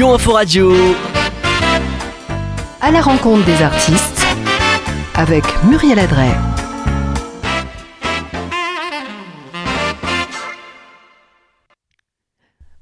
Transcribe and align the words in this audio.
Lyon 0.00 0.14
Info 0.14 0.32
Radio. 0.32 0.72
À 2.80 2.90
la 2.90 3.02
rencontre 3.02 3.44
des 3.44 3.60
artistes 3.62 4.24
avec 5.14 5.44
Muriel 5.64 5.98
Adret. 5.98 6.34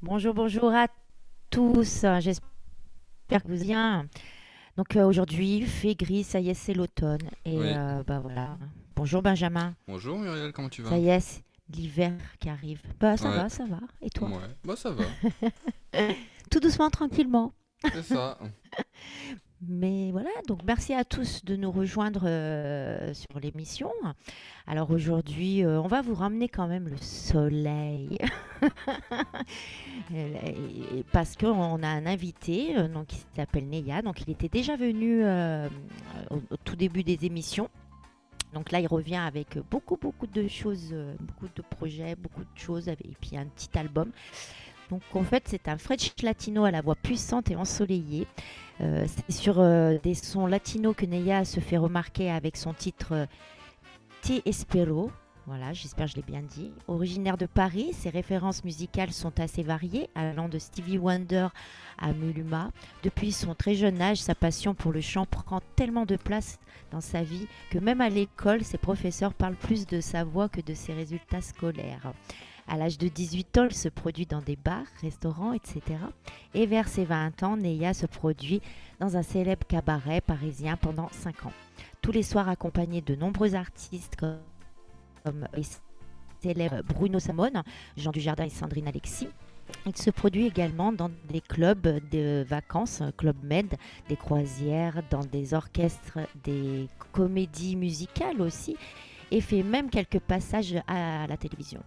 Bonjour, 0.02 0.34
bonjour 0.34 0.72
à 0.74 0.86
tous. 1.50 2.04
J'espère 2.20 3.42
que 3.42 3.48
vous 3.48 3.54
allez 3.54 3.64
bien. 3.64 4.06
Donc 4.76 4.94
euh, 4.96 5.04
aujourd'hui, 5.04 5.56
il 5.56 5.66
fait 5.66 5.94
gris, 5.94 6.22
ça 6.22 6.38
y 6.38 6.50
est, 6.50 6.54
c'est 6.54 6.74
l'automne. 6.74 7.18
Et 7.44 7.58
Oui. 7.58 7.66
euh, 7.66 8.02
bah 8.06 8.20
voilà. 8.20 8.56
Bonjour 8.94 9.22
Benjamin. 9.22 9.74
Bonjour 9.88 10.18
Muriel, 10.18 10.52
comment 10.52 10.68
tu 10.68 10.82
vas? 10.82 10.90
Ça 10.90 10.98
y 10.98 11.08
est, 11.08 11.42
l'hiver 11.74 12.12
qui 12.38 12.48
arrive. 12.48 12.80
Bah 13.00 13.16
ça 13.16 13.28
Ouais. 13.30 13.36
va, 13.36 13.48
ça 13.48 13.64
va. 13.66 13.78
Et 14.02 14.10
toi? 14.10 14.28
Ouais, 14.28 14.54
bah 14.64 14.76
ça 14.76 14.90
va, 14.90 15.04
Tout 16.50 16.60
doucement, 16.60 16.90
tranquillement. 16.90 17.52
c'est 17.92 18.02
ça. 18.02 18.38
Mais 19.66 20.12
voilà, 20.12 20.30
donc 20.46 20.60
merci 20.64 20.94
à 20.94 21.04
tous 21.04 21.44
de 21.44 21.56
nous 21.56 21.72
rejoindre 21.72 22.22
euh, 22.26 23.12
sur 23.12 23.40
l'émission. 23.40 23.90
Alors 24.68 24.92
aujourd'hui, 24.92 25.64
euh, 25.64 25.80
on 25.80 25.88
va 25.88 26.00
vous 26.00 26.14
ramener 26.14 26.48
quand 26.48 26.68
même 26.68 26.88
le 26.88 26.96
soleil. 26.98 28.18
Parce 31.12 31.36
qu'on 31.36 31.82
a 31.82 31.88
un 31.88 32.06
invité 32.06 32.78
euh, 32.78 32.86
donc, 32.86 33.08
qui 33.08 33.24
s'appelle 33.34 33.68
Neya. 33.68 34.02
Donc 34.02 34.20
il 34.20 34.30
était 34.30 34.48
déjà 34.48 34.76
venu 34.76 35.24
au, 35.24 36.36
au 36.36 36.56
tout 36.64 36.76
début 36.76 37.02
des 37.02 37.24
émissions. 37.24 37.68
Donc 38.54 38.70
là, 38.70 38.80
il 38.80 38.86
revient 38.86 39.16
avec 39.16 39.58
beaucoup, 39.70 39.96
beaucoup 39.96 40.28
de 40.28 40.46
choses, 40.46 40.94
beaucoup 41.18 41.48
de 41.54 41.62
projets, 41.62 42.14
beaucoup 42.14 42.42
de 42.42 42.58
choses, 42.58 42.88
et 42.88 42.96
puis 43.20 43.36
un 43.36 43.44
petit 43.44 43.76
album. 43.76 44.10
Donc 44.90 45.02
en 45.14 45.24
fait, 45.24 45.44
c'est 45.46 45.68
un 45.68 45.78
French 45.78 46.12
latino 46.22 46.64
à 46.64 46.70
la 46.70 46.80
voix 46.80 46.96
puissante 46.96 47.50
et 47.50 47.56
ensoleillée. 47.56 48.26
Euh, 48.80 49.06
c'est 49.06 49.32
sur 49.32 49.58
euh, 49.58 49.98
des 50.02 50.14
sons 50.14 50.46
latinos 50.46 50.94
que 50.96 51.04
Neya 51.04 51.44
se 51.44 51.60
fait 51.60 51.76
remarquer 51.76 52.30
avec 52.30 52.56
son 52.56 52.72
titre 52.72 53.12
euh, 53.12 53.26
Espero. 54.44 55.10
Voilà, 55.46 55.72
j'espère 55.72 56.04
que 56.04 56.12
je 56.12 56.16
l'ai 56.16 56.22
bien 56.22 56.42
dit. 56.42 56.70
Originaire 56.88 57.38
de 57.38 57.46
Paris, 57.46 57.94
ses 57.94 58.10
références 58.10 58.64
musicales 58.64 59.12
sont 59.12 59.40
assez 59.40 59.62
variées, 59.62 60.10
allant 60.14 60.46
de 60.46 60.58
Stevie 60.58 60.98
Wonder 60.98 61.48
à 61.96 62.12
Muluma. 62.12 62.70
Depuis 63.02 63.32
son 63.32 63.54
très 63.54 63.74
jeune 63.74 64.02
âge, 64.02 64.18
sa 64.18 64.34
passion 64.34 64.74
pour 64.74 64.92
le 64.92 65.00
chant 65.00 65.24
prend 65.24 65.62
tellement 65.74 66.04
de 66.04 66.16
place 66.16 66.58
dans 66.90 67.00
sa 67.00 67.22
vie 67.22 67.46
que 67.70 67.78
même 67.78 68.02
à 68.02 68.10
l'école, 68.10 68.62
ses 68.62 68.76
professeurs 68.76 69.32
parlent 69.32 69.54
plus 69.54 69.86
de 69.86 70.02
sa 70.02 70.22
voix 70.22 70.50
que 70.50 70.60
de 70.60 70.74
ses 70.74 70.92
résultats 70.92 71.40
scolaires. 71.40 72.12
À 72.70 72.76
l'âge 72.76 72.98
de 72.98 73.08
18 73.08 73.58
ans, 73.58 73.66
il 73.70 73.74
se 73.74 73.88
produit 73.88 74.26
dans 74.26 74.42
des 74.42 74.56
bars, 74.56 74.84
restaurants, 75.00 75.54
etc. 75.54 75.80
Et 76.52 76.66
vers 76.66 76.86
ses 76.86 77.04
20 77.06 77.42
ans, 77.42 77.56
Neya 77.56 77.94
se 77.94 78.04
produit 78.04 78.60
dans 79.00 79.16
un 79.16 79.22
célèbre 79.22 79.66
cabaret 79.66 80.20
parisien 80.20 80.76
pendant 80.76 81.08
5 81.10 81.46
ans. 81.46 81.52
Tous 82.02 82.12
les 82.12 82.22
soirs 82.22 82.48
accompagné 82.48 83.00
de 83.00 83.14
nombreux 83.14 83.54
artistes 83.54 84.16
comme, 84.16 85.48
les 86.44 86.68
Bruno 86.86 87.18
Samone, 87.18 87.62
Jean 87.96 88.10
Dujardin 88.10 88.44
et 88.44 88.50
Sandrine 88.50 88.86
Alexis. 88.88 89.28
Il 89.86 89.96
se 89.96 90.10
produit 90.10 90.46
également 90.46 90.92
dans 90.92 91.10
des 91.28 91.40
clubs 91.40 92.00
de 92.10 92.44
vacances, 92.46 93.02
Club 93.16 93.36
Med, 93.42 93.74
des 94.08 94.16
croisières, 94.16 95.02
dans 95.10 95.24
des 95.24 95.54
orchestres, 95.54 96.18
des 96.44 96.88
comédies 97.12 97.76
musicales 97.76 98.40
aussi, 98.40 98.76
et 99.30 99.40
fait 99.40 99.62
même 99.62 99.90
quelques 99.90 100.20
passages 100.20 100.74
à 100.86 101.26
la 101.26 101.36
télévision. 101.36 101.82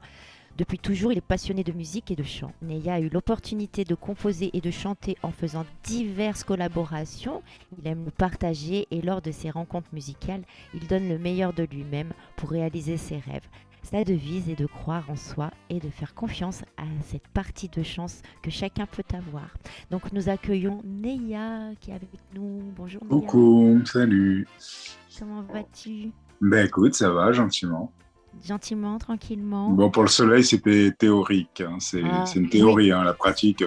Depuis 0.57 0.77
toujours, 0.77 1.11
il 1.11 1.17
est 1.17 1.21
passionné 1.21 1.63
de 1.63 1.71
musique 1.71 2.11
et 2.11 2.15
de 2.15 2.23
chant. 2.23 2.51
Neya 2.61 2.95
a 2.95 2.99
eu 2.99 3.09
l'opportunité 3.09 3.83
de 3.83 3.95
composer 3.95 4.51
et 4.53 4.61
de 4.61 4.69
chanter 4.69 5.17
en 5.23 5.31
faisant 5.31 5.65
diverses 5.83 6.43
collaborations. 6.43 7.41
Il 7.79 7.87
aime 7.87 8.05
le 8.05 8.11
partager 8.11 8.87
et 8.91 9.01
lors 9.01 9.21
de 9.21 9.31
ses 9.31 9.49
rencontres 9.49 9.89
musicales, 9.93 10.43
il 10.73 10.87
donne 10.87 11.07
le 11.07 11.17
meilleur 11.17 11.53
de 11.53 11.63
lui-même 11.63 12.11
pour 12.35 12.51
réaliser 12.51 12.97
ses 12.97 13.17
rêves. 13.17 13.47
Sa 13.83 14.03
devise 14.03 14.47
est 14.49 14.59
de 14.59 14.67
croire 14.67 15.09
en 15.09 15.15
soi 15.15 15.49
et 15.69 15.79
de 15.79 15.89
faire 15.89 16.13
confiance 16.13 16.61
à 16.77 16.83
cette 17.07 17.27
partie 17.29 17.67
de 17.67 17.81
chance 17.81 18.21
que 18.43 18.51
chacun 18.51 18.85
peut 18.85 19.03
avoir. 19.15 19.55
Donc 19.89 20.11
nous 20.13 20.29
accueillons 20.29 20.81
Neya 20.83 21.71
qui 21.79 21.89
est 21.91 21.95
avec 21.95 22.09
nous. 22.35 22.61
Bonjour 22.75 23.01
Neya. 23.03 23.09
Coucou, 23.09 23.81
salut. 23.85 24.47
Comment 25.17 25.41
vas-tu? 25.41 26.11
Ben 26.41 26.67
écoute, 26.67 26.93
ça 26.93 27.09
va 27.09 27.31
gentiment. 27.31 27.91
Gentiment, 28.45 28.97
tranquillement. 28.97 29.69
Bon, 29.71 29.89
pour 29.91 30.03
le 30.03 30.09
soleil, 30.09 30.43
c'était 30.43 30.91
théorique. 30.97 31.61
hein, 31.61 31.77
C'est 31.79 32.01
Ah, 32.03 32.25
c'est 32.25 32.39
une 32.39 32.49
théorie, 32.49 32.91
hein, 32.91 33.03
la 33.03 33.13
pratique. 33.13 33.63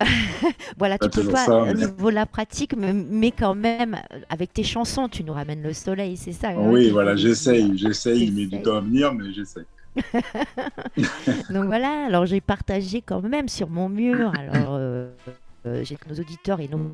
Voilà, 0.78 0.96
tu 0.98 1.08
peux 1.10 1.24
pas, 1.24 1.44
ça, 1.44 1.62
au 1.62 1.66
mais- 1.66 1.74
niveau 1.74 2.10
la 2.10 2.24
pratique, 2.26 2.76
mais, 2.76 2.92
mais 2.92 3.30
quand 3.32 3.54
même, 3.54 3.96
avec 4.28 4.52
tes 4.52 4.62
chansons, 4.62 5.08
tu 5.08 5.24
nous 5.24 5.32
ramènes 5.32 5.62
le 5.62 5.72
soleil, 5.72 6.16
c'est 6.16 6.32
ça 6.32 6.50
hein, 6.50 6.54
oui, 6.58 6.90
voilà, 6.90 7.16
j'essaye, 7.16 7.76
j'essaye, 7.76 8.30
met 8.30 8.46
du 8.46 8.62
temps 8.62 8.76
à 8.76 8.80
venir, 8.80 9.12
mais 9.12 9.32
j'essaye. 9.32 9.64
Donc 11.50 11.64
voilà, 11.64 12.04
alors 12.06 12.26
j'ai 12.26 12.40
partagé 12.40 13.02
quand 13.02 13.22
même 13.22 13.48
sur 13.48 13.68
mon 13.68 13.88
mur, 13.88 14.32
alors 14.38 14.74
euh, 14.74 15.08
euh, 15.66 15.82
j'ai 15.84 15.96
nos 16.08 16.14
auditeurs 16.20 16.60
et 16.60 16.68
nos 16.68 16.92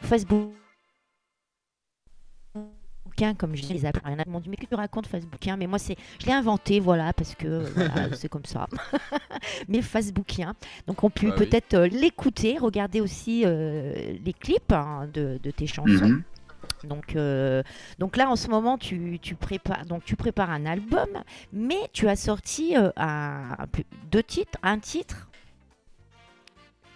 Facebook. 0.00 0.52
Comme 3.38 3.54
je 3.56 3.66
les 3.72 3.84
appelle, 3.84 4.02
il 4.06 4.12
y 4.12 4.14
en 4.14 4.18
a 4.18 4.24
qui 4.24 4.30
m'ont 4.30 4.40
dit 4.40 4.48
mais 4.48 4.56
que 4.56 4.66
tu 4.66 4.74
racontes 4.74 5.06
Facebookien 5.06 5.56
mais 5.56 5.66
moi 5.66 5.78
c'est 5.78 5.96
je 6.20 6.26
l'ai 6.26 6.32
inventé 6.32 6.80
voilà 6.80 7.12
parce 7.12 7.34
que 7.34 7.46
euh, 7.46 7.68
voilà, 7.74 8.08
c'est 8.14 8.28
comme 8.28 8.44
ça. 8.44 8.66
Mais 9.68 9.82
Facebookien 9.82 10.54
donc 10.86 11.02
on 11.04 11.10
peut 11.10 11.28
Bah 11.28 11.34
peut-être 11.36 11.74
euh, 11.74 11.86
l'écouter 11.88 12.58
regarder 12.58 13.00
aussi 13.00 13.42
euh, 13.44 13.92
les 14.24 14.32
clips 14.32 14.72
hein, 14.72 15.08
de, 15.12 15.38
de 15.42 15.50
tes 15.50 15.66
chansons. 15.66 16.08
Mhm. 16.08 16.22
Donc, 16.84 17.16
euh, 17.16 17.62
donc 17.98 18.16
là, 18.16 18.30
en 18.30 18.36
ce 18.36 18.48
moment, 18.48 18.78
tu, 18.78 19.18
tu 19.20 19.34
prépares, 19.34 19.84
donc 19.86 20.04
tu 20.04 20.14
prépares 20.14 20.50
un 20.50 20.64
album, 20.64 21.08
mais 21.52 21.78
tu 21.92 22.08
as 22.08 22.14
sorti 22.14 22.76
euh, 22.76 22.90
un, 22.96 23.56
un 23.58 23.66
peu- 23.66 23.82
deux 24.12 24.22
titres, 24.22 24.58
un 24.62 24.78
titre 24.78 25.28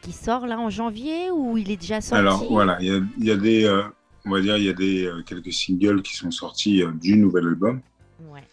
qui 0.03 0.13
sort 0.13 0.47
là 0.47 0.59
en 0.59 0.71
janvier 0.71 1.31
ou 1.33 1.57
il 1.59 1.71
est 1.71 1.77
déjà 1.77 2.01
sorti? 2.01 2.21
Alors 2.21 2.45
voilà, 2.51 2.77
il 2.81 2.87
y 2.87 2.91
a, 2.95 3.01
il 3.19 3.25
y 3.25 3.31
a 3.31 3.37
des, 3.37 3.65
euh, 3.65 3.83
on 4.25 4.31
va 4.31 4.41
dire, 4.41 4.57
il 4.57 4.65
y 4.65 4.69
a 4.69 4.73
des 4.73 5.07
euh, 5.07 5.23
quelques 5.23 5.53
singles 5.53 6.03
qui 6.03 6.17
sont 6.17 6.31
sortis 6.31 6.83
euh, 6.83 6.93
du 6.93 7.17
nouvel 7.17 7.47
album. 7.47 7.81
Ouais. 8.21 8.45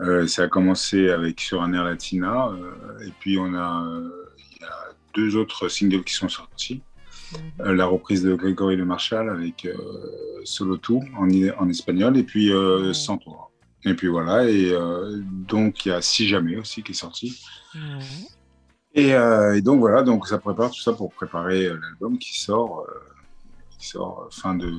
Euh, 0.00 0.26
ça 0.26 0.44
a 0.44 0.48
commencé 0.48 1.10
avec 1.10 1.40
Sur 1.40 1.62
un 1.62 1.72
air 1.72 1.84
latina, 1.84 2.48
euh, 2.48 3.06
et 3.06 3.12
puis 3.20 3.38
on 3.38 3.54
a, 3.54 3.86
euh, 3.86 4.10
il 4.38 4.62
y 4.62 4.64
a 4.64 4.74
deux 5.14 5.36
autres 5.36 5.68
singles 5.68 6.02
qui 6.04 6.14
sont 6.14 6.28
sortis. 6.28 6.82
Mhm. 7.58 7.72
La 7.72 7.86
reprise 7.86 8.22
de 8.22 8.34
Grégory 8.34 8.76
Le 8.76 8.84
Marchal 8.84 9.30
avec 9.30 9.66
Solo 10.44 10.76
Tout 10.76 11.02
en, 11.16 11.28
en 11.58 11.68
espagnol 11.68 12.16
et 12.18 12.24
puis 12.24 12.52
Ouais. 12.52 12.92
Sans 12.92 13.16
toi. 13.16 13.50
Et 13.84 13.94
puis 13.94 14.08
voilà, 14.08 14.48
et 14.48 14.76
donc 15.48 15.86
il 15.86 15.88
y 15.88 15.92
a 15.92 16.02
Si 16.02 16.28
Jamais 16.28 16.56
aussi 16.56 16.82
qui 16.82 16.92
est 16.92 16.94
sorti. 16.94 17.42
Ouais. 17.74 17.80
Et, 18.94 19.08
et 19.56 19.62
donc 19.62 19.80
voilà, 19.80 20.02
donc 20.02 20.28
ça 20.28 20.36
prépare 20.36 20.70
tout 20.70 20.80
ça 20.80 20.92
pour 20.92 21.10
préparer 21.10 21.68
l'album 21.68 22.18
qui 22.18 22.38
sort, 22.38 22.86
qui 23.78 23.88
sort 23.88 24.28
fin 24.30 24.54
de, 24.54 24.70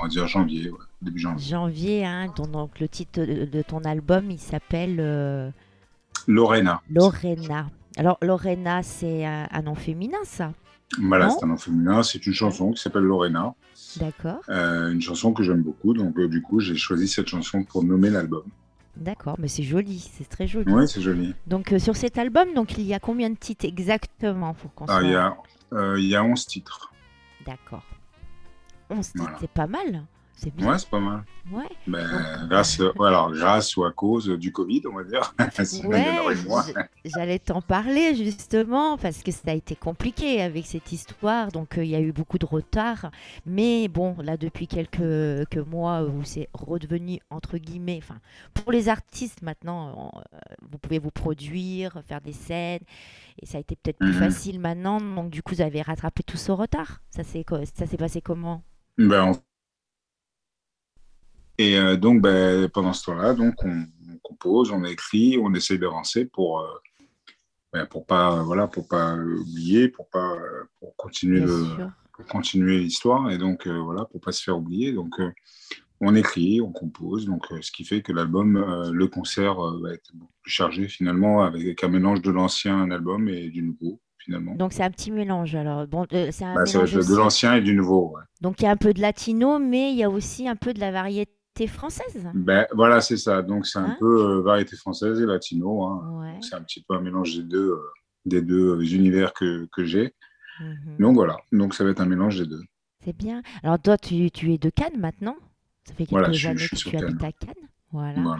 on 0.00 0.04
va 0.04 0.08
dire 0.08 0.26
janvier, 0.26 0.70
ouais, 0.70 0.78
début 1.02 1.18
janvier. 1.18 1.46
Janvier, 1.48 2.04
hein, 2.06 2.32
donc, 2.36 2.50
donc 2.50 2.80
le 2.80 2.88
titre 2.88 3.20
de, 3.24 3.44
de 3.44 3.62
ton 3.62 3.80
album, 3.84 4.30
il 4.30 4.38
s'appelle 4.38 4.96
euh, 4.98 5.50
Lorena. 6.26 6.80
Lorena. 6.90 7.68
Alors 7.96 8.18
Lorena, 8.22 8.82
c'est 8.82 9.24
un, 9.26 9.48
un 9.50 9.62
nom 9.62 9.74
féminin, 9.74 10.18
ça? 10.24 10.52
Voilà, 11.00 11.30
c'est 11.30 11.44
un 11.44 11.48
nom 11.48 11.56
féminin, 11.56 12.02
c'est 12.02 12.26
une 12.26 12.32
chanson 12.34 12.72
qui 12.72 12.82
s'appelle 12.82 13.02
Lorena, 13.04 13.54
D'accord, 13.96 14.40
euh, 14.48 14.90
une 14.92 15.00
chanson 15.00 15.32
que 15.32 15.42
j'aime 15.42 15.62
beaucoup, 15.62 15.94
donc 15.94 16.18
euh, 16.18 16.28
du 16.28 16.42
coup 16.42 16.58
j'ai 16.60 16.76
choisi 16.76 17.06
cette 17.08 17.28
chanson 17.28 17.62
pour 17.64 17.84
nommer 17.84 18.10
l'album. 18.10 18.42
d'accord, 18.96 19.36
mais 19.38 19.46
c'est 19.48 19.62
joli, 19.62 19.98
c'est 20.00 20.28
très 20.28 20.46
joli. 20.48 20.70
Oui, 20.72 20.88
c'est 20.88 21.00
joli. 21.00 21.34
Donc 21.46 21.72
euh, 21.72 21.78
sur 21.78 21.96
cet 21.96 22.18
album, 22.18 22.54
donc 22.54 22.76
il 22.76 22.84
y 22.84 22.94
a 22.94 22.98
combien 23.00 23.30
de 23.30 23.36
titres 23.36 23.64
exactement 23.66 24.54
pour 24.54 24.74
qu'on 24.74 24.86
Ah, 24.88 25.00
il 25.02 25.10
y 25.10 25.12
soit- 25.12 25.36
a, 25.80 25.96
il 25.96 26.06
y 26.06 26.16
a 26.16 26.24
11 26.24 26.44
titres. 26.46 26.92
D'accord. 27.46 27.84
11 28.90 29.06
titres, 29.06 29.22
Voilà. 29.22 29.36
c'est 29.40 29.50
pas 29.50 29.66
mal. 29.66 30.04
C'est 30.34 30.54
bien. 30.54 30.70
Ouais, 30.70 30.78
c'est 30.78 30.88
pas 30.88 31.00
mal. 31.00 31.22
Ouais. 31.52 31.68
Ben, 31.86 32.08
Donc, 32.40 32.48
grâce, 32.48 32.80
alors, 32.80 33.30
grâce 33.30 33.76
ou 33.76 33.84
à 33.84 33.92
cause 33.92 34.26
du 34.26 34.50
Covid, 34.52 34.82
on 34.90 34.94
va 34.96 35.04
dire. 35.04 35.34
Ouais, 35.84 36.34
j'allais 37.04 37.38
t'en 37.38 37.60
parler 37.60 38.14
justement 38.14 38.96
parce 38.96 39.22
que 39.22 39.32
ça 39.32 39.50
a 39.50 39.52
été 39.52 39.76
compliqué 39.76 40.40
avec 40.40 40.64
cette 40.64 40.92
histoire. 40.92 41.52
Donc 41.52 41.76
euh, 41.76 41.84
il 41.84 41.90
y 41.90 41.94
a 41.94 42.00
eu 42.00 42.12
beaucoup 42.12 42.38
de 42.38 42.46
retard. 42.46 43.10
Mais 43.44 43.88
bon, 43.88 44.16
là 44.22 44.38
depuis 44.38 44.66
quelques, 44.66 44.96
quelques 45.50 45.66
mois 45.68 46.04
où 46.04 46.24
c'est 46.24 46.48
redevenu 46.54 47.18
entre 47.28 47.58
guillemets, 47.58 48.00
enfin 48.02 48.18
pour 48.54 48.72
les 48.72 48.88
artistes 48.88 49.42
maintenant, 49.42 50.10
on- 50.14 50.18
euh, 50.20 50.38
vous 50.70 50.78
pouvez 50.78 50.98
vous 50.98 51.10
produire, 51.10 52.00
faire 52.06 52.22
des 52.22 52.32
scènes. 52.32 52.80
Et 53.42 53.46
ça 53.46 53.58
a 53.58 53.60
été 53.60 53.76
peut-être 53.76 53.98
plus 53.98 54.12
Mhm. 54.14 54.18
facile 54.18 54.58
maintenant. 54.58 55.00
Donc 55.02 55.28
du 55.28 55.42
coup, 55.42 55.54
vous 55.54 55.60
avez 55.60 55.82
rattrapé 55.82 56.22
tout 56.22 56.38
ce 56.38 56.50
retard. 56.52 57.02
Ça 57.10 57.24
s'est 57.24 57.44
passé 57.98 58.22
comment? 58.22 58.62
Ben, 59.08 59.32
on- 59.32 59.42
Et 61.56 61.78
euh, 61.78 61.96
donc, 61.96 62.20
ben, 62.20 62.68
pendant 62.68 62.92
ce 62.92 63.04
temps-là, 63.06 63.34
donc, 63.34 63.54
on, 63.64 63.86
on 64.08 64.18
compose, 64.22 64.70
on 64.72 64.84
écrit, 64.84 65.38
on 65.38 65.52
essaye 65.54 65.78
d'avancer 65.78 66.26
pour, 66.26 66.60
euh, 66.60 66.68
ben, 67.72 67.86
pour 67.86 68.04
pas, 68.06 68.42
voilà, 68.42 68.66
pour 68.66 68.86
pas 68.88 69.14
oublier, 69.16 69.88
pour 69.88 70.08
pas, 70.08 70.36
pour 70.78 70.94
continuer 70.96 71.46
sûr. 71.46 71.90
continuer 72.28 72.78
l'histoire 72.78 73.30
et 73.30 73.38
donc 73.38 73.66
euh, 73.66 73.78
voilà, 73.78 74.04
pour 74.04 74.20
pas 74.20 74.32
se 74.32 74.42
faire 74.42 74.58
oublier. 74.58 74.92
Donc 74.92 75.18
euh, 75.20 75.30
on 76.00 76.14
écrit, 76.14 76.60
on 76.60 76.72
compose, 76.72 77.24
donc 77.26 77.46
ce 77.60 77.70
qui 77.72 77.84
fait 77.84 78.02
que 78.02 78.12
l'album, 78.12 78.90
le 78.90 79.06
concert 79.06 79.56
va 79.56 79.92
être 79.92 80.10
beaucoup 80.14 80.32
plus 80.42 80.50
chargé 80.50 80.88
finalement 80.88 81.42
avec 81.42 81.84
un 81.84 81.88
mélange 81.88 82.22
de 82.22 82.30
l'ancien 82.30 82.90
album 82.90 83.28
et 83.28 83.48
du 83.50 83.62
nouveau. 83.62 84.00
Finalement. 84.24 84.54
Donc 84.54 84.72
c'est 84.74 84.82
un 84.82 84.90
petit 84.90 85.10
mélange 85.10 85.54
alors. 85.54 85.86
Bon, 85.86 86.06
c'est 86.10 86.44
un 86.44 86.54
bah, 86.54 86.64
mélange 86.64 86.92
de 86.92 87.16
l'ancien 87.16 87.54
et 87.54 87.62
du 87.62 87.74
nouveau. 87.74 88.16
Donc 88.42 88.60
il 88.60 88.64
y 88.64 88.66
a 88.66 88.70
un 88.70 88.76
peu 88.76 88.92
de 88.92 89.00
latino, 89.00 89.58
mais 89.58 89.92
il 89.92 89.98
y 89.98 90.04
a 90.04 90.10
aussi 90.10 90.46
un 90.46 90.56
peu 90.56 90.74
de 90.74 90.80
la 90.80 90.92
variété 90.92 91.40
française 91.66 92.28
ben, 92.34 92.66
Voilà, 92.72 93.00
c'est 93.00 93.16
ça. 93.16 93.42
Donc, 93.42 93.66
c'est 93.66 93.78
un 93.78 93.84
hein 93.84 93.96
peu 93.98 94.38
euh, 94.38 94.42
variété 94.42 94.76
française 94.76 95.20
et 95.20 95.26
latino. 95.26 95.84
Hein. 95.84 96.38
C'est 96.40 96.54
un 96.54 96.62
petit 96.62 96.82
peu 96.82 96.94
un 96.94 97.00
mélange 97.00 97.36
des 97.36 97.42
deux, 97.42 97.70
euh, 97.70 97.92
des 98.24 98.42
deux 98.42 98.76
euh, 98.76 98.94
univers 98.94 99.32
que, 99.32 99.68
que 99.72 99.84
j'ai. 99.84 100.14
Mhm. 100.60 100.96
Donc, 100.98 101.14
voilà. 101.14 101.36
Donc, 101.52 101.74
ça 101.74 101.84
va 101.84 101.90
être 101.90 102.00
un 102.00 102.06
mélange 102.06 102.38
des 102.38 102.46
deux. 102.46 102.62
C'est 103.04 103.16
bien. 103.16 103.42
Alors, 103.62 103.78
toi, 103.80 103.96
tu, 103.96 104.30
tu, 104.30 104.52
es 104.52 104.58
de 104.58 104.70
Cannes 104.70 104.98
maintenant? 104.98 105.36
Ça 105.84 105.94
fait 105.94 106.06
quelques 106.06 106.46
années 106.46 106.68
que 106.68 106.76
tu 106.76 106.96
habites 106.96 107.24
à 107.24 107.32
Cannes. 107.32 107.68
Voilà. 107.92 108.36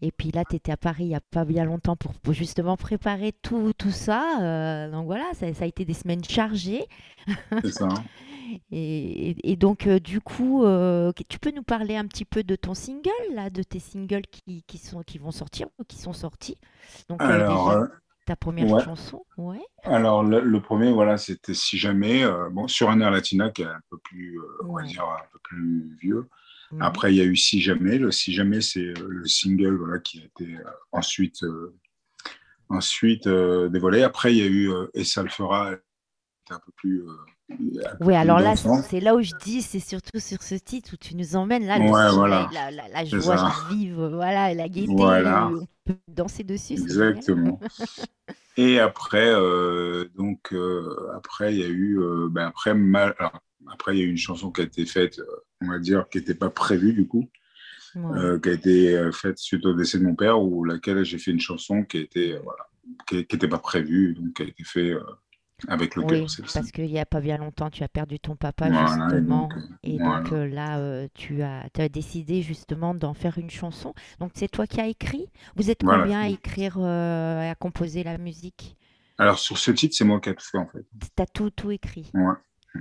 Et 0.00 0.10
puis 0.12 0.30
là, 0.30 0.44
tu 0.48 0.56
étais 0.56 0.72
à 0.72 0.76
Paris 0.76 1.04
il 1.04 1.08
n'y 1.08 1.14
a 1.14 1.20
pas 1.20 1.44
bien 1.44 1.64
longtemps 1.64 1.96
pour, 1.96 2.14
justement 2.32 2.76
préparer 2.76 3.32
tout, 3.42 3.72
tout 3.76 3.90
ça. 3.90 4.88
donc 4.90 5.06
voilà, 5.06 5.26
ça, 5.34 5.52
ça, 5.52 5.64
a 5.64 5.66
été 5.66 5.84
des 5.84 5.94
semaines 5.94 6.24
chargées. 6.24 6.86
C'est 7.62 7.72
ça. 7.72 7.88
Et, 8.70 9.56
donc, 9.56 9.86
euh, 9.86 9.98
du 9.98 10.20
coup, 10.20 10.64
euh, 10.64 11.12
tu 11.28 11.38
peux 11.38 11.50
nous 11.50 11.62
parler 11.62 11.96
un 11.96 12.06
petit 12.06 12.24
peu 12.24 12.42
de 12.42 12.56
ton 12.56 12.74
single, 12.74 13.10
là, 13.32 13.50
de 13.50 13.62
tes 13.62 13.78
singles 13.78 14.26
qui, 14.30 14.62
qui 14.66 14.78
sont, 14.78 15.02
qui 15.02 15.18
vont 15.18 15.30
sortir 15.30 15.68
ou 15.78 15.84
qui 15.84 15.96
sont 15.96 16.12
sortis? 16.12 16.58
Donc, 17.08 17.22
euh, 17.22 17.26
Alors, 17.26 17.86
ta 18.26 18.36
première 18.36 18.80
chanson, 18.80 19.24
ouais. 19.36 19.62
Alors, 19.82 20.22
le, 20.22 20.60
premier, 20.60 20.92
voilà, 20.92 21.16
c'était 21.18 21.54
Si 21.54 21.78
jamais, 21.78 22.24
bon, 22.52 22.68
sur 22.68 22.90
un 22.90 23.00
air 23.00 23.10
latina 23.10 23.50
qui 23.50 23.62
est 23.62 23.66
un 23.66 23.80
peu 23.90 23.98
plus, 23.98 24.38
on 24.66 24.74
va 24.74 24.82
dire, 24.82 25.04
un 25.04 25.26
peu 25.32 25.38
plus 25.42 25.96
vieux. 26.00 26.28
Après, 26.80 27.12
il 27.12 27.16
y 27.16 27.20
a 27.20 27.24
eu 27.24 27.36
Si 27.36 27.60
jamais. 27.60 27.98
Le 27.98 28.10
Si 28.10 28.32
jamais, 28.32 28.60
c'est 28.60 28.94
le 28.94 29.26
single 29.26 29.76
voilà, 29.76 29.98
qui 29.98 30.20
a 30.20 30.24
été 30.24 30.56
ensuite, 30.92 31.44
ensuite 32.68 33.28
dévoilé. 33.28 34.02
Après, 34.02 34.34
il 34.34 34.38
y 34.38 34.42
a 34.42 34.46
eu 34.46 34.70
Et 34.94 35.04
ça 35.04 35.22
le 35.22 35.28
fera, 35.28 35.72
un 36.50 36.58
peu 36.58 36.72
plus 36.76 37.04
oui, 38.00 38.14
alors 38.14 38.40
là, 38.40 38.54
c'est 38.56 39.00
là 39.00 39.14
où 39.14 39.22
je 39.22 39.32
dis, 39.42 39.60
c'est 39.60 39.80
surtout 39.80 40.18
sur 40.18 40.42
ce 40.42 40.54
titre 40.54 40.94
où 40.94 40.96
tu 40.96 41.14
nous 41.14 41.36
emmènes 41.36 41.66
là, 41.66 41.78
voilà. 41.78 42.48
la, 42.52 42.70
la, 42.70 42.88
la, 42.88 43.04
joie 43.04 43.52
vive, 43.70 44.02
voilà, 44.12 44.54
la 44.54 44.68
gaieté, 44.68 44.90
on 44.90 45.66
peut 45.84 45.96
danser 46.08 46.42
dessus. 46.42 46.72
Exactement. 46.74 47.60
Et 48.56 48.78
après, 48.78 49.28
euh, 49.28 50.06
donc 50.16 50.52
euh, 50.52 51.10
après, 51.16 51.54
il 51.54 51.60
y 51.60 51.64
a 51.64 51.68
eu, 51.68 51.98
euh, 52.00 52.28
ben 52.30 52.46
après, 52.46 52.72
mal, 52.72 53.14
après, 53.70 53.96
il 53.96 53.98
y 53.98 54.02
a 54.02 54.06
eu 54.06 54.10
une 54.10 54.16
chanson 54.16 54.52
qui 54.52 54.60
a 54.60 54.64
été 54.64 54.86
faite, 54.86 55.20
on 55.64 55.70
va 55.70 55.78
dire, 55.78 56.08
qui 56.10 56.18
n'était 56.18 56.34
pas 56.34 56.50
prévue 56.50 56.92
du 56.92 57.06
coup, 57.06 57.28
qui 57.94 58.48
a 58.48 58.52
été 58.52 59.10
faite 59.12 59.38
suite 59.38 59.64
au 59.66 59.74
décès 59.74 59.98
de 59.98 60.04
mon 60.04 60.14
père, 60.14 60.40
où 60.42 60.64
laquelle 60.64 61.04
j'ai 61.04 61.18
fait 61.18 61.30
une 61.30 61.40
chanson 61.40 61.84
qui 61.84 61.98
était, 61.98 62.38
voilà, 62.42 62.66
qui 63.06 63.16
n'était 63.16 63.48
pas 63.48 63.58
prévue, 63.58 64.14
donc 64.14 64.34
qui 64.34 64.42
a 64.42 64.46
été 64.46 64.64
faite 64.64 64.96
avec 65.68 65.94
le 65.94 66.02
oui, 66.04 66.26
parce 66.52 66.72
qu'il 66.72 66.90
n'y 66.90 66.98
a 66.98 67.06
pas 67.06 67.20
bien 67.20 67.38
longtemps, 67.38 67.70
tu 67.70 67.84
as 67.84 67.88
perdu 67.88 68.18
ton 68.18 68.36
papa, 68.36 68.70
justement. 68.70 69.48
Et 69.82 69.98
donc, 69.98 70.32
euh, 70.32 70.46
là, 70.46 70.78
euh, 70.78 71.06
tu, 71.14 71.42
as, 71.42 71.68
as 71.78 71.88
décidé 71.88 72.42
justement 72.42 72.92
d'en 72.94 73.14
faire 73.14 73.38
une 73.38 73.50
chanson. 73.50 73.94
Donc, 74.18 74.32
c'est 74.34 74.48
toi 74.48 74.66
qui 74.66 74.80
as 74.80 74.88
écrit? 74.88 75.28
Vous 75.56 75.70
êtes 75.70 75.82
combien 75.82 76.20
à 76.22 76.28
écrire, 76.28 76.76
euh, 76.78 77.50
à 77.50 77.54
composer 77.54 78.02
la 78.02 78.18
musique? 78.18 78.76
Alors, 79.16 79.38
sur 79.38 79.56
ce 79.56 79.70
titre, 79.70 79.94
c'est 79.96 80.04
moi 80.04 80.20
qui 80.20 80.28
ai 80.28 80.34
tout 80.34 80.44
fait, 80.44 80.58
en 80.58 80.66
fait. 80.66 80.84
Tu 81.00 81.22
as 81.22 81.26
tout, 81.26 81.50
tout 81.50 81.70
écrit? 81.70 82.10
Ouais. 82.12 82.34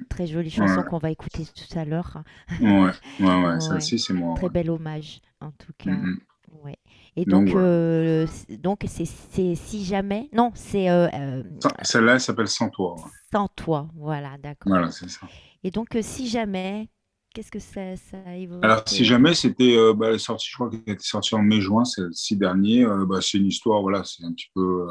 Très 0.09 0.27
jolie 0.27 0.49
chanson 0.49 0.83
qu'on 0.83 0.97
va 0.97 1.11
écouter 1.11 1.45
tout 1.45 1.79
à 1.79 1.85
l'heure. 1.85 2.23
Ouais, 2.61 2.91
ouais, 3.19 3.43
ouais, 3.43 3.59
celle-ci, 3.59 3.99
c'est 3.99 4.13
moi. 4.13 4.35
Très 4.35 4.49
bel 4.49 4.69
hommage, 4.69 5.21
en 5.39 5.51
tout 5.51 5.73
cas. 5.77 5.91
Mm, 5.91 6.07
mm. 6.07 6.19
Ouais. 6.63 6.77
Et 7.15 7.25
donc, 7.25 7.49
euh, 7.49 8.25
donc 8.49 8.85
c'est 8.87 9.05
si 9.05 9.85
jamais. 9.85 10.29
Non, 10.33 10.51
c'est. 10.55 10.89
Euh, 10.89 11.07
euh, 11.13 11.43
celle-là, 11.81 12.13
elle 12.13 12.21
s'appelle 12.21 12.47
Sans 12.47 12.69
toi. 12.69 12.95
Sans 13.31 13.47
toi, 13.49 13.89
voilà, 13.95 14.37
d'accord. 14.37 14.71
Voilà, 14.71 14.91
c'est 14.91 15.09
ça. 15.09 15.27
Et 15.63 15.71
donc, 15.71 15.89
si 16.01 16.27
jamais, 16.27 16.89
qu'est-ce 17.33 17.51
que 17.51 17.59
ça, 17.59 17.95
ça 17.95 18.35
évoque 18.35 18.63
Alors, 18.63 18.83
si 18.87 19.05
jamais, 19.05 19.33
c'était 19.33 19.75
bah, 19.95 20.17
sorti, 20.17 20.47
je 20.49 20.55
crois 20.55 20.69
qu'elle 20.69 20.81
était 20.87 21.03
sortie 21.03 21.35
en 21.35 21.41
mai-juin, 21.41 21.85
c'est 21.85 22.01
le 22.01 22.11
6 22.11 22.37
dernier. 22.37 22.85
bah, 23.07 23.19
c'est 23.21 23.37
une 23.37 23.47
histoire, 23.47 23.81
voilà, 23.81 24.03
c'est 24.03 24.23
un 24.23 24.33
petit 24.33 24.49
peu. 24.53 24.87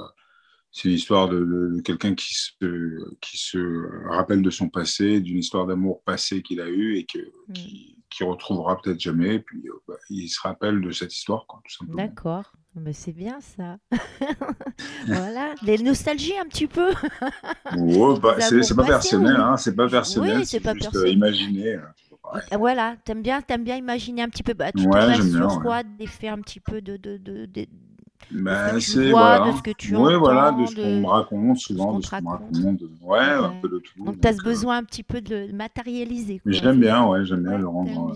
C'est 0.73 0.89
l'histoire 0.89 1.29
de, 1.29 1.39
de, 1.39 1.81
quelqu'un 1.83 2.15
qui 2.15 2.35
se, 2.35 2.55
qui 3.21 3.37
se 3.37 4.09
rappelle 4.09 4.41
de 4.43 4.51
son 4.51 4.71
passé, 4.71 5.21
d'une 5.21 5.39
histoire 5.39 5.67
d'amour 5.67 6.03
passé 6.03 6.43
qu'il 6.43 6.61
a 6.63 6.69
eu 6.69 6.97
et 6.97 7.05
que, 7.05 7.19
mmh. 7.19 7.53
qui, 7.53 8.25
retrouvera 8.25 8.81
peut-être 8.81 9.01
jamais. 9.01 9.35
Et 9.35 9.41
puis, 9.41 9.63
euh, 9.69 9.73
bah, 9.87 9.97
il 10.09 10.29
se 10.29 10.41
rappelle 10.41 10.81
de 10.81 10.91
cette 10.93 11.15
histoire, 11.15 11.45
quoi, 11.47 11.61
tout 11.65 11.75
simplement. 11.77 12.03
D'accord. 12.03 12.53
Mais 12.75 12.93
c'est 12.95 13.13
bien 13.13 13.39
ça. 13.41 13.77
voilà, 15.07 15.55
les 15.63 15.77
nostalgies 15.79 16.39
un 16.39 16.47
petit 16.47 16.69
peu. 16.69 16.91
ouais, 17.77 18.21
bah, 18.21 18.37
c'est 18.41 18.75
pas 18.75 18.85
personnel, 18.85 19.37
hein, 19.37 19.57
c'est 19.59 19.75
pas 19.75 19.89
personnel. 19.89 20.39
Oui, 20.39 20.47
c'est 20.47 20.61
pas 20.61 20.73
juste 20.75 20.97
euh, 20.97 21.09
imaginer. 21.09 21.75
Euh, 21.75 22.57
voilà, 22.57 22.97
t'aimes 23.05 23.23
bien, 23.23 23.43
aimes 23.47 23.65
bien 23.65 23.77
imaginer 23.77 24.23
un 24.23 24.29
petit 24.29 24.43
peu. 24.43 24.55
Bah, 24.55 24.73
tu 24.73 24.87
ouais, 24.87 25.19
te 25.19 25.23
sur 25.23 25.61
quoi 25.61 25.83
Des 25.83 26.09
un 26.29 26.41
petit 26.41 26.61
peu 26.61 26.81
de, 26.81 26.97
de, 26.97 27.19
de, 27.19 27.45
de 27.45 27.67
ben, 28.31 28.81
c'est 28.81 29.11
voilà. 29.11 29.51
de 29.51 29.57
ce 29.57 29.63
que 29.63 29.71
tu 29.73 29.97
ouais, 29.97 30.17
voilà, 30.17 30.53
de 30.53 30.67
ce 30.67 30.75
qu'on 30.75 31.01
me 31.01 31.07
raconte 31.07 31.59
souvent, 31.59 31.99
de 31.99 32.05
ce 32.05 32.11
qu'on 32.11 32.23
me 32.23 32.29
raconte, 32.29 32.81
ouais, 33.03 33.19
un 33.19 33.61
peu 33.61 33.69
de 33.69 33.79
tout. 33.79 34.05
Donc, 34.05 34.21
tu 34.21 34.29
as 34.29 34.35
ce 34.35 34.43
besoin 34.43 34.79
un 34.79 34.85
petit 34.85 35.03
peu 35.03 35.21
de 35.21 35.53
matérialiser. 35.53 36.41
J'aime 36.47 36.81
bien, 36.81 37.07
ouais, 37.07 37.25
j'aime 37.25 37.43
bien 37.43 37.59
le 37.59 37.69
rendre. 37.69 38.15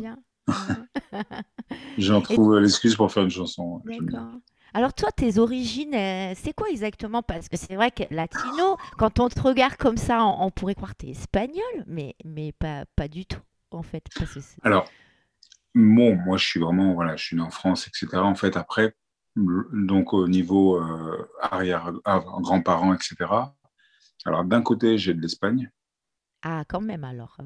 J'en 1.99 2.21
trouve 2.21 2.59
l'excuse 2.59 2.95
pour 2.95 3.11
faire 3.11 3.25
une 3.25 3.31
chanson. 3.31 3.83
D'accord. 3.85 4.29
Alors 4.77 4.93
toi, 4.93 5.11
tes 5.11 5.39
origines, 5.39 5.95
euh, 5.95 6.35
c'est 6.37 6.53
quoi 6.53 6.69
exactement? 6.69 7.23
Parce 7.23 7.49
que 7.49 7.57
c'est 7.57 7.77
vrai 7.77 7.91
que 7.91 8.03
latino, 8.11 8.77
quand 8.99 9.21
on 9.21 9.31
te 9.31 9.41
regarde 9.41 9.77
comme 9.77 9.97
ça, 9.97 10.23
on, 10.23 10.51
pourrait 10.51 10.75
croire 10.75 10.95
que 10.95 11.05
tu 11.05 11.07
es 11.07 11.13
espagnol, 11.13 11.65
mais, 11.87 12.15
mais 12.27 12.53
pas, 12.53 12.85
pas 12.95 13.09
du 13.09 13.25
tout, 13.25 13.41
en 13.71 13.83
fait. 13.83 14.05
Alors, 14.63 14.85
bon, 15.75 16.17
moi, 16.17 16.37
je 16.37 16.45
suis 16.45 16.61
vraiment, 16.61 16.93
voilà, 16.93 17.17
je 17.17 17.25
suis 17.25 17.37
né 17.37 17.43
en 17.43 17.49
France, 17.49 17.89
etc. 17.89 18.19
En 18.19 18.35
fait, 18.35 18.55
après, 18.59 18.95
donc 19.37 20.13
au 20.13 20.27
niveau 20.29 20.77
euh, 20.77 21.29
arrière, 21.41 21.93
grands-parents, 22.05 22.95
etc. 22.95 23.17
Alors 24.25 24.45
d'un 24.45 24.63
côté, 24.63 24.99
j'ai 24.99 25.15
de 25.15 25.21
l'Espagne. 25.21 25.71
Ah, 26.43 26.65
quand 26.67 26.81
même 26.81 27.05
alors. 27.05 27.37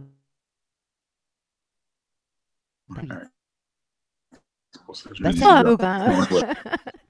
C'est 4.72 4.82
pour 4.84 4.96
ça 4.96 5.10
que 5.10 5.16
je 5.16 5.22
bah, 5.22 5.30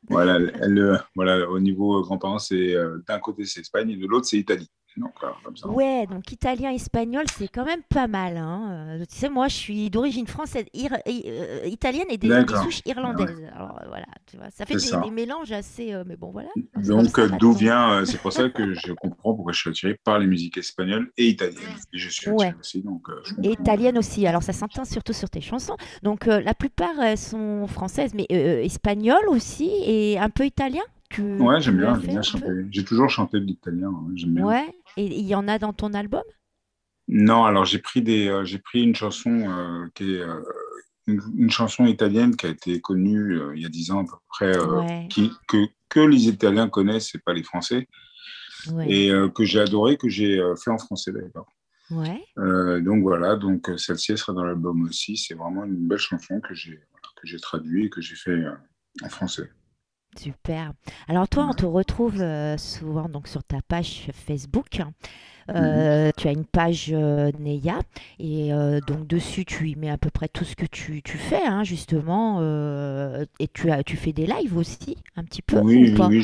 voilà, 0.08 0.38
voilà, 1.14 1.48
au 1.48 1.60
niveau 1.60 2.00
grands-parents, 2.02 2.38
c'est 2.38 2.74
euh, 2.74 2.98
d'un 3.06 3.18
côté 3.18 3.44
c'est 3.44 3.60
Espagne 3.60 3.90
et 3.90 3.96
de 3.96 4.06
l'autre 4.06 4.26
c'est 4.26 4.38
Italie. 4.38 4.70
Donc, 4.96 5.14
Ouais, 5.64 6.06
donc 6.06 6.30
italien, 6.32 6.70
espagnol, 6.70 7.24
c'est 7.36 7.48
quand 7.48 7.64
même 7.64 7.82
pas 7.88 8.08
mal. 8.08 8.36
Hein. 8.36 8.98
Euh, 9.00 9.04
tu 9.08 9.16
sais, 9.16 9.28
moi, 9.28 9.48
je 9.48 9.54
suis 9.54 9.90
d'origine 9.90 10.26
française, 10.26 10.64
euh, 10.74 11.60
italienne 11.64 12.06
et 12.08 12.18
des, 12.18 12.28
souches 12.62 12.80
irlandaises. 12.84 13.42
Alors 13.54 13.80
voilà, 13.88 14.06
tu 14.26 14.36
vois, 14.36 14.50
ça 14.50 14.66
fait 14.66 14.76
des, 14.76 15.10
mélanges 15.10 15.52
assez. 15.52 15.94
mais 16.06 16.16
bon, 16.16 16.30
voilà. 16.30 16.48
Donc, 16.76 17.20
d'où 17.38 17.52
vient. 17.52 18.04
c'est 18.04 18.20
pour 18.20 18.32
ça 18.32 18.48
que 18.48 18.74
je 18.74 18.92
comprends 18.92 19.34
pourquoi 19.34 19.52
je 19.52 19.60
suis 19.60 19.70
attiré 19.70 19.98
par 20.02 20.18
les 20.18 20.26
musiques 20.26 20.58
espagnoles 20.58 21.10
et 21.16 21.28
italiennes. 21.28 21.58
Et 21.92 21.98
je 21.98 22.08
suis 22.08 22.30
aussi. 22.30 22.82
Donc, 22.82 23.08
et 23.42 23.52
italienne 23.52 23.96
aussi. 23.96 24.26
Alors, 24.26 24.42
ça 24.42 24.52
s'entend 24.52 24.84
surtout 24.84 25.12
sur 25.12 25.30
tes 25.30 25.40
chansons. 25.40 25.76
Donc, 26.02 26.26
la 26.26 26.54
plupart 26.54 27.16
sont 27.16 27.66
françaises, 27.66 28.12
mais 28.14 28.26
espagnoles 28.28 29.28
aussi 29.28 29.70
et 29.84 30.18
un 30.18 30.30
peu 30.30 30.44
italien 30.44 30.82
Ouais, 31.18 31.60
j'aime 31.60 31.78
bien, 31.78 31.96
bien 31.96 32.22
chanter. 32.22 32.66
J'ai 32.70 32.84
toujours 32.84 33.10
chanté 33.10 33.40
de 33.40 33.44
l'italien. 33.44 33.88
Hein. 33.88 34.42
Ouais, 34.42 34.74
et 34.96 35.06
il 35.06 35.26
y 35.26 35.34
en 35.34 35.48
a 35.48 35.58
dans 35.58 35.72
ton 35.72 35.92
album? 35.92 36.22
Non, 37.08 37.44
alors 37.44 37.64
j'ai 37.64 37.80
pris, 37.80 38.02
des, 38.02 38.28
euh, 38.28 38.44
j'ai 38.44 38.60
pris 38.60 38.82
une 38.82 38.94
chanson 38.94 39.30
euh, 39.30 39.88
qui 39.94 40.14
est 40.14 40.20
euh, 40.20 40.40
une, 41.08 41.50
chanson 41.50 41.86
italienne 41.86 42.36
qui 42.36 42.46
a 42.46 42.50
été 42.50 42.80
connue 42.80 43.36
il 43.56 43.60
y 43.60 43.66
a 43.66 43.68
dix 43.68 43.90
ans 43.90 44.04
à 44.04 44.04
peu 44.04 44.16
près, 44.28 45.08
qui, 45.08 45.32
que, 45.48 45.66
que 45.88 45.98
les 45.98 46.28
Italiens 46.28 46.68
connaissent 46.68 47.12
et 47.16 47.18
pas 47.18 47.32
les 47.32 47.42
Français, 47.42 47.88
et 48.86 49.10
que 49.34 49.44
j'ai 49.44 49.58
adoré, 49.58 49.96
que 49.96 50.08
j'ai 50.08 50.40
fait 50.62 50.70
en 50.70 50.78
français 50.78 51.10
d'ailleurs. 51.10 51.46
Ouais. 51.90 52.22
donc 52.80 53.02
voilà, 53.02 53.34
donc 53.34 53.68
celle-ci 53.76 54.16
sera 54.16 54.32
dans 54.32 54.44
l'album 54.44 54.82
aussi. 54.84 55.16
C'est 55.16 55.34
vraiment 55.34 55.64
une 55.64 55.88
belle 55.88 55.98
chanson 55.98 56.40
que 56.40 56.54
j'ai 56.54 56.78
que 57.16 57.26
j'ai 57.26 57.40
traduit 57.40 57.86
et 57.86 57.90
que 57.90 58.00
j'ai 58.00 58.14
fait 58.14 58.44
en 59.02 59.08
français. 59.08 59.50
Super. 60.18 60.72
Alors 61.08 61.28
toi, 61.28 61.46
on 61.48 61.54
te 61.54 61.66
retrouve 61.66 62.20
euh, 62.20 62.56
souvent 62.56 63.08
donc 63.08 63.28
sur 63.28 63.44
ta 63.44 63.58
page 63.66 64.08
Facebook. 64.12 64.82
Euh, 65.48 66.06
mhm. 66.06 66.12
Tu 66.16 66.28
as 66.28 66.32
une 66.32 66.44
page 66.44 66.90
euh, 66.92 67.30
Neya 67.38 67.80
et 68.18 68.50
donc 68.86 69.06
dessus 69.06 69.44
tu 69.44 69.68
y 69.68 69.74
mets 69.74 69.90
à 69.90 69.98
peu 69.98 70.10
près 70.10 70.28
tout 70.28 70.44
ce 70.44 70.54
que 70.54 70.66
tu, 70.66 71.02
tu 71.02 71.18
fais 71.18 71.44
hein, 71.44 71.64
justement 71.64 72.40
et 73.40 73.48
tu, 73.48 73.70
as, 73.70 73.82
tu 73.82 73.96
fais 73.96 74.12
des 74.12 74.26
lives 74.26 74.56
aussi 74.56 74.96
un 75.16 75.24
petit 75.24 75.42
peu 75.42 75.58
Oui, 75.58 75.94
oui, 75.98 76.20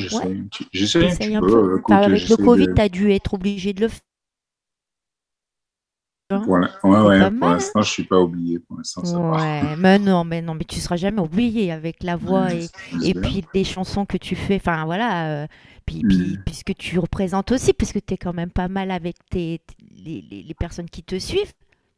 j'essaie. 0.72 1.34
un, 1.34 1.40
peu. 1.40 1.80
avec 1.88 2.28
le 2.28 2.36
Covid, 2.36 2.68
tu 2.74 2.80
as 2.80 2.88
dû 2.88 3.10
être 3.10 3.34
obligé 3.34 3.72
de 3.72 3.80
le 3.82 3.88
Pour 6.28 6.58
la- 6.58 6.70
Ouais, 6.82 7.00
ouais, 7.20 7.30
pour 7.30 7.48
l'instant, 7.48 7.82
je 7.82 7.90
suis 7.90 8.02
pas 8.04 8.18
oublié. 8.20 8.58
Pour 8.58 8.76
l'instant, 8.78 9.04
ça 9.04 9.16
va. 9.18 9.30
Ouais, 9.36 9.76
mais 9.76 9.98
non, 10.00 10.24
mais 10.24 10.42
non, 10.42 10.54
mais 10.54 10.64
tu 10.64 10.80
seras 10.80 10.96
jamais 10.96 11.20
oublié 11.20 11.70
avec 11.70 12.02
la 12.02 12.16
voix 12.16 12.48
et, 12.52 13.14
puis 13.14 13.44
les 13.54 13.62
chansons 13.64 14.04
que 14.06 14.16
tu 14.16 14.34
fais. 14.34 14.56
Enfin 14.56 14.84
voilà, 14.86 15.28
euh, 15.28 15.46
puis, 15.84 16.02
Mm. 16.04 16.08
puis 16.08 16.38
puisque 16.44 16.74
tu 16.74 16.98
représentes 16.98 17.52
aussi, 17.52 17.72
parce 17.72 17.92
que 17.92 18.00
tu 18.00 18.14
es 18.14 18.16
quand 18.16 18.32
même 18.34 18.50
pas 18.50 18.66
mal 18.66 18.90
avec 18.90 19.16
tes, 19.30 19.60
les, 20.04 20.24
les- 20.28 20.42
les 20.42 20.54
personnes 20.54 20.90
qui 20.90 21.02
te 21.04 21.16
suivent. 21.18 21.52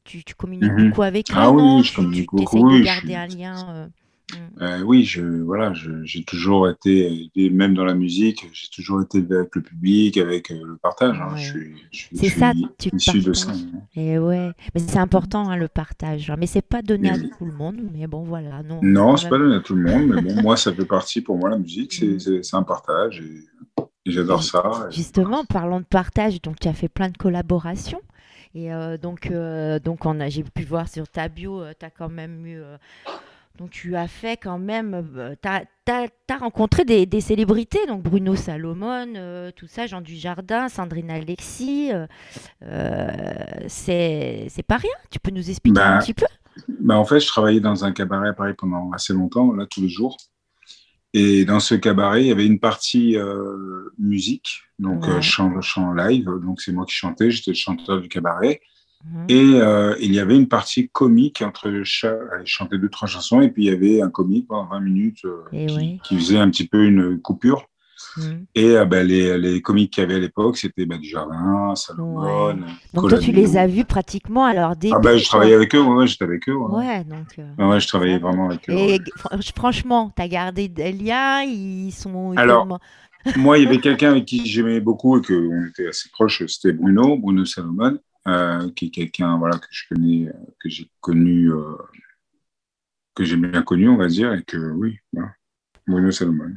Tu, 0.05 0.25
tu 0.25 0.35
communiques 0.35 0.73
Mhm. 0.73 0.89
beaucoup 0.91 1.03
avec 1.03 1.31
eux, 1.31 1.35
Ah 1.37 1.51
oui, 1.51 1.83
je 1.83 1.91
Tu- 1.91 1.97
communique 1.97 2.31
tu 2.31 2.37
beaucoup, 2.37 2.57
essayes 2.57 2.65
oui, 2.65 2.73
de 2.75 2.79
je 2.79 2.85
garder 2.85 3.07
suis- 3.09 3.15
un 3.15 3.27
lien. 3.27 3.67
euh. 3.75 3.87
Euh, 4.61 4.83
oui, 4.83 5.05
je, 5.05 5.23
voilà, 5.43 5.73
j'ai 6.03 6.25
toujours 6.25 6.69
été, 6.69 7.31
et 7.35 7.51
même 7.51 7.75
dans 7.75 7.85
la 7.85 7.95
musique, 7.95 8.47
j'ai 8.53 8.69
toujours 8.69 9.01
été 9.03 9.19
avec 9.19 9.55
le 9.55 9.63
public, 9.63 10.19
avec 10.19 10.51
euh, 10.51 10.61
le 10.65 10.77
partage. 10.77 11.17
hein. 11.21 11.33
Ouais. 11.33 11.39
Je 11.41 11.47
suis, 11.49 11.75
je 11.93 12.07
C'est 12.13 12.29
ça, 12.29 12.53
tu 12.79 12.91
issu 12.95 13.21
de 13.21 13.33
ça. 13.33 13.51
hein. 13.53 13.81
Et 13.95 14.19
ouais, 14.19 14.51
mais 14.75 14.81
c'est 14.81 14.99
important 14.99 15.49
hein, 15.49 15.57
le 15.57 15.69
partage. 15.69 16.33
Mais 16.39 16.47
c'est 16.47 16.61
pas 16.63 16.83
donné 16.83 17.09
à 17.11 17.19
tout 17.19 17.45
le 17.47 17.53
monde. 17.53 17.77
Mais 17.95 18.07
bon, 18.07 18.23
voilà. 18.25 18.63
Non, 18.63 18.81
Non, 18.83 19.17
c'est 19.17 19.29
pas 19.29 19.39
donné 19.39 19.55
à 19.57 19.61
tout 19.61 19.75
le 19.77 19.83
monde, 19.83 20.09
mais 20.09 20.21
bon, 20.21 20.35
moi, 20.43 20.57
ça 20.57 20.75
fait 20.75 20.85
partie 20.87 21.21
pour 21.23 21.39
moi, 21.39 21.49
la 21.51 21.59
musique, 21.59 21.93
c'est 21.95 22.19
c'est 22.43 22.57
un 22.57 22.65
partage 22.65 23.21
et, 23.21 23.45
et 24.07 24.11
j'adore 24.11 24.43
ça. 24.43 24.89
et- 24.91 24.95
Justement, 24.95 25.45
parlons 25.45 25.81
de 25.81 25.87
partage, 25.87 26.43
donc 26.43 26.59
tu 26.61 26.69
as 26.69 26.75
fait 26.75 26.89
plein 26.89 27.09
de 27.09 27.17
collaborations. 27.17 28.03
Et 28.55 28.73
euh, 28.73 28.97
donc, 28.99 29.31
euh, 29.31 29.79
donc 29.79 30.01
j'ai 30.29 30.43
pu 30.43 30.65
voir 30.65 30.89
sur 30.89 31.07
ta 31.09 31.29
bio, 31.29 31.63
tu 31.79 31.87
as 31.87 31.91
quand 31.91 32.09
même 32.09 32.45
eu. 32.47 32.61
Euh, 33.59 33.65
donc 33.65 33.71
tu 33.71 33.97
as 33.97 34.09
fait 34.09 34.37
quand 34.37 34.59
même. 34.59 35.37
tu 35.43 35.49
as, 35.49 36.39
rencontré 36.39 36.85
des, 36.85 37.07
des 37.07 37.21
célébrités, 37.21 37.87
donc 37.87 38.03
Bruno 38.03 38.37
Salomon, 38.37 39.15
euh, 39.17 39.51
tout 39.55 39.67
ça, 39.67 39.87
Jean 39.87 40.01
Dujardin, 40.01 40.69
Sandrine 40.69 41.11
Alexis. 41.11 41.93
euh, 41.93 42.07
euh, 42.63 43.67
c'est 43.69 44.49
pas 44.67 44.77
rien. 44.79 44.91
Tu 45.11 45.19
peux 45.21 45.31
nous 45.31 45.51
expliquer 45.51 45.85
un 45.85 45.95
Bah, 45.95 45.99
petit 45.99 46.15
peu? 46.15 46.27
Bah, 46.81 46.99
en 46.99 47.05
fait, 47.05 47.21
je 47.21 47.27
travaillais 47.29 47.61
dans 47.61 47.85
un 47.85 47.93
cabaret 47.93 48.31
à 48.31 48.33
Paris 48.35 48.55
pendant 48.59 48.91
assez 48.93 49.13
longtemps, 49.15 49.53
là, 49.55 49.67
tous 49.67 49.83
les 49.83 49.89
jours. 49.89 50.17
Et 51.15 51.45
dans 51.45 51.61
ce 51.61 51.75
cabaret, 51.75 52.23
il 52.23 52.29
y 52.29 52.33
avait 52.33 52.47
une 52.47 52.61
partie 52.61 53.17
euh, 53.17 53.91
musique, 53.99 54.61
donc 54.79 55.09
Ouais. 55.09 55.09
euh, 55.09 55.21
chant, 55.21 55.61
chant 55.63 55.93
live. 55.95 56.29
Donc, 56.45 56.61
c'est 56.61 56.73
moi 56.73 56.85
qui 56.87 56.93
chantais, 56.95 57.31
j'étais 57.31 57.53
le 57.53 57.57
chanteur 57.57 58.01
du 58.01 58.09
cabaret. 58.09 58.61
Mhm. 59.05 59.25
Et 59.29 59.61
euh, 59.61 59.95
il 60.01 60.13
y 60.15 60.19
avait 60.21 60.37
une 60.37 60.49
partie 60.49 60.89
comique 60.89 61.43
entre 61.43 61.83
cha- 61.85 62.17
elle 62.39 62.47
chantait 62.47 62.79
deux, 62.79 62.89
trois 62.89 63.09
chansons, 63.09 63.41
et 63.41 63.51
puis 63.51 63.65
il 63.67 63.73
y 63.73 63.75
avait 63.75 64.03
un 64.03 64.11
comique 64.11 64.49
pendant 64.49 64.67
20 64.69 64.81
minutes 64.81 65.25
euh, 65.25 65.45
qui, 65.51 65.77
oui. 65.77 66.01
qui 66.03 66.17
faisait 66.19 66.39
un 66.39 66.51
petit 66.51 66.67
peu 66.67 66.85
une 66.85 67.21
coupure. 67.21 67.67
Mhm. 68.17 68.47
Et 68.55 68.77
euh, 68.77 68.85
ben, 68.85 69.07
les, 69.07 69.39
les 69.39 69.61
comiques 69.61 69.93
qu'il 69.93 70.03
y 70.03 70.05
avait 70.07 70.17
à 70.17 70.19
l'époque, 70.19 70.57
c'était 70.57 70.87
ben, 70.87 70.99
Dujardin, 70.99 71.75
Salomon, 71.75 72.57
Donc 72.95 73.09
toi, 73.09 73.19
tu 73.19 73.33
les 73.33 73.57
as 73.57 73.67
vus 73.67 73.85
pratiquement 73.85 74.45
à 74.45 74.55
leur 74.55 74.77
début. 74.77 74.95
Ah 74.97 75.01
ben, 75.01 75.17
je 75.17 75.25
travaillais 75.27 75.55
avec 75.55 75.75
eux, 75.75 75.81
ouais, 75.81 75.95
ouais, 75.97 76.07
j'étais 76.07 76.25
avec 76.25 76.49
eux. 76.49 76.55
Ouais, 76.55 76.77
Ouais, 76.87 77.05
donc. 77.05 77.39
euh, 77.39 77.69
Ouais, 77.71 77.81
je 77.81 77.87
travaillais 77.89 78.19
vraiment 78.19 78.47
avec 78.51 78.69
eux. 78.69 78.73
Et 78.73 79.01
franchement, 79.57 80.13
tu 80.15 80.23
as 80.23 80.29
gardé 80.29 80.69
des 80.69 80.93
liens, 80.93 81.43
ils 81.43 81.93
sont 81.93 82.33
Alors, 82.37 82.67
Moi, 83.37 83.59
il 83.59 83.65
y 83.65 83.67
avait 83.67 83.79
quelqu'un 83.81 84.11
avec 84.13 84.25
qui 84.27 84.47
j'aimais 84.47 84.81
beaucoup 84.81 85.19
et 85.19 85.23
qu'on 85.23 85.67
était 85.67 85.89
assez 85.89 86.09
proches, 86.11 86.45
c'était 86.47 86.73
Bruno, 86.73 87.19
Bruno 87.19 87.45
Salomon, 87.45 87.99
euh, 88.29 88.71
qui 88.77 88.87
est 88.87 88.91
quelqu'un 88.91 89.39
voilà, 89.39 89.57
que 89.59 89.67
je 89.71 89.85
connais, 89.89 90.29
euh, 90.29 90.33
que 90.61 90.69
j'ai 90.69 90.91
connu, 91.01 91.51
euh, 91.51 91.77
que 93.15 93.25
j'ai 93.25 93.37
bien 93.37 93.63
connu, 93.63 93.89
on 93.89 93.97
va 93.97 94.09
dire, 94.09 94.33
et 94.35 94.43
que 94.43 94.57
oui, 94.73 94.99
voilà. 95.13 95.31
Bruno 95.87 96.11
Salomon. 96.11 96.55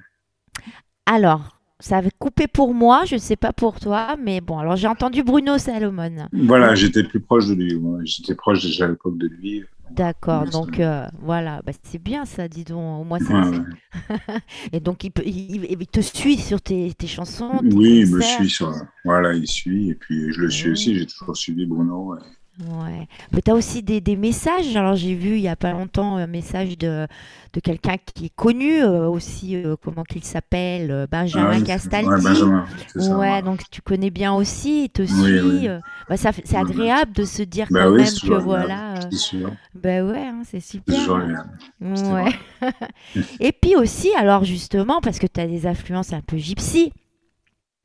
Alors, 1.06 1.62
ça 1.80 1.98
avait 1.98 2.12
coupé 2.20 2.48
pour 2.48 2.74
moi, 2.74 3.06
je 3.06 3.16
ne 3.16 3.20
sais 3.20 3.38
pas 3.38 3.54
pour 3.54 3.80
toi, 3.80 4.16
mais 4.20 4.42
bon, 4.42 4.60
alors 4.60 4.75
j'ai 4.75 4.88
entendu 4.88 5.24
Bruno 5.24 5.58
Salomon. 5.58 6.28
Voilà, 6.34 6.75
j'étais 6.75 7.04
plus 7.04 7.22
proche 7.22 7.48
de 7.48 7.54
lui. 7.54 7.80
J'étais 8.04 8.36
proche 8.36 8.62
déjà 8.62 8.86
à 8.86 8.88
l'époque 8.90 9.18
de 9.18 9.28
lui. 9.28 9.63
D'accord, 9.96 10.46
donc 10.46 10.80
euh, 10.80 11.06
voilà, 11.20 11.62
bah, 11.66 11.72
c'est 11.84 12.02
bien 12.02 12.26
ça, 12.26 12.48
dis 12.48 12.64
donc. 12.64 13.02
Au 13.02 13.04
moins, 13.04 13.20
Ouais, 13.20 13.58
ouais. 13.58 13.60
Et 14.74 14.80
donc, 14.80 15.04
il, 15.04 15.12
peut- 15.12 15.24
il- 15.26 15.66
il 15.70 15.88
te 15.88 16.00
suit 16.02 16.38
sur 16.38 16.62
tes, 16.62 16.94
tes 16.94 17.08
chansons. 17.08 17.60
tes 17.60 17.76
Oui, 17.76 18.00
il 18.06 18.12
me 18.16 18.22
suit 18.22 18.50
sur. 18.50 18.74
Voilà, 19.04 19.34
il 19.34 19.48
suit. 19.48 19.90
Et 19.90 19.96
puis, 19.96 20.32
je 20.32 20.42
le 20.42 20.50
suis 20.50 20.68
Ouais. 20.68 20.72
aussi. 20.72 20.96
J'ai 20.98 21.06
toujours 21.06 21.36
suivi 21.36 21.66
Bruno. 21.66 22.16
Ouais. 22.60 23.08
Mais 23.31 23.41
tu 23.41 23.50
as 23.50 23.55
aussi 23.55 23.81
des, 23.81 24.01
des 24.01 24.15
messages. 24.15 24.75
Alors, 24.75 24.96
j'ai 24.96 25.15
vu 25.15 25.36
il 25.38 25.41
n'y 25.41 25.48
a 25.48 25.55
pas 25.55 25.72
longtemps 25.72 26.17
un 26.17 26.27
message 26.27 26.77
de, 26.77 27.08
de 27.53 27.60
quelqu'un 27.60 27.96
qui 28.13 28.25
est 28.25 28.36
connu 28.36 28.84
euh, 28.84 29.08
aussi, 29.08 29.55
euh, 29.55 29.75
comment 29.81 30.03
qu'il 30.03 30.24
s'appelle, 30.24 30.91
euh, 30.91 31.08
Benjamin 31.10 31.60
Ah, 31.62 31.62
Castaldi. 31.62 32.10
Ouais, 32.10 32.22
Benjamin, 32.22 32.65
ça. 32.96 33.17
Ouais, 33.17 33.41
donc 33.41 33.62
tu 33.72 33.81
connais 33.81 34.10
bien 34.12 34.34
aussi, 34.34 34.84
il 34.86 34.89
te 34.89 35.01
Oui, 35.01 35.67
bah, 36.10 36.17
c'est 36.17 36.55
agréable 36.58 37.13
de 37.13 37.24
se 37.24 37.41
dire 37.41 37.67
Bah 37.72 37.86
quand 37.86 37.91
oui, 37.93 38.03
même 38.03 38.13
que 38.13 38.34
voilà. 38.43 38.96
sûr. 39.12 39.50
bah 39.74 40.03
ouais, 40.03 40.27
hein, 40.27 40.41
c'est 40.46 40.60
super. 40.60 40.96
hein. 41.10 41.46
Ouais. 41.81 42.70
Et 43.39 43.53
puis 43.53 43.75
aussi, 43.75 44.10
alors 44.17 44.43
justement, 44.43 45.00
parce 45.01 45.20
que 45.20 45.27
tu 45.27 45.39
as 45.39 45.48
des 45.48 45.65
influences 45.67 46.13
un 46.13 46.22
peu 46.22 46.38
gypsy. 46.38 46.91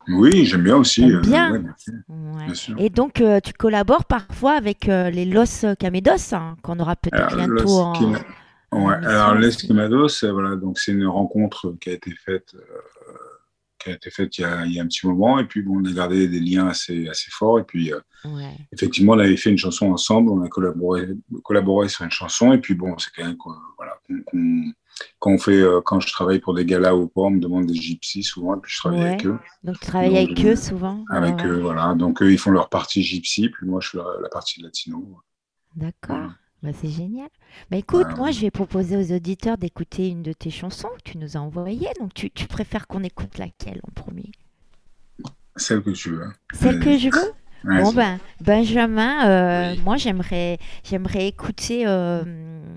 Oui, 0.09 0.45
j'aime 0.47 0.63
bien 0.63 0.77
aussi. 0.77 1.11
Euh, 1.11 1.21
bien 1.21 1.53
ouais, 1.53 1.59
bien 1.59 1.75
sûr, 1.79 1.93
Ouais. 2.09 2.45
bien 2.47 2.55
sûr. 2.55 2.75
Et 2.79 2.91
donc, 2.91 3.21
euh, 3.21 3.41
tu 3.41 3.53
collabores 3.53 4.05
parfois 4.05 4.53
avec 4.53 4.89
euh, 4.89 5.11
les 5.11 5.25
Los 5.25 5.65
Camedos, 5.79 6.33
hein, 6.33 6.57
qu'on 6.63 6.79
aura 6.79 6.95
peut-être 6.97 7.35
bientôt 7.37 7.79
en. 7.81 8.13
Ouais, 8.73 8.95
alors 9.07 9.35
l'Esquimados, 9.37 10.09
c'est 10.09 10.31
voilà, 10.31 10.57
donc 10.57 10.79
c'est 10.79 10.93
une 10.93 11.07
rencontre 11.07 11.75
qui 11.81 11.91
a 11.91 11.93
été 11.93 12.11
faite, 12.13 12.55
qui 13.79 13.91
a 13.91 13.95
été 13.95 14.11
faite 14.11 14.37
il 14.39 14.41
y 14.43 14.45
a, 14.45 14.67
il 14.67 14.73
y 14.75 14.81
a 14.81 14.83
un 14.83 14.87
petit 14.87 15.07
moment, 15.07 15.39
et 15.39 15.45
puis 15.45 15.63
bon, 15.63 15.81
on 15.81 15.85
a 15.85 15.93
gardé 15.93 16.27
des 16.29 16.41
liens 16.41 16.67
assez 16.67 17.09
assez 17.09 17.31
forts, 17.31 17.59
et 17.61 17.65
puis 17.65 17.93
euh, 17.93 18.01
Ouais. 18.25 18.57
effectivement, 18.73 19.13
on 19.13 19.19
avait 19.21 19.37
fait 19.37 19.51
une 19.51 19.57
chanson 19.59 19.91
ensemble, 19.93 20.31
on 20.31 20.43
a 20.43 20.49
collaboré 20.49 21.09
collaboré 21.45 21.89
sur 21.89 22.05
une 22.05 22.11
chanson, 22.11 22.53
et 22.53 22.59
puis 22.59 22.75
bon, 22.75 22.97
c'est 22.99 23.11
quand 23.17 23.25
même 23.25 23.37
voilà, 23.77 23.93
qu'on- 24.07 24.23
qu'on- 24.27 24.73
quand 25.19 25.33
on 25.33 25.39
fait, 25.39 25.61
euh, 25.61 25.81
quand 25.83 26.01
je 26.01 26.09
travaille 26.13 26.41
pour 26.41 26.55
des 26.55 26.65
galas 26.65 26.95
ou 26.95 27.09
quoi, 27.09 27.27
on 27.27 27.31
me 27.31 27.41
demande 27.41 27.67
des 27.67 27.75
gypsies 27.75 28.23
souvent, 28.23 28.57
et 28.57 28.61
puis 28.61 28.73
je 28.73 28.79
travaille 28.79 29.01
Ouais. 29.01 29.07
avec 29.07 29.27
eux, 29.27 29.39
Donc, 29.65 29.79
tu 29.81 29.87
travailles 29.87 30.17
avec 30.17 30.45
eux 30.45 30.57
souvent? 30.57 31.07
Ouais, 31.19 31.19
avec 31.19 31.35
ouais. 31.35 31.47
eux, 31.47 31.61
voilà, 31.61 31.95
donc 31.95 32.23
eux 32.23 32.33
ils 32.33 32.39
font 32.39 32.51
leur 32.53 32.69
partie 32.69 33.03
gypsy, 33.03 33.49
puis 33.51 33.67
moi 33.67 33.81
je 33.81 33.91
fais 33.91 33.99
la, 33.99 34.05
la 34.23 34.29
partie 34.29 34.63
latino. 34.63 35.21
D'accord. 35.77 36.33
Bah, 36.63 36.71
c'est 36.73 36.89
génial. 36.89 37.29
Bah, 37.71 37.77
écoute, 37.77 38.09
Ouais. 38.09 38.15
moi, 38.17 38.31
je 38.33 38.41
vais 38.41 38.51
proposer 38.51 38.97
aux 38.97 39.15
auditeurs 39.15 39.59
d'écouter 39.59 40.09
une 40.09 40.23
de 40.25 40.33
tes 40.33 40.51
chansons 40.51 40.89
que 40.97 41.11
tu 41.13 41.19
nous 41.19 41.37
as 41.37 41.41
envoyées. 41.41 41.89
Donc, 42.01 42.15
tu, 42.15 42.31
tu 42.31 42.47
préfères 42.49 42.87
qu'on 42.89 43.05
écoute 43.05 43.39
laquelle 43.39 43.81
en 43.87 43.93
premier? 43.93 44.33
Celle 45.57 45.83
que 45.83 45.91
tu 45.91 46.11
veux. 46.11 46.31
Celle 46.53 46.79
que 46.79 46.97
je 46.99 47.09
veux? 47.11 47.33
Bon, 47.75 47.93
ben, 47.93 48.19
Benjamin, 48.41 49.29
euh, 49.29 49.75
Oui. 49.75 49.81
moi, 49.83 49.97
j'aimerais, 49.97 50.59
j'aimerais 50.85 51.27
écouter 51.29 51.87
euh, 51.87 52.23
euh, 52.25 52.77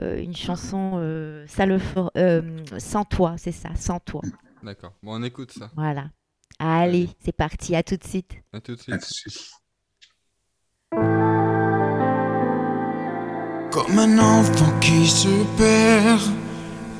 une 0.00 0.34
chanson 0.36 0.92
euh, 0.96 1.44
ça 1.46 1.66
le 1.66 1.78
fera- 1.78 2.10
euh, 2.16 2.42
Sans 2.78 3.04
toi, 3.04 3.34
c'est 3.38 3.52
ça, 3.52 3.70
Sans 3.76 3.98
toi. 4.00 4.22
D'accord. 4.62 4.92
Bon, 5.02 5.14
on 5.20 5.22
écoute 5.22 5.52
ça. 5.52 5.70
Voilà. 5.76 6.10
Allez, 6.58 7.08
c'est 7.24 7.32
parti, 7.36 7.76
à 7.76 7.82
tout 7.82 7.96
de 7.96 8.04
suite. 8.04 8.32
À 8.52 8.60
tout 8.60 8.74
de 8.74 8.80
À 8.80 8.82
suite. 8.82 9.00
tout 9.00 9.28
de 9.28 9.30
suite. 9.30 9.50
Comme 13.70 13.98
un 13.98 14.18
enfant 14.18 14.72
qui 14.80 15.06
se 15.06 15.28
perd, 15.56 16.20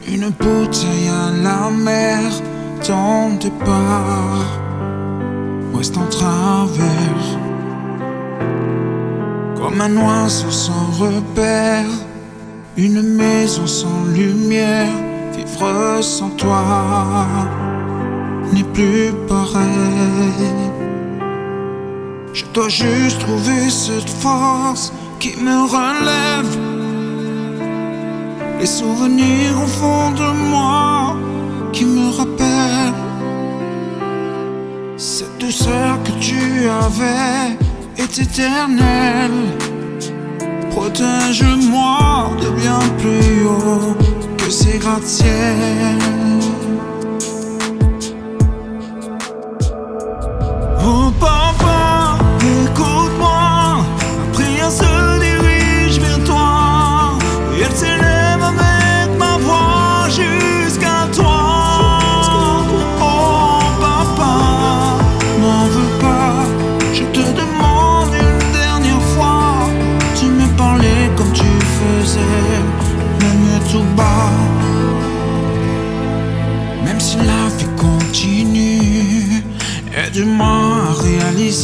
une 0.06 0.28
bouteille 0.30 1.08
à 1.08 1.30
la 1.42 1.70
mer, 1.70 2.20
ton 2.86 3.34
départ, 3.36 4.46
ouest 5.72 5.96
en 5.96 6.06
travers. 6.06 7.24
Comme 9.56 9.80
un 9.80 9.96
oiseau 9.96 10.50
sans 10.50 10.90
repère, 11.00 11.86
une 12.78 13.02
maison 13.02 13.66
sans 13.66 14.04
lumière, 14.14 14.92
vivre 15.36 16.00
sans 16.00 16.30
toi 16.30 17.26
n'est 18.52 18.70
plus 18.72 19.12
pareil. 19.26 20.46
Je 22.32 22.44
dois 22.54 22.68
juste 22.68 23.18
trouver 23.18 23.68
cette 23.68 24.08
force 24.08 24.92
qui 25.18 25.34
me 25.42 25.66
relève. 25.76 26.56
Les 28.60 28.66
souvenirs 28.66 29.60
au 29.60 29.66
fond 29.66 30.12
de 30.12 30.30
moi 30.50 31.16
qui 31.72 31.84
me 31.84 32.16
rappellent 32.16 32.94
cette 34.96 35.36
douceur 35.38 36.00
que 36.04 36.12
tu 36.20 36.68
avais 36.68 37.56
est 37.96 38.18
éternelle. 38.20 39.67
Protège-moi 40.78 42.30
de 42.40 42.50
bien 42.50 42.78
plus 42.98 43.44
haut 43.44 43.96
que 44.36 44.48
ces 44.48 44.78
gratte-ciels. 44.78 45.98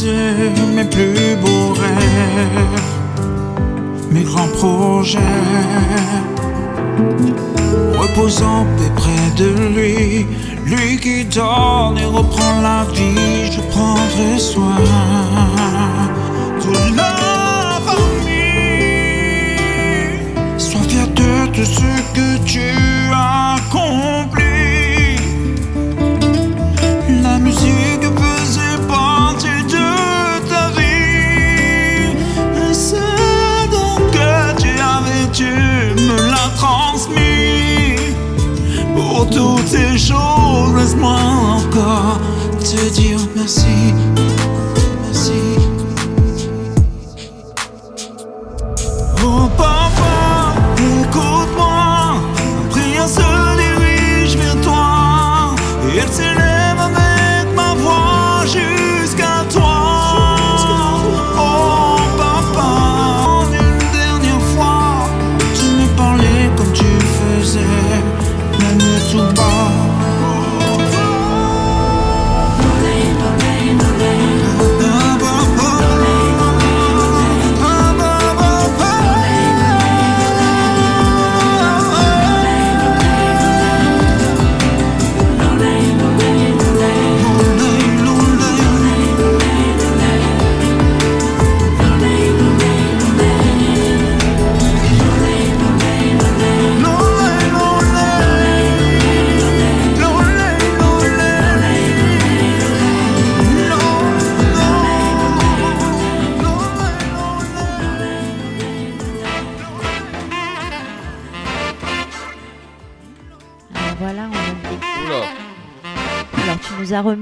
Mes 0.03 0.85
plus 0.85 1.35
beaux 1.41 1.73
rêves, 1.73 2.81
mes 4.11 4.23
grands 4.23 4.47
projets. 4.47 5.19
Reposant 7.97 8.65
près 8.95 9.31
de 9.37 9.49
lui, 9.75 10.25
lui 10.65 10.97
qui 10.99 11.25
donne 11.25 11.97
et 11.97 12.05
reprend 12.05 12.61
la 12.61 12.85
vie, 12.93 13.51
je 13.51 13.61
prendrai 13.71 14.37
soin 14.37 14.79
de 16.61 16.95
la 16.97 17.79
famille. 17.85 19.15
Sois 20.57 20.81
fier 20.89 21.07
de 21.07 21.47
tout 21.53 21.65
ce 21.65 21.91
que 22.13 22.37
tu 22.45 22.67
as 23.13 23.44
toutes 39.35 39.67
ces 39.67 39.97
choses, 39.97 40.73
laisse-moi 40.77 41.17
encore 41.57 42.19
te 42.59 42.89
dire 42.93 43.19
merci. 43.35 43.93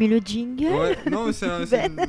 Le 0.07 0.19
jingle. 0.19 0.65
Ouais, 0.73 0.97
non, 1.09 1.25
mais 1.27 1.33
c'est 1.33 1.47
un- 1.49 1.65
Ben. 1.65 1.97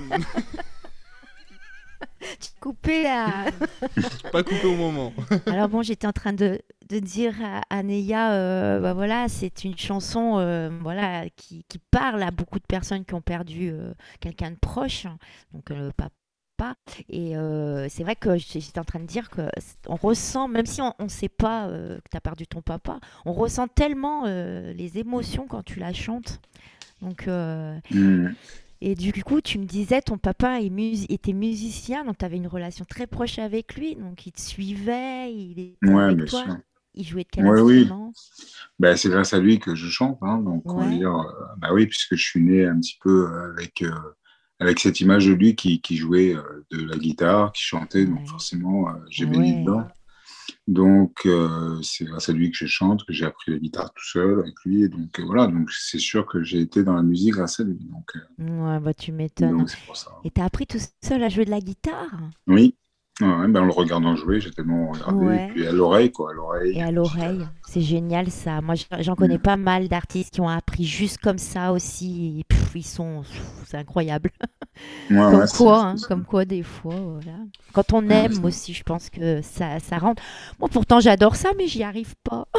Tu 2.40 2.48
te 2.52 2.60
coupais 2.60 3.02
là. 3.02 3.46
pas 4.32 4.42
coupé 4.42 4.64
au 4.66 4.76
moment. 4.76 5.12
Alors 5.46 5.68
bon, 5.68 5.82
j'étais 5.82 6.06
en 6.06 6.12
train 6.12 6.32
de, 6.32 6.58
de 6.88 6.98
dire 6.98 7.34
à, 7.44 7.60
à 7.68 7.82
Neya, 7.82 8.32
euh, 8.32 8.80
bah 8.80 8.94
voilà, 8.94 9.28
c'est 9.28 9.64
une 9.64 9.76
chanson 9.76 10.38
euh, 10.38 10.70
voilà, 10.82 11.28
qui, 11.36 11.64
qui 11.68 11.78
parle 11.90 12.22
à 12.22 12.30
beaucoup 12.30 12.58
de 12.58 12.64
personnes 12.66 13.04
qui 13.04 13.12
ont 13.14 13.20
perdu 13.20 13.70
euh, 13.70 13.92
quelqu'un 14.20 14.52
de 14.52 14.56
proche, 14.56 15.04
hein, 15.04 15.18
donc 15.52 15.68
le 15.70 15.92
papa. 15.92 16.10
Et 17.10 17.36
euh, 17.36 17.88
c'est 17.90 18.04
vrai 18.04 18.16
que 18.16 18.36
j'étais 18.38 18.78
en 18.78 18.84
train 18.84 19.00
de 19.00 19.06
dire 19.06 19.28
que 19.28 19.42
on 19.88 19.96
ressent, 19.96 20.48
même 20.48 20.66
si 20.66 20.80
on 20.80 20.94
ne 21.00 21.08
sait 21.08 21.28
pas 21.28 21.66
euh, 21.66 21.96
que 21.98 22.08
tu 22.10 22.16
as 22.16 22.20
perdu 22.22 22.46
ton 22.46 22.62
papa, 22.62 23.00
on 23.26 23.32
ressent 23.34 23.68
tellement 23.68 24.22
euh, 24.26 24.72
les 24.72 24.96
émotions 24.98 25.46
quand 25.46 25.62
tu 25.62 25.78
la 25.78 25.92
chantes. 25.92 26.40
Donc, 27.04 27.28
euh, 27.28 27.78
Hmm. 27.90 28.36
et 28.80 28.94
du 28.94 29.24
coup, 29.24 29.40
tu 29.40 29.58
me 29.58 29.64
disais, 29.64 30.02
ton 30.02 30.18
papa 30.18 30.60
est 30.60 30.68
mus- 30.70 31.06
était 31.08 31.32
musicien, 31.32 32.04
donc 32.04 32.18
tu 32.18 32.24
avais 32.24 32.36
une 32.36 32.46
relation 32.48 32.84
très 32.84 33.06
proche 33.06 33.38
avec 33.38 33.76
lui, 33.76 33.96
donc 33.96 34.26
il 34.26 34.32
te 34.32 34.40
suivait, 34.40 35.32
il 35.32 35.58
était 35.58 35.94
Ouais, 35.94 36.12
avec 36.12 36.16
bien 36.16 36.26
toi. 36.26 36.50
sûr. 36.50 36.58
Il 36.94 37.04
jouait 37.06 37.24
de 37.24 37.28
quel 37.30 37.46
Ouais, 37.46 37.60
oui. 37.60 37.90
Ben, 38.78 38.96
c'est 38.96 39.10
grâce 39.10 39.34
à 39.34 39.38
lui 39.40 39.58
que 39.60 39.74
je 39.74 39.88
chante. 39.88 40.18
hein, 40.22 40.38
donc, 40.40 40.76
on 40.76 40.82
va 40.82 40.88
dire, 40.88 41.14
euh, 41.14 41.32
bah 41.58 41.70
oui, 41.72 41.86
puisque 41.86 42.16
je 42.16 42.24
suis 42.24 42.42
né 42.42 42.66
un 42.66 42.78
petit 42.80 42.98
peu 43.02 43.28
avec, 43.52 43.82
euh, 43.82 43.92
avec 44.60 44.80
cette 44.80 45.00
image 45.00 45.26
de 45.26 45.32
lui 45.34 45.56
qui, 45.56 45.80
qui 45.80 45.96
jouait 45.96 46.34
euh, 46.36 46.66
de 46.70 46.84
la 46.84 46.96
guitare, 46.98 47.52
qui 47.52 47.62
chantait. 47.62 48.06
Donc, 48.06 48.22
forcément, 48.28 48.88
j'ai 49.10 49.26
baigné 49.26 49.54
dedans. 49.54 49.94
Donc, 50.66 51.20
euh, 51.26 51.78
c'est 51.82 52.04
grâce 52.06 52.28
à 52.30 52.32
lui 52.32 52.50
que 52.50 52.56
je 52.56 52.66
chante, 52.66 53.04
que 53.04 53.12
j'ai 53.12 53.26
appris 53.26 53.52
la 53.52 53.58
guitare 53.58 53.92
tout 53.92 54.04
seul 54.04 54.40
avec 54.40 54.54
lui. 54.64 54.84
Et 54.84 54.88
donc, 54.88 55.18
euh, 55.20 55.24
voilà. 55.26 55.46
Donc, 55.46 55.70
c'est 55.70 55.98
sûr 55.98 56.24
que 56.26 56.42
j'ai 56.42 56.60
été 56.60 56.82
dans 56.84 56.94
la 56.94 57.02
musique 57.02 57.32
grâce 57.34 57.60
à 57.60 57.64
lui. 57.64 57.78
Donc, 57.92 58.10
euh, 58.16 58.20
Ouais, 58.74 58.80
bah 58.80 58.94
tu 58.94 59.12
m'étonnes. 59.12 59.66
Et 60.24 60.30
t'as 60.30 60.44
appris 60.44 60.66
tout 60.66 60.78
seul 61.02 61.22
à 61.22 61.28
jouer 61.28 61.44
de 61.44 61.50
la 61.50 61.60
guitare? 61.60 62.08
Oui. 62.46 62.76
Ouais, 63.20 63.46
ben, 63.46 63.60
en 63.62 63.66
le 63.66 63.70
regardant 63.72 64.16
jouer, 64.16 64.40
j'ai 64.40 64.50
tellement 64.50 64.90
regardé. 64.90 65.24
Ouais. 65.24 65.46
Et 65.48 65.52
puis 65.52 65.66
à 65.68 65.72
l'oreille, 65.72 66.10
quoi. 66.10 66.30
À 66.30 66.34
l'oreille. 66.34 66.76
et 66.78 66.82
à 66.82 66.90
l'oreille. 66.90 67.46
C'est 67.68 67.80
génial 67.82 68.28
ça. 68.30 68.60
Moi, 68.60 68.74
j'en- 69.00 69.14
connais 69.14 69.36
Mm. 69.38 69.42
pas 69.42 69.56
mal 69.56 69.86
d'artistes 69.88 70.32
qui 70.34 70.40
ont 70.40 70.48
appris 70.48 70.84
juste 70.84 71.18
comme 71.18 71.38
ça 71.38 71.72
aussi. 71.72 72.44
Pff, 72.48 72.63
ils 72.74 72.82
sont, 72.82 73.22
c'est 73.66 73.76
incroyable. 73.76 74.30
Ouais, 75.08 75.18
comme 75.18 75.34
ouais, 75.34 75.46
quoi, 75.56 75.82
hein, 75.84 75.94
comme 76.08 76.24
quoi 76.24 76.44
des 76.44 76.64
fois, 76.64 76.96
voilà. 76.96 77.38
Quand 77.72 77.92
on 77.92 78.08
aime 78.08 78.44
aussi, 78.44 78.72
je 78.72 78.82
pense 78.82 79.08
que 79.08 79.40
ça, 79.40 79.78
ça 79.78 79.98
rentre. 79.98 80.20
Moi, 80.58 80.68
pourtant, 80.68 80.98
j'adore 80.98 81.36
ça, 81.36 81.52
mais 81.56 81.68
j'y 81.68 81.84
arrive 81.84 82.16
pas. 82.24 82.48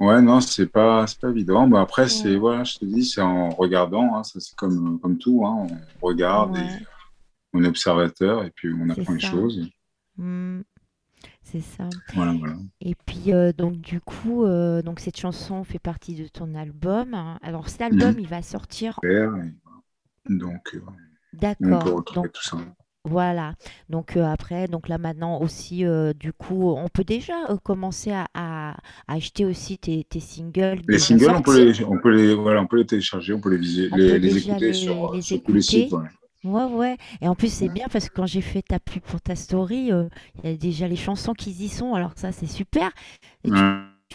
Ouais, 0.00 0.20
non, 0.20 0.40
c'est 0.40 0.66
pas, 0.66 1.06
c'est 1.06 1.20
pas 1.20 1.30
évident. 1.30 1.72
Après, 1.74 2.08
c'est, 2.08 2.34
voilà, 2.34 2.64
je 2.64 2.78
te 2.78 2.84
dis, 2.84 3.04
c'est 3.04 3.20
en 3.20 3.50
regardant, 3.50 4.16
hein, 4.16 4.24
ça 4.24 4.40
c'est 4.40 4.56
comme, 4.56 4.98
comme 4.98 5.18
tout, 5.18 5.46
hein, 5.46 5.68
on 6.02 6.06
regarde 6.06 6.56
et 6.56 6.68
on 7.52 7.62
est 7.62 7.68
observateur 7.68 8.42
et 8.44 8.50
puis 8.50 8.74
on 8.76 8.90
apprend 8.90 9.12
les 9.12 9.20
choses. 9.20 9.68
Hmm, 10.16 10.62
c'est 11.44 11.60
ça. 11.60 11.88
Voilà, 12.14 12.32
voilà. 12.32 12.54
Et 12.80 12.94
puis, 13.06 13.32
euh, 13.32 13.52
donc, 13.52 13.74
du 13.80 14.00
coup, 14.00 14.44
euh, 14.44 14.82
donc, 14.82 14.98
cette 14.98 15.16
chanson 15.18 15.62
fait 15.62 15.78
partie 15.78 16.14
de 16.14 16.26
ton 16.26 16.54
album. 16.54 17.14
hein. 17.14 17.38
Alors, 17.42 17.68
cet 17.68 17.82
album, 17.82 18.14
Mhm. 18.14 18.18
il 18.20 18.26
va 18.26 18.42
sortir. 18.42 18.98
Donc, 20.28 20.74
euh, 20.74 20.80
on 20.80 20.90
peut 20.92 20.96
D'accord. 21.34 21.94
retrouver 21.96 22.26
Donc, 22.28 22.32
tout 22.32 22.42
ça. 22.42 22.56
voilà. 23.04 23.54
Donc, 23.90 24.16
euh, 24.16 24.24
après, 24.24 24.66
donc 24.68 24.88
là, 24.88 24.96
maintenant 24.98 25.40
aussi, 25.40 25.84
du 26.18 26.32
coup, 26.32 26.70
on 26.72 26.88
peut 26.88 27.04
déjà 27.04 27.34
commencer 27.62 28.10
à, 28.10 28.26
à- 28.34 28.76
à 29.06 29.14
acheter 29.14 29.44
aussi 29.44 29.76
tes, 29.78 30.04
tes 30.04 30.20
singles. 30.20 30.80
Les 30.88 30.98
singles, 30.98 31.30
on 31.30 31.42
peut 31.42 31.62
les, 31.62 31.84
on 31.84 31.98
peut 31.98 32.10
les, 32.14 32.34
voilà, 32.34 32.62
on 32.62 32.66
peut 32.66 32.78
les 32.78 32.86
télécharger, 32.86 33.34
on 33.34 33.40
peut 33.40 33.50
les, 33.50 33.58
viser, 33.58 33.88
On 33.92 33.96
les, 33.96 34.06
peut 34.08 34.12
les 34.14 34.20
déjà 34.20 34.50
écouter 34.52 34.66
les- 34.68 34.72
sur, 34.72 35.12
les 35.14 35.22
sur 35.22 35.42
tous 35.42 35.52
les 35.52 35.62
sites. 35.62 35.92
ouais. 35.92 36.08
Ouais, 36.44 36.64
ouais. 36.64 36.96
Et 37.22 37.28
en 37.28 37.34
plus, 37.34 37.52
c'est 37.52 37.68
bien 37.70 37.86
parce 37.90 38.08
que 38.08 38.14
quand 38.14 38.26
j'ai 38.26 38.42
fait 38.42 38.62
ta 38.62 38.78
pub 38.78 39.02
pour 39.02 39.20
ta 39.20 39.34
story, 39.34 39.90
euh, 39.92 40.08
il 40.42 40.50
y 40.50 40.52
a 40.52 40.56
déjà 40.56 40.86
les 40.86 40.96
chansons 40.96 41.32
qui 41.32 41.50
y 41.50 41.68
sont. 41.68 41.94
Alors, 41.94 42.12
ça, 42.16 42.32
c'est 42.32 42.46
super. 42.46 42.90
Et 43.44 43.50
tu 43.50 43.64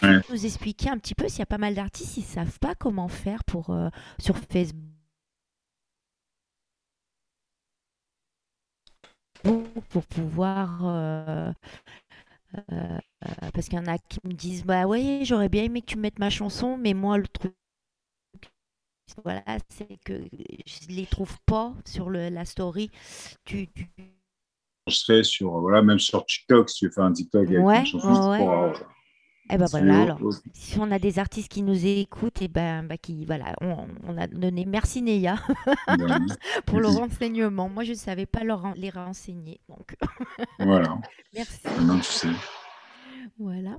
peux 0.06 0.34
nous 0.34 0.46
expliquer 0.46 0.90
un 0.90 0.98
petit 0.98 1.14
peu 1.14 1.28
s'il 1.28 1.40
y 1.40 1.42
a 1.42 1.46
pas 1.46 1.58
mal 1.58 1.74
d'artistes, 1.74 2.16
ils 2.18 2.24
savent 2.24 2.58
pas 2.60 2.74
comment 2.76 3.08
faire 3.08 3.44
pour 3.44 3.70
euh, 3.70 3.88
sur 4.20 4.36
Facebook 4.38 4.82
pour 9.88 10.04
pouvoir 10.04 10.80
euh, 10.84 11.52
euh, 12.72 12.98
euh, 13.26 13.50
parce 13.54 13.68
qu'il 13.68 13.78
y 13.78 13.82
en 13.82 13.86
a 13.86 13.98
qui 13.98 14.18
me 14.24 14.32
disent 14.32 14.64
bah 14.64 14.86
ouais 14.86 15.20
j'aurais 15.24 15.48
bien 15.48 15.64
aimé 15.64 15.80
que 15.82 15.86
tu 15.86 15.98
mettes 15.98 16.18
ma 16.18 16.30
chanson 16.30 16.76
mais 16.76 16.94
moi 16.94 17.18
le 17.18 17.26
truc 17.28 17.54
voilà 19.24 19.42
c'est 19.68 19.98
que 20.04 20.14
je 20.66 20.88
les 20.88 21.06
trouve 21.06 21.36
pas 21.46 21.74
sur 21.84 22.10
le, 22.10 22.28
la 22.28 22.44
story. 22.44 22.90
Tu, 23.44 23.68
tu- 23.68 23.88
Je 24.86 24.94
serai 24.94 25.24
sur, 25.24 25.52
voilà, 25.60 25.82
même 25.82 25.98
sur 25.98 26.26
TikTok, 26.26 26.68
si 26.68 26.80
tu 26.86 26.90
faire 26.92 27.04
un 27.04 27.12
TikTok 27.12 27.46
avec 27.48 27.58
Ouais, 27.60 27.78
une 27.80 27.86
chanson, 27.86 28.12
ouais, 28.30 28.38
pourras, 28.38 28.68
euh, 28.68 28.74
eh 29.52 29.58
ben 29.58 29.68
voilà 29.68 30.00
alors 30.02 30.20
si 30.52 30.78
on 30.78 30.90
a 30.92 30.98
des 30.98 31.18
artistes 31.18 31.48
qui 31.50 31.62
nous 31.62 31.86
écoutent 31.86 32.40
et 32.42 32.48
ben 32.48 32.84
bah, 32.84 32.96
qui 32.98 33.24
voilà 33.24 33.54
on, 33.60 33.88
on 34.04 34.16
a 34.18 34.26
donné 34.28 34.64
merci 34.64 35.02
Neya 35.02 35.36
Ben, 35.88 36.26
pour 36.66 36.80
le 36.80 36.88
renseignement. 36.88 37.68
Moi 37.68 37.84
je 37.84 37.94
savais 37.94 38.26
pas 38.26 38.44
leur 38.44 38.74
les 38.76 38.90
renseigner 38.90 39.60
donc 39.68 39.96
voilà, 40.58 40.98
merci. 41.32 41.60
Tu 42.02 42.02
sais. 42.02 42.28
Voilà. 43.38 43.78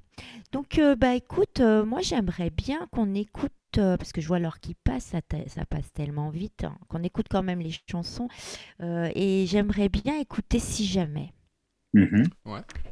Donc, 0.52 0.80
euh, 0.80 0.96
bah 0.96 1.16
écoute, 1.16 1.60
euh, 1.60 1.86
moi 1.86 2.02
j'aimerais 2.02 2.50
bien 2.50 2.88
qu'on 2.92 3.14
écoute 3.16 3.52
parce 3.78 4.12
que 4.12 4.22
je 4.22 4.28
vois 4.28 4.40
l'heure 4.40 4.60
qui 4.60 4.76
passe, 4.76 5.06
ça, 5.06 5.66
passe 5.66 5.92
tellement 5.94 6.30
vite, 6.30 6.64
hein, 6.64 6.78
qu'on 6.88 7.04
écoute 7.04 7.28
quand 7.30 7.44
même 7.44 7.60
les 7.60 7.74
chansons. 7.90 8.28
euh, 8.82 9.10
et 9.16 9.46
j'aimerais 9.48 9.90
bien 9.90 10.20
écouter 10.20 10.60
Si 10.60 10.86
jamais. 10.86 11.34
Mhm. 11.94 12.30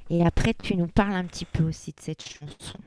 Et 0.10 0.26
après, 0.26 0.54
tu 0.54 0.76
nous 0.76 0.88
parles 0.88 1.14
un 1.14 1.26
petit 1.26 1.46
peu 1.46 1.64
aussi 1.64 1.92
de 1.92 2.02
cette 2.02 2.22
chanson. 2.22 2.80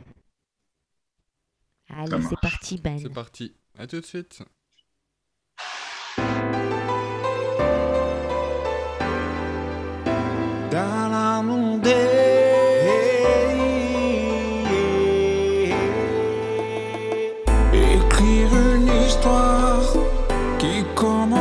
Allez, 1.88 2.22
c'est 2.28 2.40
parti, 2.40 2.78
Ben. 2.78 2.98
C'est 2.98 3.12
parti. 3.12 3.55
À 3.78 3.87
tout 3.87 4.00
de 4.00 4.05
suite. 4.07 4.42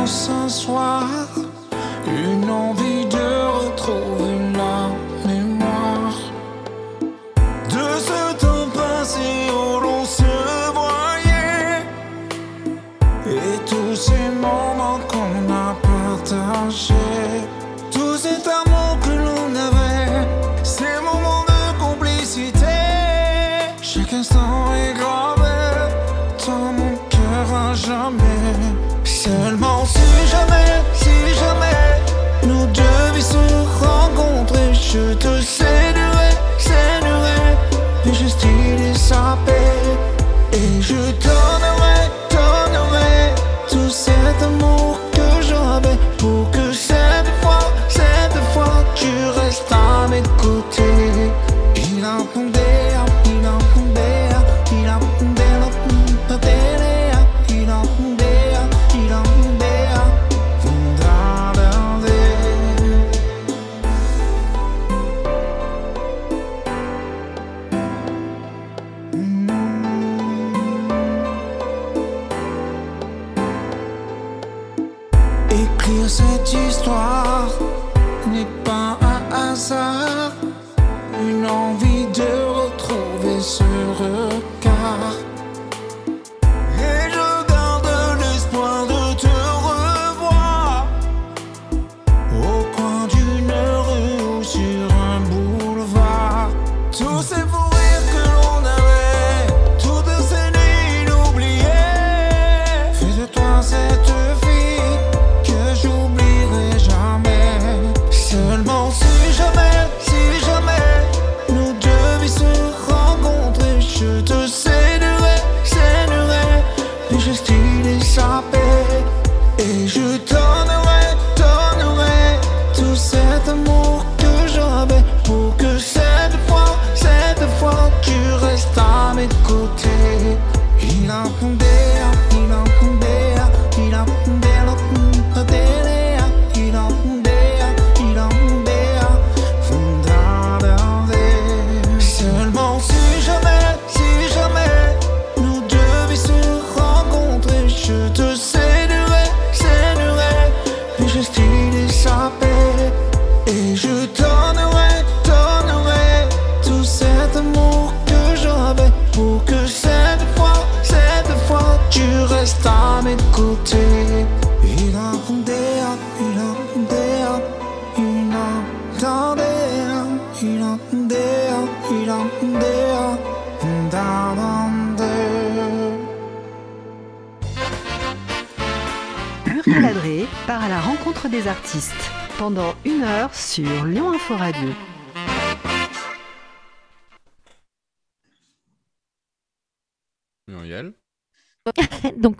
sans 0.06 0.48
soir. 0.48 1.41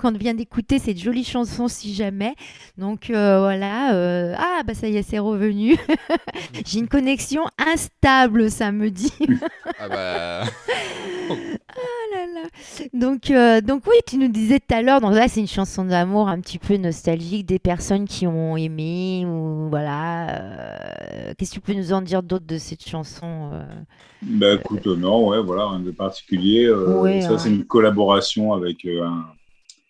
Donc, 0.03 0.15
on 0.15 0.19
vient 0.19 0.35
d'écouter 0.35 0.79
cette 0.79 0.99
jolie 0.99 1.25
chanson 1.25 1.69
Si 1.69 1.95
jamais. 1.95 2.35
Donc, 2.77 3.11
euh, 3.11 3.39
voilà. 3.41 3.95
euh, 3.95 4.35
Ah, 4.37 4.63
bah 4.67 4.75
ça 4.75 4.89
y 4.89 4.97
est, 4.97 5.03
c'est 5.03 5.19
revenu. 5.19 5.77
J'ai 6.67 6.81
une 6.81 6.89
connexion 6.89 7.43
instable 7.59 8.51
samedi. 8.51 9.13
Ah 9.79 9.89
bah. 9.89 10.45
Oh 11.31 11.35
là 12.15 12.27
là. 12.35 12.49
Donc, 12.93 13.31
euh, 13.31 13.61
donc 13.61 13.85
oui, 13.87 13.95
tu 14.07 14.17
nous 14.19 14.29
disais 14.29 14.61
tout 14.61 14.75
à 14.75 14.83
l'heure, 14.83 15.01
donc 15.01 15.15
là 15.15 15.27
c'est 15.29 15.41
une 15.41 15.49
chanson 15.49 15.85
d'amour 15.85 16.29
un 16.29 16.41
petit 16.41 16.59
peu 16.59 16.77
nostalgique 16.77 17.47
des 17.47 17.59
personnes 17.59 18.07
qui 18.07 18.27
ont 18.27 18.57
aimé 18.57 19.25
ou 19.27 19.69
voilà. 19.71 20.41
Qu'est-ce 21.37 21.51
que 21.51 21.55
tu 21.55 21.61
peux 21.61 21.73
nous 21.75 21.93
en 21.93 22.03
dire 22.03 22.23
d'autre 22.23 22.47
de 22.47 22.59
cette 22.59 22.87
chanson 22.87 23.51
Bah 24.23 24.55
écoute, 24.55 24.87
non, 24.87 25.29
ouais, 25.29 25.43
voilà, 25.43 25.69
rien 25.71 25.81
de 25.81 25.91
particulier. 25.91 26.71
Ouais, 26.71 27.23
ça, 27.23 27.33
hein. 27.33 27.39
c'est 27.39 27.49
une 27.51 27.65
collaboration 27.65 28.53
avec 28.53 28.85
un, 28.85 29.25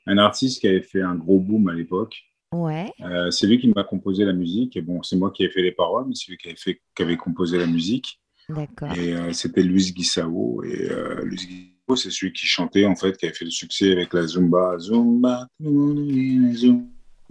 un 0.07 0.19
artiste 0.19 0.61
qui 0.61 0.69
avait 0.69 0.83
fait 0.83 1.03
un 1.03 1.15
gros 1.15 1.39
boom 1.39 1.69
à 1.69 1.75
l'époque. 1.75 2.23
Ouais, 2.53 2.93
Euh, 3.01 3.31
c'est 3.31 3.47
lui 3.47 3.59
qui 3.59 3.69
m'a 3.75 3.83
composé 3.85 4.25
la 4.25 4.33
musique. 4.35 4.77
Et 4.77 4.83
bon, 4.83 5.03
c'est 5.03 5.17
moi 5.17 5.31
qui 5.31 5.43
ai 5.45 5.49
fait 5.51 5.63
les 5.63 5.73
paroles, 5.73 6.05
mais 6.07 6.15
c'est 6.15 6.31
lui 6.31 6.37
qui 6.37 6.49
avait, 6.49 6.57
fait, 6.57 6.81
qui 6.95 7.03
avait 7.03 7.17
composé 7.17 7.57
la 7.59 7.67
musique. 7.67 8.21
d'accord. 8.49 8.93
Et 8.97 9.15
euh, 9.15 9.33
c'était 9.33 9.63
Luis 9.63 9.93
Guissao. 9.93 10.63
Et 10.65 10.91
euh, 10.91 11.23
Luis 11.25 11.37
Guissao, 11.47 11.97
c'est 11.97 12.11
celui 12.11 12.33
qui 12.35 12.45
chantait, 12.47 12.85
en 12.85 12.95
fait, 12.95 13.17
qui 13.17 13.25
avait 13.27 13.35
fait 13.35 13.47
le 13.47 13.51
succès 13.51 13.93
avec 13.93 14.13
la 14.13 14.27
Zumba. 14.27 14.77
Zumba, 14.79 15.47
Zumba. 15.63 16.85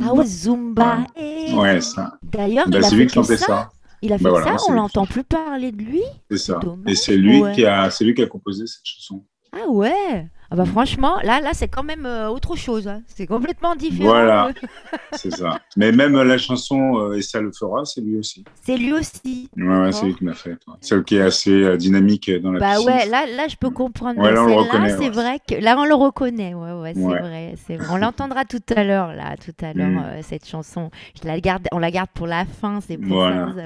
Ah 0.04 0.14
ouais, 0.14 0.26
Zumba. 0.26 1.06
Ouais, 1.54 1.82
ça. 1.82 2.18
D'ailleurs, 2.24 2.68
Bah, 2.70 2.82
c'est 2.82 2.96
lui 2.96 3.04
fait 3.04 3.08
qui 3.10 3.14
chantait 3.16 3.38
ça. 3.38 3.46
ça. 3.46 3.70
Il 4.02 4.12
a 4.14 4.18
fait 4.18 4.24
Bah 4.24 4.30
voilà, 4.32 4.46
ça, 4.54 4.58
c'est 4.58 4.72
on 4.72 4.76
l'entend 4.76 5.06
plus 5.06 5.24
parler 5.24 5.72
de 5.72 5.84
lui. 5.84 6.02
C'est 6.32 6.38
ça. 6.38 6.58
dommage, 6.60 6.92
Et 6.92 6.96
c'est 6.96 7.16
lui, 7.18 7.40
ouais. 7.42 7.54
qui 7.54 7.66
a, 7.66 7.92
c'est 7.92 8.04
lui 8.04 8.16
qui 8.16 8.24
a 8.24 8.28
composé 8.28 8.66
cette 8.66 8.82
chanson. 8.84 9.24
Ah 9.52 9.68
ouais 9.70 10.28
ah 10.54 10.56
bah 10.58 10.66
franchement, 10.66 11.16
là, 11.24 11.40
là 11.40 11.52
c'est 11.54 11.70
quand 11.70 11.84
même 11.84 12.06
euh, 12.06 12.28
autre 12.28 12.58
chose. 12.58 12.86
hein. 12.88 13.02
C'est 13.08 13.26
complètement 13.26 13.74
différent. 13.76 14.10
Voilà. 14.10 14.50
C'est 15.14 15.32
ça. 15.32 15.60
Mais 15.78 15.92
même 15.94 16.22
la 16.22 16.38
chanson 16.38 16.98
euh, 17.00 17.14
Et 17.18 17.22
ça 17.22 17.40
le 17.42 17.52
fera, 17.58 17.86
c'est 17.86 18.02
lui 18.02 18.18
aussi. 18.18 18.44
C'est 18.62 18.76
lui 18.78 18.92
aussi. 18.94 19.50
Ouais, 19.58 19.66
ouais, 19.80 19.92
c'est 19.94 20.06
lui 20.08 20.16
qui 20.16 20.24
m'a 20.26 20.34
fait. 20.34 20.52
ouais. 20.52 20.74
Celle 20.82 21.04
qui 21.04 21.16
est 21.16 21.22
assez 21.22 21.52
euh, 21.52 21.78
dynamique 21.78 22.30
dans 22.42 22.52
la 22.52 22.60
Bah 22.60 22.72
piscine. 22.76 22.88
ouais, 22.90 23.06
là, 23.08 23.26
là 23.28 23.48
je 23.48 23.56
peux 23.56 23.70
comprendre. 23.70 24.20
Ouais, 24.20 24.32
là, 24.32 24.44
on 24.44 24.48
le 24.48 24.54
reconnaît, 24.54 24.98
c'est 24.98 25.10
vrai 25.10 25.40
que 25.48 25.56
là 25.56 25.76
on 25.80 25.86
le 25.86 25.96
reconnaît. 25.96 26.54
Ouais, 26.54 26.74
ouais, 26.74 26.94
c'est 26.96 27.02
vrai, 27.02 27.56
c'est 27.68 27.78
vrai. 27.78 27.88
On 27.90 27.96
l'entendra 27.98 28.44
tout 28.46 28.60
à 28.76 28.84
l'heure, 28.84 29.14
là, 29.14 29.36
tout 29.38 29.56
à 29.66 29.74
l'heure, 29.74 29.88
Mm. 29.90 30.04
euh, 30.06 30.22
cette 30.22 30.46
chanson. 30.48 30.92
Je 31.22 31.28
la 31.28 31.40
garde, 31.40 31.68
on 31.72 31.80
la 31.80 31.92
garde 31.92 32.10
pour 32.14 32.28
la 32.28 32.44
fin, 32.46 32.80
c'est 32.82 32.98
pour 32.98 33.16
Voilà. 33.16 33.54
ça. 33.56 33.62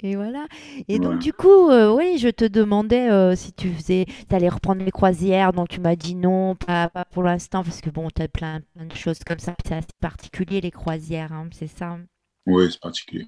Et 0.00 0.14
voilà. 0.14 0.44
Et 0.86 0.98
donc 1.00 1.18
du 1.18 1.32
coup, 1.32 1.70
euh, 1.70 1.92
oui, 1.92 2.18
je 2.18 2.28
te 2.28 2.44
demandais 2.44 3.10
euh, 3.10 3.34
si 3.34 3.52
tu 3.52 3.68
faisais, 3.70 4.06
allais 4.30 4.48
reprendre 4.48 4.82
les 4.84 4.90
croisières, 4.90 5.52
donc 5.52 5.68
tu 5.68 5.80
m'as 5.80 5.96
dit 5.96 6.14
non, 6.14 6.54
pas, 6.56 6.88
pas 6.88 7.04
pour 7.04 7.22
l'instant, 7.22 7.62
parce 7.64 7.80
que 7.80 7.90
bon, 7.90 8.08
tu 8.14 8.22
as 8.22 8.28
plein, 8.28 8.60
plein 8.74 8.86
de 8.86 8.94
choses 8.94 9.20
comme 9.26 9.38
ça. 9.38 9.54
C'est 9.66 9.74
assez 9.74 9.88
particulier 10.00 10.60
les 10.60 10.70
croisières, 10.70 11.32
hein, 11.32 11.48
c'est 11.52 11.66
ça? 11.68 11.98
Oui, 12.46 12.68
c'est 12.70 12.80
particulier. 12.80 13.26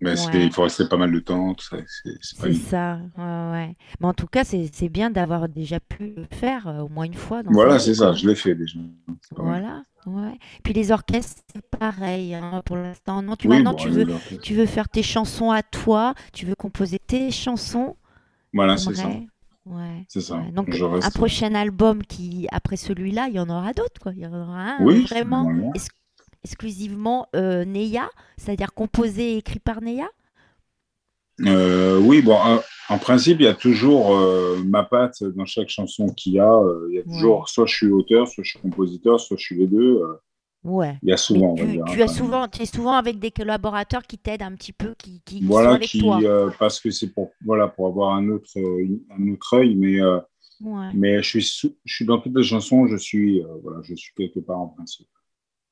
Mais 0.00 0.14
Ouais. 0.26 0.46
il 0.46 0.52
faut 0.52 0.62
rester 0.62 0.88
pas 0.88 0.96
mal 0.96 1.10
de 1.10 1.18
temps, 1.18 1.54
tout 1.54 1.64
ça. 1.64 1.78
C'est 2.20 2.52
ça, 2.52 3.00
ouais, 3.16 3.24
ouais. 3.24 3.76
Mais 4.00 4.06
en 4.06 4.14
tout 4.14 4.28
cas, 4.28 4.44
c'est 4.44 4.88
bien 4.88 5.10
d'avoir 5.10 5.48
déjà 5.48 5.80
pu 5.80 6.14
le 6.16 6.24
faire 6.32 6.68
euh, 6.68 6.80
au 6.82 6.88
moins 6.88 7.04
une 7.04 7.14
fois 7.14 7.42
dans 7.42 7.50
Voilà, 7.52 7.78
c'est 7.80 7.94
ça, 7.94 8.12
je 8.12 8.28
l'ai 8.28 8.36
fait 8.36 8.54
déjà. 8.54 8.78
Voilà, 9.36 9.82
ouais. 10.06 10.38
Puis 10.62 10.72
les 10.72 10.92
orchestres, 10.92 11.42
c'est 11.52 11.66
pareil, 11.78 12.34
hein, 12.34 12.62
pour 12.64 12.76
l'instant. 12.76 13.22
Non, 13.22 13.34
tu 13.34 13.48
Oui, 13.48 13.56
maintenant 13.56 13.72
bon, 13.72 13.76
tu 13.76 13.88
veux, 13.88 14.06
tu 14.40 14.54
veux 14.54 14.66
faire 14.66 14.88
tes 14.88 15.02
chansons 15.02 15.50
à 15.50 15.62
toi, 15.62 16.14
tu 16.32 16.46
veux 16.46 16.54
composer 16.54 16.98
tes 17.00 17.30
chansons? 17.32 17.96
Voilà, 18.52 18.76
c'est 18.76 18.94
ça. 18.94 19.10
Ouais. 19.70 20.04
C'est 20.08 20.20
ça. 20.20 20.36
ouais. 20.36 20.50
Donc 20.52 20.68
un 20.70 21.10
prochain 21.10 21.54
album 21.54 22.02
qui, 22.02 22.46
après 22.50 22.76
celui-là, 22.76 23.28
il 23.28 23.34
y 23.34 23.40
en 23.40 23.48
aura 23.50 23.72
d'autres, 23.72 24.00
quoi. 24.00 24.12
Il 24.14 24.20
y 24.20 24.26
en 24.26 24.32
aura 24.34 24.78
un 24.78 24.84
Oui, 24.84 25.04
vraiment 25.04 25.72
ex- 25.74 25.88
exclusivement 26.44 27.26
euh, 27.36 27.64
Neya, 27.64 28.08
c'est-à-dire 28.36 28.72
composé 28.74 29.34
et 29.34 29.36
écrit 29.38 29.58
par 29.60 29.82
Neya? 29.82 30.08
Euh, 31.46 31.98
oui, 32.00 32.20
bon, 32.20 32.34
en, 32.34 32.60
en 32.88 32.98
principe, 32.98 33.38
il 33.40 33.44
y 33.44 33.48
a 33.48 33.54
toujours 33.54 34.16
euh, 34.16 34.60
ma 34.66 34.82
patte 34.82 35.22
dans 35.22 35.44
chaque 35.46 35.68
chanson 35.68 36.08
qu'il 36.08 36.32
y 36.32 36.40
a. 36.40 36.52
euh, 36.52 36.88
il 36.90 36.96
y 36.96 36.98
a 36.98 37.02
toujours, 37.04 37.48
soit 37.48 37.66
je 37.66 37.74
suis 37.76 37.90
auteur, 37.92 38.26
soit 38.26 38.42
je 38.42 38.50
suis 38.50 38.58
compositeur, 38.58 39.20
soit 39.20 39.36
je 39.36 39.44
suis 39.44 39.56
les 39.58 39.68
deux. 39.68 40.02
Ouais. 40.64 40.98
il 41.02 41.08
y 41.08 41.12
a 41.12 41.16
souvent, 41.16 41.54
tu, 41.54 41.66
dire. 41.66 41.84
tu 41.86 41.92
hein, 41.92 42.04
as 42.04 42.06
même. 42.06 42.08
souvent, 42.08 42.46
es 42.60 42.66
souvent 42.66 42.92
avec 42.94 43.18
des 43.18 43.30
collaborateurs 43.30 44.02
qui 44.02 44.18
t'aident 44.18 44.42
un 44.42 44.54
petit 44.54 44.72
peu, 44.72 44.94
qui, 44.98 45.22
qui, 45.24 45.40
qui 45.40 45.40
sont 45.40 45.46
Voilà, 45.46 45.74
avec 45.74 45.88
qui, 45.88 46.00
toi. 46.00 46.20
euh, 46.22 46.50
parce 46.58 46.80
que 46.80 46.90
c'est 46.90 47.12
pour, 47.12 47.30
voilà, 47.44 47.68
pour 47.68 47.86
avoir 47.86 48.14
un 48.14 48.28
autre, 48.28 48.50
euh, 48.58 48.86
un 49.18 49.32
autre 49.32 49.56
œil, 49.56 49.74
mais, 49.76 50.00
euh, 50.00 50.18
Ouais. 50.60 50.90
mais 50.92 51.22
je 51.22 51.38
suis, 51.38 51.76
je 51.84 51.94
suis 51.94 52.04
dans 52.04 52.18
toutes 52.18 52.36
les 52.36 52.42
chansons, 52.42 52.88
je 52.88 52.96
suis, 52.96 53.40
euh, 53.40 53.46
voilà, 53.62 53.78
je 53.82 53.94
suis 53.94 54.12
quelque 54.16 54.40
part 54.40 54.58
en 54.58 54.66
principe. 54.68 55.06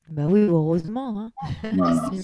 Bah 0.09 0.27
oui, 0.31 0.41
heureusement. 0.43 1.19
hein. 1.21 1.33
Voilà. 1.75 2.09
Bien. 2.11 2.23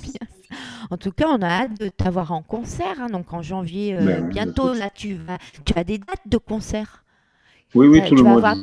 En 0.91 0.97
tout 0.97 1.11
cas, 1.11 1.27
on 1.29 1.43
a 1.43 1.49
hâte 1.49 1.81
de 1.81 1.89
t'avoir 1.89 2.31
en 2.31 2.43
concert. 2.43 3.01
hein. 3.01 3.09
donc 3.11 3.33
en 3.33 3.43
janvier, 3.43 3.97
euh, 3.97 4.05
Ben 4.05 4.29
bientôt, 4.29 4.73
là, 4.75 4.91
tu, 4.91 5.15
vas, 5.15 5.39
tu 5.65 5.73
as 5.77 5.83
des 5.83 5.99
dates 5.99 6.27
de 6.27 6.39
concert. 6.39 7.05
Oui, 7.75 7.89
oui, 7.89 8.01
Euh, 8.01 8.09
tout 8.09 8.15
le 8.15 8.23
mois 8.23 8.37
de 8.41 8.41
juin. 8.41 8.55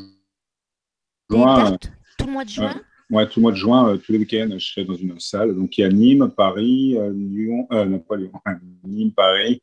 tout 2.18 2.26
le 2.26 2.32
mois 2.32 2.46
de 2.46 2.50
juin? 2.50 2.82
Ouais, 3.12 3.28
tout 3.28 3.40
le 3.40 3.42
mois 3.42 3.52
de 3.52 3.58
juin, 3.58 3.90
euh, 3.90 3.98
tous 3.98 4.12
les 4.12 4.20
week-ends, 4.20 4.50
je 4.54 4.60
serai 4.66 4.86
dans 4.86 4.96
une 4.96 5.20
salle. 5.20 5.56
Donc, 5.56 5.78
il 5.78 5.82
y 5.82 5.84
a 5.84 5.90
Nîmes, 5.90 6.30
Paris, 6.36 6.96
euh, 6.98 7.12
Lyon, 7.12 7.68
euh, 7.72 7.86
non 7.86 8.00
pas 8.00 8.16
Lyon, 8.18 8.32
Nîmes, 8.84 9.12
Paris, 9.14 9.62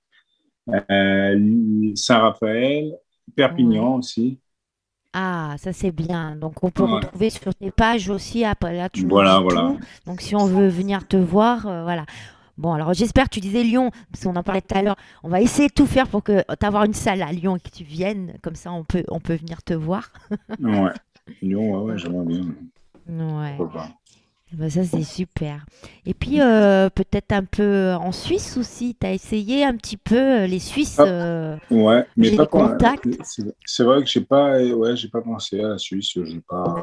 Saint-Raphaël, 1.95 2.97
Perpignan 3.35 3.97
aussi. 3.97 4.39
Ah, 5.13 5.55
ça 5.59 5.73
c'est 5.73 5.93
bien. 5.93 6.37
Donc 6.37 6.63
on 6.63 6.71
peut 6.71 6.83
Ouais. 6.83 6.91
retrouver 6.97 7.31
sur 7.31 7.55
tes 7.55 7.71
pages 7.71 8.11
aussi. 8.11 8.45
Après, 8.45 8.77
là, 8.77 8.89
tu 8.91 9.05
Voilà, 9.07 9.41
voilà. 9.41 9.61
tout. 9.69 9.79
Donc 10.07 10.21
si 10.21 10.37
on 10.37 10.47
veut 10.47 10.69
venir 10.69 11.07
te 11.07 11.17
voir, 11.17 11.63
voilà. 11.63 12.05
Bon, 12.59 12.73
alors 12.73 12.95
j'espère, 12.95 13.29
tu 13.29 13.41
disais 13.41 13.63
Lyon, 13.63 13.91
parce 14.13 14.25
qu'on 14.25 14.37
en 14.37 14.43
parlait 14.43 14.63
tout 14.63 14.77
à 14.77 14.83
l'heure. 14.83 14.97
On 15.23 15.29
va 15.29 15.41
essayer 15.43 15.69
de 15.69 15.75
tout 15.75 15.87
faire 15.87 16.09
pour 16.09 16.23
que 16.23 16.43
t'avoir 16.57 16.85
une 16.85 16.95
salle 16.95 17.23
à 17.23 17.33
Lyon 17.33 17.57
et 17.57 17.61
que 17.61 17.71
tu 17.71 17.85
viennes. 17.85 18.35
Comme 18.43 18.57
ça, 18.57 18.73
on 18.73 18.85
peut, 18.85 19.05
on 19.09 19.21
peut 19.21 19.37
venir 19.37 19.63
te 19.63 19.75
voir. 19.75 20.11
Ouais. 20.59 20.93
Lyon, 21.43 21.73
ouais, 21.85 21.93
ouais, 21.93 21.99
j'aimerais 21.99 22.27
bien. 22.27 22.43
Ouais. 23.09 23.57
Pas. 23.73 23.89
Bah, 24.53 24.71
ça, 24.71 24.85
c'est 24.85 25.03
super. 25.03 25.67
Et 26.07 26.15
puis, 26.15 26.41
euh, 26.41 26.89
peut-être 26.89 27.33
un 27.33 27.45
peu 27.45 27.95
en 27.95 28.13
Suisse 28.13 28.57
aussi. 28.57 28.97
Tu 28.99 29.07
as 29.07 29.13
essayé 29.13 29.65
un 29.65 29.77
petit 29.77 29.97
peu 29.97 30.17
euh, 30.43 30.47
les 30.47 30.61
Suisses. 30.61 30.99
Ah. 31.01 31.05
euh, 31.05 31.57
Ouais, 31.71 32.07
mais 32.17 32.31
pas 32.37 32.47
contacts? 32.47 33.09
C'est 33.65 33.83
vrai 33.83 34.03
que 34.03 34.09
j'ai 34.09 34.21
pas, 34.21 34.63
ouais, 34.63 34.97
j'ai 34.97 35.09
pas 35.09 35.21
pensé 35.21 35.61
à 35.61 35.71
la 35.71 35.79
Suisse. 35.79 36.13
J'ai 36.15 36.41
pas, 36.49 36.77
euh, 36.79 36.83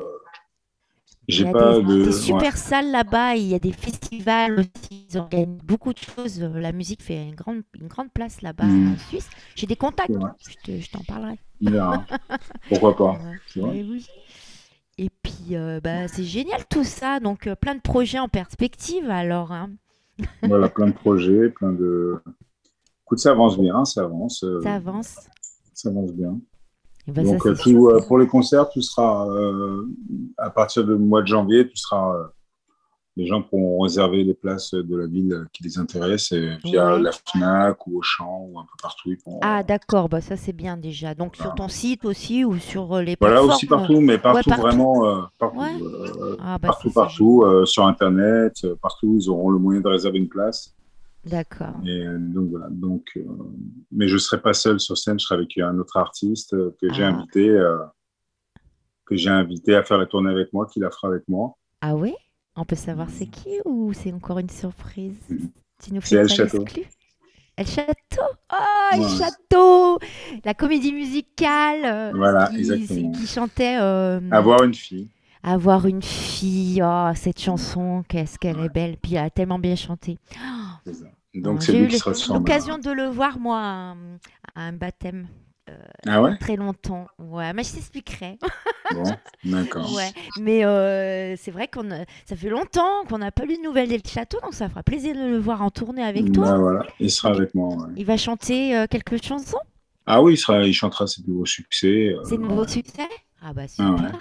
j'ai 1.29 1.47
a 1.47 1.51
pas 1.53 1.79
des, 1.79 1.83
de. 1.83 1.97
des 2.03 2.05
ouais. 2.07 2.11
super 2.11 2.57
salles 2.57 2.91
là-bas, 2.91 3.37
il 3.37 3.47
y 3.47 3.55
a 3.55 3.59
des 3.59 3.71
festivals 3.71 4.59
aussi, 4.59 5.07
ils 5.09 5.17
organisent 5.17 5.63
beaucoup 5.63 5.93
de 5.93 5.99
choses. 5.99 6.43
euh, 6.43 6.59
La 6.59 6.73
musique 6.73 7.01
fait 7.01 7.23
une 7.23 7.35
grande, 7.35 7.61
une 7.79 7.87
grande 7.87 8.11
place 8.11 8.41
là-bas 8.41 8.65
Mm. 8.65 8.93
en 8.93 8.97
Suisse. 9.07 9.29
J'ai 9.55 9.67
des 9.67 9.77
contacts, 9.77 10.11
je 10.49 10.55
te- 10.63 10.79
je 10.81 10.91
t'en 10.91 11.03
parlerai. 11.05 11.39
Pourquoi 12.67 12.95
pas 12.95 13.17
Ouais. 13.55 13.85
Et 14.97 15.09
puis, 15.23 15.55
euh, 15.55 15.79
bah, 15.83 16.07
c'est 16.07 16.23
génial 16.23 16.65
tout 16.69 16.83
ça. 16.83 17.19
Donc, 17.19 17.47
euh, 17.47 17.55
plein 17.55 17.75
de 17.75 17.81
projets 17.81 18.19
en 18.19 18.27
perspective 18.29 19.09
alors. 19.09 19.51
hein. 19.51 19.71
Voilà, 20.43 20.69
plein 20.69 20.87
de 20.87 20.91
projets, 20.93 21.49
plein 21.49 21.71
de. 21.71 22.19
Écoute, 23.05 23.19
ça 23.19 23.31
avance 23.31 23.59
bien, 23.59 23.83
ça 23.85 24.03
avance. 24.03 24.43
euh, 24.43 24.61
Ça 24.61 24.75
avance. 24.75 25.17
ça 25.73 25.89
avance 25.89 26.11
bien. 26.13 26.39
Bah, 27.07 27.23
Donc, 27.23 27.41
tout, 27.61 27.89
pour 28.07 28.17
les 28.19 28.27
concerts, 28.27 28.69
tout 28.69 28.81
sera 28.81 29.27
à 30.37 30.49
partir 30.51 30.85
du 30.85 30.93
mois 30.95 31.21
de 31.21 31.27
janvier, 31.27 31.67
tout 31.67 31.75
sera. 31.75 32.31
Euh, 33.17 33.21
les 33.21 33.27
gens 33.27 33.41
pourront 33.41 33.79
réserver 33.81 34.23
les 34.23 34.33
places 34.33 34.73
de 34.73 34.95
la 34.95 35.07
ville 35.07 35.45
qui 35.53 35.63
les 35.63 35.77
intéressent 35.77 36.31
et 36.33 36.57
via 36.63 36.95
Ouais. 36.95 37.01
la 37.01 37.11
Fnac 37.11 37.85
ou 37.87 37.97
Auchan 37.99 38.47
ou 38.51 38.59
un 38.59 38.63
peu 38.63 38.75
partout. 38.81 39.09
Ils 39.11 39.17
pourront- 39.17 39.39
Ah, 39.41 39.63
d'accord, 39.63 40.09
bah, 40.09 40.21
ça 40.21 40.35
c'est 40.35 40.53
bien 40.53 40.77
déjà. 40.77 41.13
Donc, 41.15 41.35
sur 41.35 41.53
ton 41.55 41.67
site 41.67 42.05
aussi 42.05 42.43
ou 42.43 42.57
sur 42.57 42.93
euh, 42.95 43.01
les 43.01 43.15
Voilà, 43.19 43.35
plateformes? 43.35 43.55
aussi 43.55 43.67
partout, 43.67 44.01
mais 44.01 44.17
partout, 44.17 44.49
partout. 44.49 44.61
vraiment, 44.63 45.05
euh, 45.07 45.21
partout, 45.37 45.59
Ouais. 45.59 45.81
euh, 45.81 46.35
Ah, 46.39 46.57
bah, 46.57 46.75
partout, 46.93 47.43
euh, 47.43 47.65
sur 47.65 47.85
Internet, 47.85 48.53
euh, 48.63 48.75
partout, 48.81 49.15
ils 49.19 49.29
auront 49.29 49.49
le 49.49 49.59
moyen 49.59 49.81
de 49.81 49.87
réserver 49.87 50.17
une 50.19 50.29
place. 50.29 50.73
D'accord. 51.25 51.75
Et 51.85 52.05
euh, 52.05 52.17
donc 52.19 52.49
voilà. 52.49 52.67
Donc, 52.69 53.11
euh, 53.15 53.23
mais 53.91 54.09
je 54.09 54.17
serai 54.17 54.41
pas 54.41 54.53
seul 54.53 54.79
sur 54.81 54.97
scène, 54.97 55.17
je 55.19 55.25
serai 55.25 55.35
avec 55.35 55.57
un 55.57 55.77
autre 55.77 55.95
artiste 55.95 56.53
euh, 56.53 56.75
que 56.81 56.91
j'ai 56.91 57.03
Ah. 57.03 57.09
invité, 57.15 57.47
euh, 57.49 57.77
que 59.05 59.15
j'ai 59.15 59.29
invité 59.29 59.73
à 59.75 59.83
faire 59.83 59.97
la 59.97 60.05
tournée 60.05 60.31
avec 60.31 60.51
moi, 60.51 60.65
qui 60.65 60.79
la 60.81 60.89
fera 60.91 61.07
avec 61.07 61.23
moi. 61.29 61.55
Ah 61.81 61.95
oui 61.95 62.13
On 62.55 62.65
peut 62.65 62.75
savoir 62.75 63.07
c'est 63.09 63.25
qui 63.27 63.59
ou 63.65 63.93
c'est 63.93 64.13
encore 64.13 64.39
une 64.39 64.49
surprise? 64.49 65.15
Tu 65.83 65.93
nous 65.93 66.01
C'est 66.01 66.15
fais 66.15 66.21
El 66.21 66.29
Château. 66.29 66.65
El 67.57 67.67
Château 67.67 68.21
Ah, 68.49 68.89
El. 68.93 69.07
Château 69.07 69.99
La 70.45 70.53
comédie 70.53 70.93
musicale 70.93 71.81
euh, 71.85 72.11
Voilà, 72.15 72.47
qui, 72.47 72.57
exactement. 72.59 73.11
qui 73.11 73.27
chantait 73.27 73.77
euh, 73.81 74.19
Avoir 74.31 74.63
une 74.63 74.73
fille. 74.73 75.09
Avoir 75.41 75.85
une 75.87 76.01
fille. 76.03 76.81
Oh, 76.83 77.09
cette 77.15 77.39
chanson, 77.39 78.03
qu'est-ce 78.07 78.37
qu'elle 78.39 78.59
est 78.59 78.69
belle. 78.73 78.97
Puis 78.97 79.15
elle 79.15 79.25
a 79.25 79.29
tellement 79.29 79.59
bien 79.59 79.75
chanté. 79.75 80.17
ça. 80.85 80.91
Donc 81.35 81.63
c'est 81.63 81.71
J'ai 81.73 81.85
lui 81.87 81.95
eu 81.95 81.99
l'occasion 82.29 82.77
de 82.77 82.91
le 82.91 83.07
voir, 83.07 83.39
moi, 83.39 83.57
à 83.59 83.65
un, 83.91 83.97
à 84.55 84.61
un 84.67 84.73
baptême 84.73 85.27
Ah 86.05 86.21
ouais? 86.21 86.37
très 86.37 86.55
longtemps. 86.57 87.07
Ouais, 87.19 87.53
mais 87.53 87.63
je 87.63 87.73
t'expliquerai. 87.73 88.37
Bon, 88.93 89.03
d'accord. 89.45 89.93
Ouais, 89.93 90.11
mais 90.41 90.65
euh, 90.65 91.35
c'est 91.37 91.51
vrai 91.51 91.67
qu'on 91.67 91.89
a- 91.91 92.05
ça 92.25 92.35
fait 92.35 92.49
longtemps 92.49 93.05
qu'on 93.07 93.19
n'a 93.19 93.31
pas 93.31 93.45
lu 93.45 93.57
de 93.57 93.61
nouvelles 93.63 93.87
d'El 93.89 94.05
Château, 94.05 94.39
donc 94.41 94.53
ça 94.53 94.67
fera 94.69 94.83
plaisir 94.83 95.15
de 95.15 95.21
le 95.25 95.37
voir 95.37 95.61
en 95.61 95.69
tournée 95.71 96.03
avec 96.03 96.31
toi. 96.33 96.51
Bah, 96.51 96.57
voilà, 96.57 96.85
il 96.99 97.09
sera 97.09 97.29
avec 97.29 97.55
moi. 97.55 97.69
ouais. 97.69 97.93
Il 97.95 98.05
va 98.05 98.17
chanter 98.17 98.75
euh, 98.77 98.87
quelques 98.89 99.23
chansons. 99.23 99.57
Ah 100.05 100.21
oui, 100.21 100.33
il, 100.33 100.37
sera, 100.37 100.63
il 100.63 100.73
chantera 100.73 101.07
ses 101.07 101.21
nouveaux 101.25 101.45
succès. 101.45 102.09
euh, 102.13 102.29
de 102.29 102.35
nouveaux 102.35 102.67
succès? 102.67 103.07
Ah 103.41 103.53
bah 103.53 103.67
super. 103.67 103.89
ouais. 103.93 104.11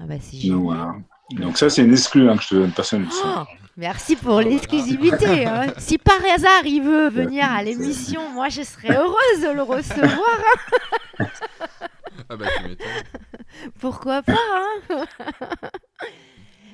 Ah 0.00 0.04
bah 0.06 0.14
c'est 0.20 0.32
donc, 0.32 0.40
génial. 0.40 0.58
voilà. 0.62 0.94
Donc 1.30 1.58
ça, 1.58 1.68
c'est 1.68 1.82
une 1.82 1.92
exclue 1.92 2.28
hein, 2.30 2.36
que 2.36 2.42
je 2.42 2.48
te 2.48 2.54
donne. 2.54 2.70
Personne 2.72 3.00
ne 3.00 3.04
le 3.06 3.10
sait. 3.10 3.18
Oh, 3.24 3.42
merci 3.76 4.16
pour 4.16 4.40
l'exclusivité. 4.40 5.46
hein. 5.46 5.66
Si 5.78 5.98
par 5.98 6.18
hasard 6.34 6.64
il 6.64 6.82
veut 6.82 7.08
venir 7.10 7.44
à 7.50 7.62
l'émission, 7.62 8.28
moi 8.30 8.48
je 8.48 8.62
serais 8.62 8.96
heureuse 8.96 9.42
de 9.42 9.54
le 9.54 9.62
recevoir. 9.62 10.38
Ah 12.30 12.36
bah 12.36 12.46
tu 12.56 12.62
m'étonnes. 12.68 12.86
Pourquoi 13.80 14.22
pas 14.22 14.32
hein 14.90 15.04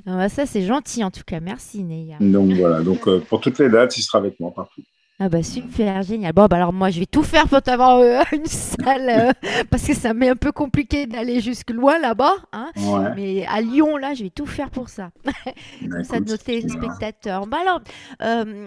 Ah 0.06 0.16
bah 0.16 0.28
Ça 0.28 0.46
c'est 0.46 0.62
gentil 0.64 1.02
en 1.02 1.10
tout 1.10 1.22
cas. 1.26 1.40
Merci 1.40 1.82
Neya. 1.82 2.16
Donc 2.20 2.52
voilà, 2.52 2.80
donc 2.82 3.08
euh, 3.08 3.20
pour 3.20 3.40
toutes 3.40 3.58
les 3.58 3.68
dates, 3.68 3.96
il 3.96 4.02
sera 4.02 4.18
avec 4.18 4.38
moi 4.38 4.52
partout. 4.54 4.82
Ah 5.20 5.28
bah 5.28 5.44
super, 5.44 6.02
génial. 6.02 6.32
Bon 6.32 6.46
bah 6.46 6.56
alors 6.56 6.72
moi 6.72 6.90
je 6.90 6.98
vais 6.98 7.06
tout 7.06 7.22
faire 7.22 7.46
pour 7.46 7.62
t'avoir 7.62 7.98
euh, 7.98 8.20
une 8.32 8.46
salle 8.46 9.08
euh, 9.08 9.32
parce 9.70 9.84
que 9.86 9.94
ça 9.94 10.12
m'est 10.12 10.28
un 10.28 10.34
peu 10.34 10.50
compliqué 10.50 11.06
d'aller 11.06 11.40
jusque 11.40 11.70
loin 11.70 12.00
là-bas. 12.00 12.34
Hein. 12.52 12.72
Ouais. 12.76 13.12
Mais 13.14 13.46
à 13.46 13.60
Lyon 13.60 13.96
là, 13.96 14.14
je 14.14 14.24
vais 14.24 14.30
tout 14.30 14.44
faire 14.46 14.70
pour 14.70 14.88
ça. 14.88 15.10
Bah, 15.82 15.88
Comme 15.96 16.04
ça 16.04 16.18
nos 16.20 16.36
téléspectateurs. 16.36 17.46
Bah 17.46 17.58
alors, 17.62 17.80
euh, 18.22 18.66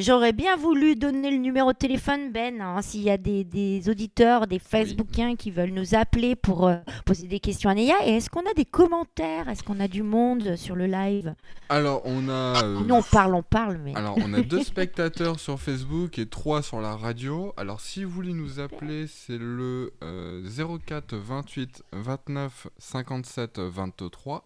j'aurais 0.00 0.32
bien 0.32 0.56
voulu 0.56 0.96
donner 0.96 1.30
le 1.30 1.38
numéro 1.38 1.72
de 1.72 1.78
téléphone, 1.78 2.30
Ben, 2.32 2.60
hein, 2.60 2.82
s'il 2.82 3.02
y 3.02 3.10
a 3.10 3.16
des, 3.16 3.44
des 3.44 3.88
auditeurs, 3.88 4.46
des 4.46 4.58
Facebookiens 4.58 5.36
qui 5.36 5.50
veulent 5.50 5.70
nous 5.72 5.94
appeler 5.94 6.34
pour 6.36 6.66
euh, 6.66 6.76
poser 7.06 7.26
des 7.26 7.40
questions 7.40 7.70
à 7.70 7.74
Neya. 7.74 7.94
Et 8.06 8.16
est-ce 8.16 8.28
qu'on 8.28 8.40
a 8.40 8.54
des 8.54 8.64
commentaires? 8.64 9.48
Est-ce 9.48 9.62
qu'on 9.62 9.80
a 9.80 9.88
du 9.88 10.02
monde 10.02 10.56
sur 10.56 10.74
le 10.76 10.86
live? 10.86 11.34
Alors, 11.70 12.02
on 12.04 12.28
a. 12.28 12.64
euh, 12.64 12.80
Nous 12.86 12.94
on 12.94 13.02
parle, 13.02 13.34
on 13.34 13.42
parle, 13.42 13.78
mais... 13.82 13.94
Alors, 13.94 14.16
on 14.22 14.32
a 14.34 14.40
deux 14.40 14.62
spectateurs 14.62 15.37
sur 15.38 15.58
Facebook 15.60 16.18
et 16.18 16.26
trois 16.26 16.62
sur 16.62 16.80
la 16.80 16.96
radio. 16.96 17.52
Alors, 17.56 17.80
si 17.80 18.04
vous 18.04 18.10
voulez 18.10 18.32
nous 18.34 18.60
appeler, 18.60 19.06
c'est 19.06 19.38
le 19.38 19.92
euh, 20.02 20.78
04 20.86 21.16
28 21.16 21.82
29 21.92 22.66
57 22.78 23.58
23. 23.60 24.44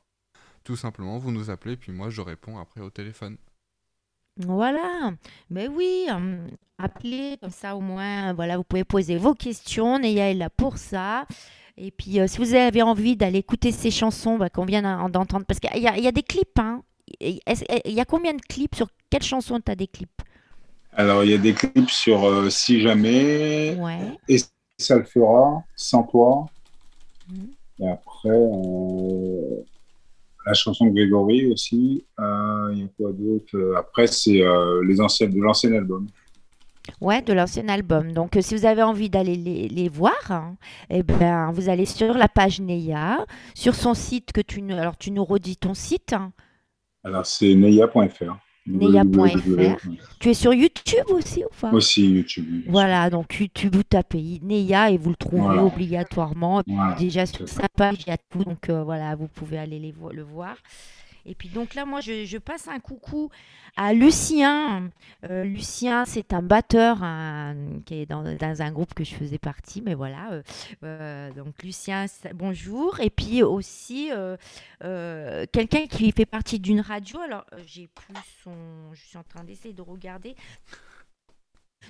Tout 0.65 0.77
simplement, 0.77 1.19
vous 1.19 1.33
nous 1.33 1.51
appelez, 1.51 1.77
puis 1.77 1.91
moi, 1.93 2.09
je 2.11 2.21
réponds 2.21 2.59
après 2.59 2.81
au 2.81 2.91
téléphone. 2.91 3.37
Voilà, 4.39 5.13
mais 5.51 5.69
oui, 5.69 6.07
hum, 6.11 6.47
appelez 6.79 7.37
comme 7.41 7.51
ça 7.51 7.77
au 7.77 7.81
moins, 7.81 8.33
voilà, 8.33 8.57
vous 8.57 8.65
pouvez 8.65 8.85
poser 8.85 9.17
vos 9.19 9.35
questions, 9.35 9.99
Neya 9.99 10.31
est 10.31 10.35
là 10.35 10.49
pour 10.49 10.79
ça. 10.79 11.27
Et 11.77 11.91
puis, 11.91 12.19
euh, 12.21 12.27
si 12.27 12.39
vous 12.39 12.55
avez 12.55 12.81
envie 12.83 13.17
d'aller 13.17 13.39
écouter 13.39 13.73
ces 13.73 13.91
chansons 13.91 14.39
bah, 14.39 14.49
qu'on 14.51 14.65
vient 14.65 14.83
d'en- 14.83 15.09
d'entendre, 15.11 15.45
parce 15.47 15.61
qu'il 15.61 15.75
y, 15.77 15.83
y 15.83 16.07
a 16.09 16.13
des 16.13 16.23
clips, 16.23 16.59
hein. 16.59 16.83
Il 17.21 17.41
y 17.87 18.01
a 18.01 18.05
combien 18.05 18.33
de 18.33 18.41
clips? 18.41 18.75
Sur 18.75 18.89
quelle 19.11 19.23
chanson 19.23 19.61
tu 19.61 19.71
as 19.71 19.75
des 19.75 19.89
clips? 19.89 20.23
Alors, 20.95 21.25
il 21.25 21.31
y 21.31 21.35
a 21.35 21.39
des 21.39 21.55
clips 21.55 21.91
sur 21.91 22.25
euh, 22.25 22.51
Si 22.51 22.81
jamais, 22.81 23.75
Ouais. 23.79 23.99
et 24.29 24.37
ça 24.79 24.97
le 24.97 25.05
fera, 25.05 25.63
Sans 25.77 26.03
toi. 26.03 26.47
Mhm. 27.31 27.49
Et 27.81 27.89
après, 27.89 28.29
euh, 28.31 29.63
la 30.47 30.55
chanson 30.55 30.87
de 30.87 30.91
Grégory 30.91 31.47
aussi. 31.53 32.05
Euh, 32.21 32.71
Il 32.73 32.81
y 32.81 32.85
a 32.85 32.89
quoi 32.97 33.13
d'autre? 33.13 33.75
Après, 33.79 34.07
c'est 34.07 34.43
les 34.87 35.01
anciennes 35.01 35.33
de 35.33 35.41
l'ancien 35.41 35.73
album. 35.73 36.07
Ouais, 37.01 37.23
de 37.23 37.33
l'ancien 37.33 37.69
album. 37.69 38.13
Donc, 38.13 38.37
si 38.41 38.57
vous 38.57 38.67
avez 38.67 38.83
envie 38.83 39.09
d'aller 39.09 39.37
les, 39.37 39.69
les 39.69 39.89
voir, 39.89 40.13
hein, 40.31 40.57
eh 40.91 41.03
ben, 41.05 41.53
vous 41.53 41.69
allez 41.69 41.87
sur 41.87 42.13
la 42.15 42.27
page 42.29 42.61
Neya, 42.61 43.25
sur 43.55 43.75
son 43.77 43.95
site 43.95 44.33
que 44.33 44.41
tu. 44.41 44.61
Alors, 44.73 44.97
tu 44.97 45.13
nous 45.13 45.25
redis 45.25 45.57
ton 45.57 45.75
site. 45.75 46.13
hein. 46.13 46.33
Alors, 47.05 47.25
c'est 47.25 47.55
neya.fr. 47.55 48.37
Neya.fr. 48.67 49.77
Tu 50.21 50.29
es 50.31 50.35
sur 50.35 50.53
YouTube 50.55 51.05
aussi 51.11 51.43
ou 51.45 51.49
pas? 51.61 51.73
Aussi 51.73 52.09
YouTube. 52.09 52.63
Voilà, 52.69 53.11
donc 53.11 53.39
YouTube, 53.41 53.75
vous 53.77 53.83
tapez 53.83 54.39
Neya 54.43 54.91
et 54.91 54.99
vous 54.99 55.11
le 55.11 55.17
trouvez 55.17 55.41
Voilà. 55.43 55.65
obligatoirement. 55.65 56.63
Voilà. 56.67 56.95
Déjà 56.97 57.27
sur 57.27 57.49
sa 57.49 57.69
page, 57.69 57.97
il 58.07 58.11
y 58.11 58.13
a 58.13 58.19
tout, 58.19 58.45
donc 58.45 58.69
euh, 58.69 58.83
voilà, 58.85 59.15
vous 59.17 59.29
pouvez 59.29 59.59
aller 59.59 59.79
les 59.79 59.93
vo- 59.93 60.13
le 60.13 60.23
voir. 60.23 60.57
Et 61.25 61.35
puis 61.35 61.49
donc 61.49 61.75
là, 61.75 61.85
moi, 61.85 62.01
je, 62.01 62.39
passe 62.39 62.69
un 62.69 62.81
coucou 62.81 63.31
à 63.77 63.93
Lucien. 63.93 64.91
Euh, 65.25 65.45
Lucien, 65.45 66.05
c'est 66.05 66.33
un 66.33 66.43
batteur 66.43 67.03
un- 67.03 67.81
qui 67.87 67.95
est 67.95 68.07
dans, 68.07 68.25
un 68.25 68.73
groupe 68.73 68.95
que 68.95 69.05
je 69.05 69.15
faisais 69.15 69.39
partie, 69.39 69.83
mais 69.83 69.95
voilà. 69.95 70.33
euh, 70.33 70.43
euh, 70.85 71.33
donc 71.33 71.63
Lucien, 71.63 72.07
bonjour. 72.35 73.01
Et 73.01 73.11
puis 73.11 73.43
aussi 73.43 74.11
quelqu'un 74.81 75.87
qui 75.87 76.13
fait 76.13 76.27
partie 76.27 76.59
d'une 76.59 76.81
radio. 76.81 77.21
Alors, 77.21 77.45
j'ai 77.67 77.89
plus 77.89 78.15
son... 78.43 78.53
Je 78.93 79.01
suis 79.01 79.19
en 79.19 79.25
train 79.25 79.45
d'essayer 79.45 79.75
de 79.75 79.83
regarder. 79.83 80.35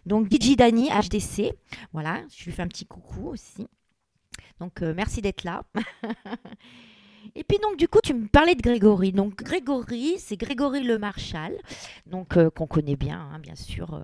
Donc 0.07 0.31
DJ 0.31 0.57
Dani, 0.57 0.89
HDC. 0.89 1.55
Voilà, 1.93 2.23
je 2.35 2.45
lui 2.45 2.53
fais 2.53 2.63
un 2.63 2.69
petit 2.69 2.87
coucou 2.87 3.29
aussi. 3.29 3.67
Donc 4.61 4.81
merci 4.83 5.23
d'être 5.23 5.45
là. 5.45 5.65
Et 7.35 7.45
puis 7.45 7.59
donc 7.59 7.77
du 7.77 7.89
coup 7.89 8.01
tu 8.03 8.15
me 8.15 8.27
parlais 8.27 8.55
de 8.55 8.63
Grégory. 8.63 9.13
Donc 9.13 9.43
Grégory, 9.43 10.17
c'est 10.19 10.37
Grégory 10.37 10.83
Le 10.83 10.99
Marchal, 10.99 11.55
donc 12.07 12.37
euh, 12.37 12.51
qu'on 12.51 12.67
connaît 12.67 12.97
bien, 12.97 13.29
hein, 13.33 13.39
bien 13.39 13.55
sûr, 13.55 13.95
euh, 13.95 14.01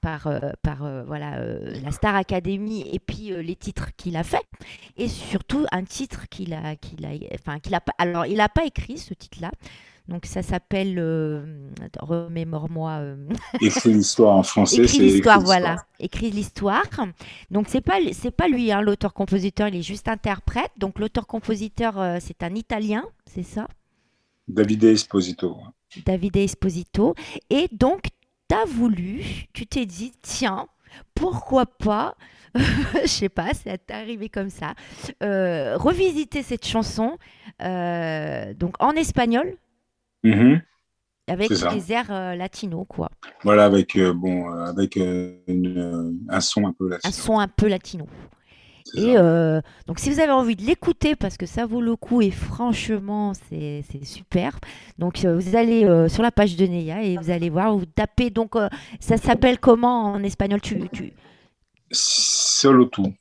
par 0.00 0.26
euh, 0.26 0.50
par 0.62 0.78
voilà 1.06 1.38
la 1.38 1.90
Star 1.90 2.14
Academy 2.14 2.84
et 2.92 2.98
puis 2.98 3.30
les 3.42 3.56
titres 3.56 3.90
qu'il 3.96 4.16
a 4.16 4.24
fait 4.24 4.46
et 4.96 5.08
surtout 5.08 5.66
un 5.72 5.84
titre 5.84 6.28
qu'il 6.28 6.54
a 6.54 6.76
qu'il 6.76 7.04
a 7.04 7.10
enfin 7.34 7.58
qu'il 7.58 7.74
a 7.74 7.80
pas 7.80 7.94
alors 7.98 8.26
il 8.26 8.40
a 8.40 8.48
pas 8.48 8.64
écrit 8.64 8.98
ce 8.98 9.14
titre-là. 9.14 9.50
Donc 10.08 10.26
ça 10.26 10.42
s'appelle 10.42 10.98
euh, 10.98 11.70
remémore-moi 12.00 12.90
euh, 13.00 13.28
Écrit 13.60 13.92
l'histoire 13.92 14.36
en 14.36 14.42
français. 14.42 14.82
écrit 14.82 14.88
c'est 14.88 15.02
l'histoire, 15.02 15.40
voilà. 15.40 15.76
Écrit 16.00 16.30
l'histoire. 16.30 16.82
Donc 17.50 17.66
c'est 17.68 17.80
pas 17.80 17.98
c'est 18.12 18.32
pas 18.32 18.48
lui, 18.48 18.72
hein, 18.72 18.80
l'auteur-compositeur, 18.80 19.68
il 19.68 19.76
est 19.76 19.82
juste 19.82 20.08
interprète. 20.08 20.72
Donc 20.76 20.98
l'auteur-compositeur, 20.98 22.00
euh, 22.00 22.18
c'est 22.20 22.42
un 22.42 22.54
Italien, 22.54 23.04
c'est 23.26 23.44
ça, 23.44 23.68
Davide 24.48 24.84
Esposito. 24.84 25.56
Davide 26.04 26.36
Esposito. 26.36 27.14
Et 27.50 27.68
donc 27.70 28.02
tu 28.48 28.56
as 28.56 28.64
voulu, 28.64 29.22
tu 29.52 29.66
t'es 29.66 29.86
dit, 29.86 30.12
tiens, 30.20 30.66
pourquoi 31.14 31.66
pas, 31.66 32.16
je 32.54 33.06
sais 33.06 33.28
pas, 33.28 33.50
c'est 33.54 33.90
arrivé 33.90 34.28
comme 34.28 34.50
ça, 34.50 34.74
euh, 35.22 35.76
revisiter 35.76 36.42
cette 36.42 36.66
chanson, 36.66 37.18
euh, 37.62 38.52
donc 38.54 38.74
en 38.80 38.92
espagnol, 38.92 39.56
Mhm. 40.24 40.60
avec 41.28 41.50
des 41.50 41.92
airs 41.92 42.10
euh, 42.10 42.34
latinos, 42.34 42.86
quoi. 42.88 43.10
Voilà, 43.42 43.64
avec, 43.64 43.96
euh, 43.96 44.12
bon, 44.12 44.52
euh, 44.52 44.66
avec 44.66 44.96
une, 44.96 46.18
un 46.28 46.40
son 46.40 46.66
un 46.66 46.72
peu 46.72 46.88
là 46.88 46.98
Un 47.04 47.10
son 47.10 47.38
un 47.38 47.48
peu 47.48 47.68
latino. 47.68 48.06
Et 48.94 49.14
donc, 49.86 49.98
si 49.98 50.10
vous 50.10 50.20
avez 50.20 50.32
envie 50.32 50.54
de 50.54 50.64
l'écouter, 50.64 51.16
parce 51.16 51.38
que 51.38 51.46
ça 51.46 51.64
vaut 51.64 51.80
le 51.80 51.96
coup 51.96 52.20
et 52.20 52.30
franchement, 52.30 53.32
c'est 53.48 53.82
super. 54.02 54.58
Donc, 54.98 55.24
vous 55.24 55.56
allez 55.56 56.08
sur 56.10 56.22
la 56.22 56.30
page 56.30 56.56
de 56.56 56.66
Neya 56.66 57.02
et 57.02 57.16
vous 57.16 57.30
allez 57.30 57.48
voir, 57.48 57.74
vous 57.74 57.86
tapez. 57.86 58.28
Donc, 58.28 58.54
ça 59.00 59.16
s'appelle 59.16 59.58
comment 59.60 60.12
en 60.12 60.22
espagnol? 60.22 60.60
Tu, 60.60 60.88
tu... 60.90 61.14
Solo 61.90 62.84
tout. 62.86 63.14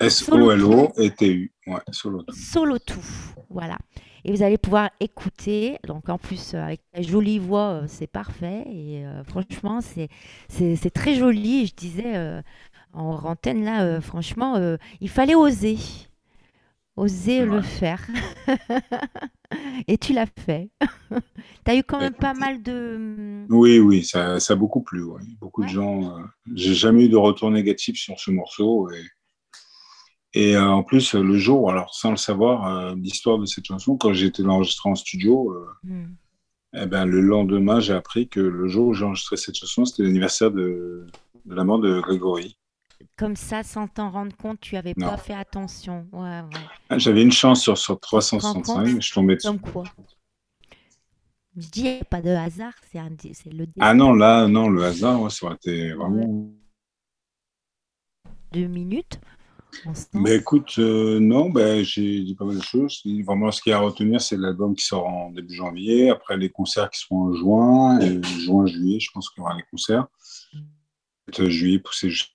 S-O-L-O 0.00 0.92
et 0.96 1.10
T-U. 1.10 1.52
Ouais, 1.68 1.78
solo 1.92 2.22
tout. 2.22 2.34
Solo 2.34 2.78
tout. 2.80 3.04
Voilà. 3.48 3.78
Et 4.24 4.32
vous 4.32 4.42
allez 4.42 4.58
pouvoir 4.58 4.90
écouter. 5.00 5.78
Donc, 5.86 6.08
en 6.08 6.18
plus, 6.18 6.54
euh, 6.54 6.62
avec 6.62 6.80
ta 6.92 7.02
jolie 7.02 7.38
voix, 7.38 7.70
euh, 7.82 7.84
c'est 7.88 8.06
parfait. 8.06 8.64
Et 8.70 9.04
euh, 9.04 9.24
franchement, 9.24 9.80
c'est 9.80 10.90
très 10.94 11.14
joli. 11.14 11.66
Je 11.66 11.74
disais 11.74 12.42
en 12.92 13.14
antenne, 13.24 13.64
là, 13.64 14.00
franchement, 14.00 14.76
il 15.00 15.08
fallait 15.08 15.34
oser. 15.34 15.78
Oser 16.96 17.46
le 17.46 17.62
faire. 17.62 18.06
Et 19.88 19.96
tu 19.96 20.12
l'as 20.12 20.26
fait. 20.26 20.68
tu 21.64 21.70
as 21.70 21.76
eu 21.76 21.82
quand 21.82 21.98
même 21.98 22.12
pas 22.14 22.34
mal 22.34 22.62
de. 22.62 23.46
Oui, 23.48 23.78
oui, 23.78 24.04
ça, 24.04 24.38
ça 24.40 24.52
a 24.52 24.56
beaucoup 24.56 24.82
plu. 24.82 25.02
ouais. 25.02 25.22
Beaucoup 25.40 25.62
Ouais. 25.62 25.68
de 25.68 25.72
gens. 25.72 26.16
J'ai 26.54 26.74
jamais 26.74 27.06
eu 27.06 27.08
de 27.08 27.16
retour 27.16 27.50
négatif 27.50 27.96
sur 27.96 28.20
ce 28.20 28.30
morceau. 28.30 28.90
Et, 28.90 29.02
et 30.34 30.56
euh, 30.56 30.66
en 30.66 30.82
plus, 30.82 31.14
euh, 31.14 31.22
le 31.22 31.36
jour, 31.36 31.70
alors 31.70 31.94
sans 31.94 32.10
le 32.10 32.16
savoir, 32.16 32.66
euh, 32.66 32.94
l'histoire 32.96 33.38
de 33.38 33.46
cette 33.46 33.66
chanson, 33.66 33.96
quand 33.96 34.12
j'ai 34.12 34.26
été 34.26 34.42
l'enregistrer 34.42 34.88
en 34.90 34.94
studio, 34.94 35.54
Hmm. 35.82 36.14
eh 36.74 36.86
ben, 36.86 37.04
le 37.04 37.20
lendemain, 37.20 37.80
j'ai 37.80 37.92
appris 37.92 38.28
que 38.28 38.40
le 38.40 38.66
jour 38.68 38.88
où 38.88 38.94
j'ai 38.94 39.04
enregistré 39.04 39.36
cette 39.36 39.56
chanson, 39.56 39.84
c'était 39.84 40.04
l'anniversaire 40.04 40.50
de, 40.50 41.06
de 41.44 41.54
la 41.54 41.64
mort 41.64 41.80
de 41.80 42.00
Grégory. 42.00 42.56
Comme 43.18 43.36
ça, 43.36 43.62
sans 43.62 43.88
t'en 43.88 44.10
rendre 44.10 44.34
compte, 44.36 44.60
tu 44.60 44.76
avais 44.76 44.94
Non. 44.96 45.08
pas 45.08 45.16
fait 45.16 45.34
attention. 45.34 46.06
Ouais, 46.12 46.40
ouais. 46.40 46.60
Ah, 46.88 46.98
J'avais 46.98 47.22
une 47.22 47.32
chance 47.32 47.60
sur, 47.60 47.76
sur 47.76 47.96
Tu 47.96 48.00
te 48.00 48.06
rends 48.14 48.20
365, 48.20 48.74
compte 48.74 48.94
mais 48.94 49.00
je 49.00 49.12
tombais 49.12 49.36
dessus. 49.36 49.48
Comme 49.48 49.60
quoi 49.60 49.82
Je 51.56 51.68
dis, 51.68 51.80
il 51.80 51.92
n'y 51.94 52.00
a 52.00 52.04
pas 52.04 52.22
de 52.22 52.30
hasard, 52.30 52.72
c'est 52.90 53.52
le 53.52 53.66
Ah 53.80 53.92
non, 53.92 54.14
là, 54.14 54.46
non, 54.48 54.70
le 54.70 54.84
hasard, 54.84 55.20
ouais, 55.20 55.30
ça 55.30 55.46
aurait 55.46 55.56
été 55.56 55.92
vraiment. 55.92 56.48
deux 58.52 58.66
minutes. 58.68 59.20
Ben 60.12 60.38
écoute, 60.40 60.74
euh, 60.78 61.18
non, 61.18 61.50
ben, 61.50 61.82
j'ai 61.82 62.22
dit 62.22 62.34
pas 62.34 62.44
mal 62.44 62.58
de 62.58 62.62
choses. 62.62 63.02
Vraiment, 63.24 63.50
ce 63.50 63.62
qu'il 63.62 63.70
y 63.70 63.72
a 63.72 63.78
à 63.78 63.80
retenir, 63.80 64.20
c'est 64.20 64.36
l'album 64.36 64.74
qui 64.74 64.84
sort 64.84 65.06
en 65.06 65.30
début 65.30 65.54
janvier. 65.54 66.10
Après, 66.10 66.36
les 66.36 66.50
concerts 66.50 66.90
qui 66.90 67.00
seront 67.00 67.30
en 67.30 67.32
juin, 67.34 68.00
et 68.00 68.22
juin, 68.22 68.66
juillet, 68.66 69.00
je 69.00 69.10
pense 69.12 69.30
qu'il 69.30 69.42
y 69.42 69.44
aura 69.44 69.56
les 69.56 69.64
concerts. 69.70 70.06
Peut-être 71.26 71.48
juillet, 71.48 71.78
poussé 71.78 72.10
juste 72.10 72.32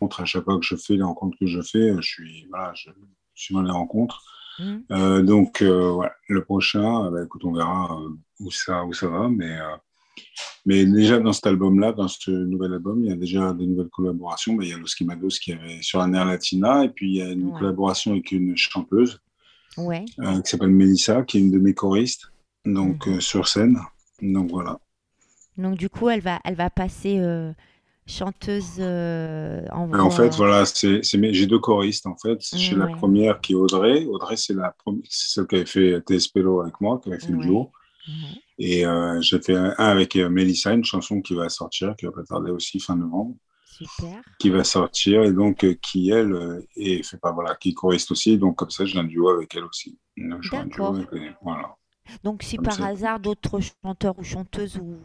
rencontres 0.00 0.20
à 0.20 0.24
chaque 0.24 0.44
fois 0.44 0.58
que 0.58 0.64
je 0.64 0.76
fais 0.76 0.94
les 0.96 1.02
rencontres 1.02 1.36
que 1.38 1.46
je 1.46 1.60
fais, 1.60 1.94
je 1.96 2.02
suis, 2.02 2.46
voilà, 2.48 2.72
je, 2.74 2.90
je 3.34 3.42
suis 3.42 3.54
dans 3.54 3.62
les 3.62 3.70
rencontres. 3.70 4.22
Euh, 4.90 5.22
donc, 5.22 5.62
euh, 5.62 6.00
le 6.28 6.44
prochain, 6.44 7.06
euh, 7.06 7.10
bah, 7.10 7.24
écoute, 7.24 7.44
on 7.44 7.52
verra 7.52 7.92
euh, 7.92 8.10
où, 8.40 8.50
ça, 8.50 8.84
où 8.84 8.92
ça 8.92 9.08
va. 9.08 9.28
Mais, 9.28 9.58
euh, 9.60 9.76
mais 10.66 10.84
déjà, 10.86 11.18
dans 11.18 11.32
cet 11.32 11.46
album-là, 11.46 11.92
dans 11.92 12.08
ce 12.08 12.30
nouvel 12.30 12.72
album, 12.72 13.02
il 13.04 13.10
y 13.10 13.12
a 13.12 13.16
déjà 13.16 13.52
des 13.52 13.66
nouvelles 13.66 13.88
collaborations. 13.90 14.60
Il 14.60 14.68
y 14.68 14.72
a 14.72 14.78
Los 14.78 14.94
Quimados 14.96 15.38
qui 15.38 15.52
avait 15.52 15.82
sur 15.82 16.00
un 16.00 16.12
air 16.14 16.24
latina, 16.24 16.84
et 16.84 16.88
puis 16.88 17.10
il 17.10 17.16
y 17.16 17.22
a 17.22 17.30
une 17.30 17.46
Ouais. 17.48 17.58
collaboration 17.58 18.12
avec 18.12 18.32
une 18.32 18.56
chanteuse 18.56 19.20
Ouais. 19.76 20.04
euh, 20.20 20.40
qui 20.40 20.50
s'appelle 20.50 20.70
Melissa, 20.70 21.22
qui 21.22 21.38
est 21.38 21.40
une 21.40 21.50
de 21.50 21.58
mes 21.58 21.74
choristes, 21.74 22.30
donc 22.64 23.06
Mhm. 23.06 23.14
euh, 23.16 23.20
sur 23.20 23.46
scène. 23.48 23.78
Donc 24.22 24.50
voilà. 24.50 24.78
Donc 25.58 25.76
du 25.76 25.88
coup, 25.88 26.08
elle 26.08 26.20
va, 26.20 26.40
elle 26.44 26.54
va 26.54 26.70
passer 26.70 27.18
euh, 27.18 27.52
chanteuse 28.06 28.80
en, 28.80 29.90
En 29.92 30.10
fait, 30.10 30.34
voilà, 30.36 30.64
c'est, 30.66 31.00
j'ai 31.02 31.46
deux 31.46 31.58
choristes 31.58 32.06
en 32.06 32.16
fait. 32.16 32.36
C'est 32.40 32.58
chez 32.58 32.74
la 32.76 32.86
première 32.86 33.40
qui 33.40 33.52
est 33.52 33.56
Audrey. 33.56 34.04
Audrey, 34.06 34.36
c'est 34.36 34.54
la 34.54 34.74
celle 35.08 35.46
qui 35.46 35.56
avait 35.56 35.66
fait 35.66 36.00
TSPLO 36.00 36.60
avec 36.62 36.80
moi, 36.80 37.00
qui 37.02 37.10
avait 37.10 37.18
fait 37.20 37.32
le 37.32 37.38
duo. 37.38 37.72
Et 38.58 38.86
euh, 38.86 39.20
j'ai 39.20 39.40
fait 39.40 39.54
un 39.54 39.70
avec 39.78 40.16
euh, 40.16 40.28
Mélissa, 40.28 40.72
une 40.72 40.84
chanson 40.84 41.20
qui 41.20 41.34
va 41.34 41.48
sortir, 41.48 41.94
qui 41.96 42.06
va 42.06 42.12
pas 42.12 42.22
tarder 42.22 42.50
aussi 42.50 42.78
fin 42.78 42.96
novembre, 42.96 43.34
Super. 43.66 44.22
qui 44.38 44.50
va 44.50 44.62
sortir 44.62 45.24
et 45.24 45.32
donc 45.32 45.64
euh, 45.64 45.74
qui 45.82 46.10
elle 46.10 46.62
et 46.76 47.02
fait 47.02 47.18
pas 47.18 47.32
voilà, 47.32 47.56
qui 47.56 47.74
choriste 47.74 48.12
aussi. 48.12 48.38
Donc 48.38 48.56
comme 48.56 48.70
ça, 48.70 48.84
j'ai 48.84 48.98
un 48.98 49.04
duo 49.04 49.28
avec 49.28 49.54
elle 49.54 49.64
aussi. 49.64 49.98
D'accord. 50.16 50.96
Voilà. 51.42 51.76
Donc 52.22 52.42
si 52.42 52.56
Comme 52.56 52.66
par 52.66 52.74
ça. 52.74 52.86
hasard 52.86 53.18
d'autres 53.18 53.58
chanteurs 53.60 54.18
ou 54.18 54.22
chanteuses 54.22 54.76
ou 54.76 54.98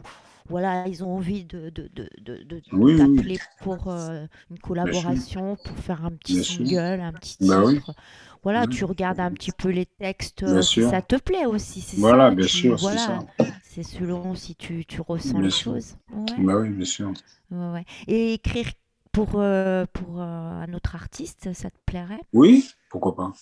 voilà, 0.50 0.86
ils 0.88 1.04
ont 1.04 1.16
envie 1.16 1.44
de, 1.44 1.70
de, 1.70 1.88
de, 1.94 2.10
de, 2.20 2.44
de 2.44 2.62
Oui, 2.72 2.94
oui, 2.96 3.24
t'appeler 3.24 3.40
pour 3.60 3.88
euh, 3.88 4.26
une 4.50 4.58
collaboration, 4.58 5.56
pour 5.64 5.78
faire 5.78 6.04
un 6.04 6.12
petit 6.12 6.34
Bien 6.34 6.42
sûr. 6.42 6.66
single, 6.66 7.00
un 7.00 7.12
petit 7.14 7.38
Bah 7.40 7.62
oui. 7.64 7.80
titre. 7.80 7.94
Voilà, 8.42 8.66
tu 8.66 8.84
regardes 8.84 9.20
un 9.20 9.32
petit 9.32 9.52
peu 9.52 9.70
les 9.70 9.86
textes, 9.86 10.42
Bien 10.44 10.60
euh, 10.60 10.64
si 10.64 10.82
sûr. 10.82 10.84
ça 10.84 11.02
te 11.02 11.16
plaît 11.16 11.46
aussi, 11.46 11.80
Voilà, 11.96 12.30
ça. 12.30 12.32
bien 12.32 12.46
tu- 12.46 12.48
sûr, 12.48 12.80
c'est 12.80 12.98
ça. 12.98 13.24
c'est 13.62 13.82
selon 13.84 14.34
si 14.34 14.56
tu, 14.56 14.84
tu 14.86 15.00
ressens 15.00 15.40
Bien 15.40 15.48
les 15.48 15.50
sûr. 15.50 15.72
choses. 15.72 15.96
Ouais, 16.12 16.38
Bah 16.38 16.58
oui, 16.58 16.70
bien 16.70 16.84
sûr. 16.84 17.12
ouais, 17.50 17.68
ouais. 17.72 17.84
Et 18.06 18.34
écrire 18.34 18.70
pour, 19.12 19.36
euh, 19.40 19.84
pour 19.92 20.20
euh, 20.20 20.24
un 20.24 20.72
autre 20.74 20.94
artiste, 20.94 21.52
ça 21.52 21.70
te 21.70 21.78
plairait? 21.86 22.20
Oui, 22.32 22.68
pourquoi 22.88 23.14
pas. 23.14 23.32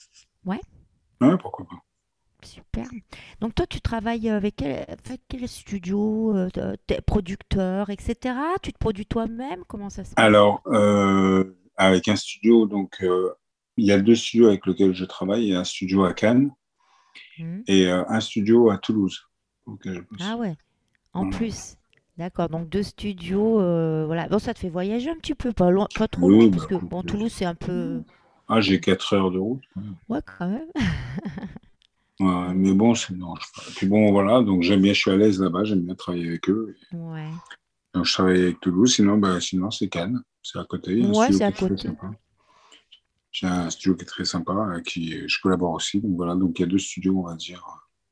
Ouais. 0.44 0.60
Ouais, 1.20 1.38
pourquoi 1.38 1.64
pas. 1.66 1.76
Super. 2.42 2.86
Donc 3.40 3.54
toi, 3.54 3.66
tu 3.66 3.80
travailles 3.80 4.28
avec 4.30 4.56
quel, 4.56 4.84
avec 4.88 5.20
quel 5.28 5.48
studio, 5.48 6.36
euh, 6.36 6.48
t'es 6.86 7.00
producteur, 7.00 7.90
etc. 7.90 8.34
Tu 8.62 8.72
te 8.72 8.78
produis 8.78 9.06
toi-même? 9.06 9.64
Comment 9.66 9.90
ça 9.90 10.04
se 10.04 10.14
passe? 10.14 10.24
Alors, 10.24 10.62
euh, 10.66 11.56
avec 11.76 12.08
un 12.08 12.16
studio, 12.16 12.66
donc 12.66 12.98
euh, 13.02 13.32
il 13.76 13.86
y 13.86 13.92
a 13.92 13.98
deux 13.98 14.14
studios 14.14 14.46
avec 14.48 14.66
lesquels 14.66 14.94
je 14.94 15.04
travaille. 15.04 15.42
Il 15.44 15.48
y 15.48 15.54
a 15.54 15.60
un 15.60 15.64
studio 15.64 16.04
à 16.04 16.12
Cannes 16.14 16.50
Mhm. 17.38 17.62
et 17.66 17.86
euh, 17.86 18.04
un 18.08 18.20
studio 18.20 18.70
à 18.70 18.78
Toulouse. 18.78 19.20
je. 19.80 20.00
Ah 20.20 20.36
ouais, 20.36 20.56
en 21.14 21.28
plus. 21.30 21.76
D'accord, 22.16 22.48
donc 22.48 22.68
deux 22.68 22.82
studios, 22.82 23.60
euh, 23.60 24.04
voilà. 24.06 24.26
Bon, 24.28 24.40
ça 24.40 24.52
te 24.54 24.58
fait 24.58 24.70
voyager 24.70 25.08
un 25.10 25.16
petit 25.16 25.36
peu, 25.36 25.52
pas 25.52 25.70
loin, 25.70 25.86
pas 25.96 26.08
trop 26.08 26.26
Oui, 26.26 26.36
loin, 26.36 26.48
bah, 26.48 26.56
parce 26.56 26.66
que 26.66 26.74
bon, 26.84 27.02
Toulouse 27.02 27.32
c'est 27.32 27.44
un 27.44 27.54
peu, 27.54 28.02
Ah, 28.48 28.60
j'ai 28.60 28.80
4 28.80 29.12
heures 29.14 29.30
de 29.30 29.38
route. 29.38 29.62
ouais, 30.08 30.20
quand 30.38 30.48
même. 30.48 30.68
Mais 32.20 32.72
bon, 32.74 32.94
c'est 32.94 33.14
non. 33.14 33.34
je- 33.36 33.74
Puis 33.76 33.86
bon, 33.86 34.10
voilà, 34.12 34.42
donc 34.42 34.62
j'aime 34.62 34.82
bien, 34.82 34.92
je 34.92 34.98
suis 34.98 35.10
à 35.10 35.16
l'aise 35.16 35.40
là-bas, 35.40 35.64
j'aime 35.64 35.82
bien 35.82 35.94
travailler 35.94 36.28
avec 36.28 36.48
eux. 36.50 36.74
Ouais. 36.92 37.30
Donc 37.94 38.04
je 38.04 38.12
travaille 38.12 38.42
avec 38.42 38.60
Toulouse, 38.60 38.94
sinon, 38.94 39.18
bah, 39.18 39.40
sinon 39.40 39.70
c'est 39.70 39.88
Cannes, 39.88 40.22
c'est 40.42 40.58
à 40.58 40.64
côté. 40.64 41.00
Ouais, 41.06 41.32
c'est 41.32 41.44
à 41.44 41.52
côté. 41.52 41.88
J'ai 43.30 43.46
un 43.46 43.70
studio 43.70 43.94
qui 43.94 44.02
est 44.02 44.06
très 44.06 44.24
sympa, 44.24 44.52
avec 44.72 44.84
qui 44.86 45.28
je 45.28 45.40
collabore 45.40 45.72
aussi. 45.74 46.00
Donc 46.00 46.16
voilà, 46.16 46.34
donc 46.34 46.58
il 46.58 46.62
y 46.62 46.64
a 46.64 46.68
deux 46.68 46.78
studios, 46.78 47.18
on 47.18 47.26
va 47.28 47.36
dire. 47.36 47.62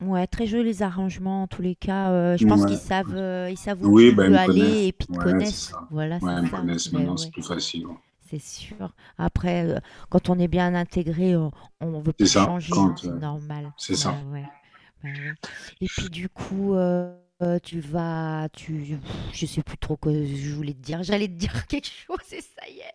Ouais, 0.02 0.26
très 0.26 0.46
jolis 0.46 0.62
les 0.64 0.82
arrangements 0.82 1.44
en 1.44 1.46
tous 1.46 1.62
les 1.62 1.74
cas. 1.74 2.10
euh, 2.10 2.36
je 2.36 2.46
pense 2.46 2.60
Ouais. 2.60 2.66
qu'ils 2.68 2.76
savent, 2.76 3.14
euh, 3.16 3.48
ils 3.50 3.56
savent 3.56 3.82
où 3.82 3.88
Oui, 3.88 4.10
tu 4.10 4.14
bah, 4.14 4.28
me 4.28 4.36
aller 4.36 4.46
connaissent. 4.46 4.86
et 4.88 4.92
puis 4.92 5.06
ils 5.08 5.12
te 5.14 5.18
Ouais, 5.18 5.24
c'est 5.26 5.32
connaissent. 5.32 5.68
ça. 5.70 5.88
Voilà, 5.90 6.18
Ouais, 6.18 6.32
ils 6.36 6.42
me 6.42 6.48
ça. 6.48 6.56
connaissent 6.58 6.88
Ben 6.92 6.98
maintenant, 6.98 7.16
c'est 7.16 7.30
plus 7.32 7.42
facile. 7.42 7.86
C'est 8.28 8.40
sûr. 8.40 8.94
Après, 9.18 9.64
euh, 9.64 9.78
quand 10.10 10.28
on 10.30 10.38
est 10.38 10.48
bien 10.48 10.74
intégré, 10.74 11.36
on, 11.36 11.50
on 11.80 12.00
veut 12.00 12.12
plus 12.12 12.26
ça, 12.26 12.44
changer, 12.44 12.72
c'est 12.96 13.08
euh, 13.08 13.18
normal. 13.18 13.72
c'est 13.76 13.96
ça. 13.96 14.20
Ouais, 14.32 14.44
ouais. 15.04 15.34
Et 15.80 15.86
puis 15.86 16.10
du 16.10 16.28
coup, 16.28 16.74
euh, 16.74 17.16
euh, 17.42 17.58
tu 17.62 17.80
vas, 17.80 18.48
tu, 18.52 18.98
je 19.32 19.46
sais 19.46 19.62
plus 19.62 19.78
trop 19.78 19.96
que 19.96 20.10
je 20.26 20.54
voulais 20.54 20.74
te 20.74 20.80
dire. 20.80 21.02
J'allais 21.02 21.28
te 21.28 21.34
dire 21.34 21.66
quelque 21.68 21.88
chose 21.88 22.32
et 22.32 22.40
ça 22.40 22.68
y 22.68 22.78
est. 22.80 22.94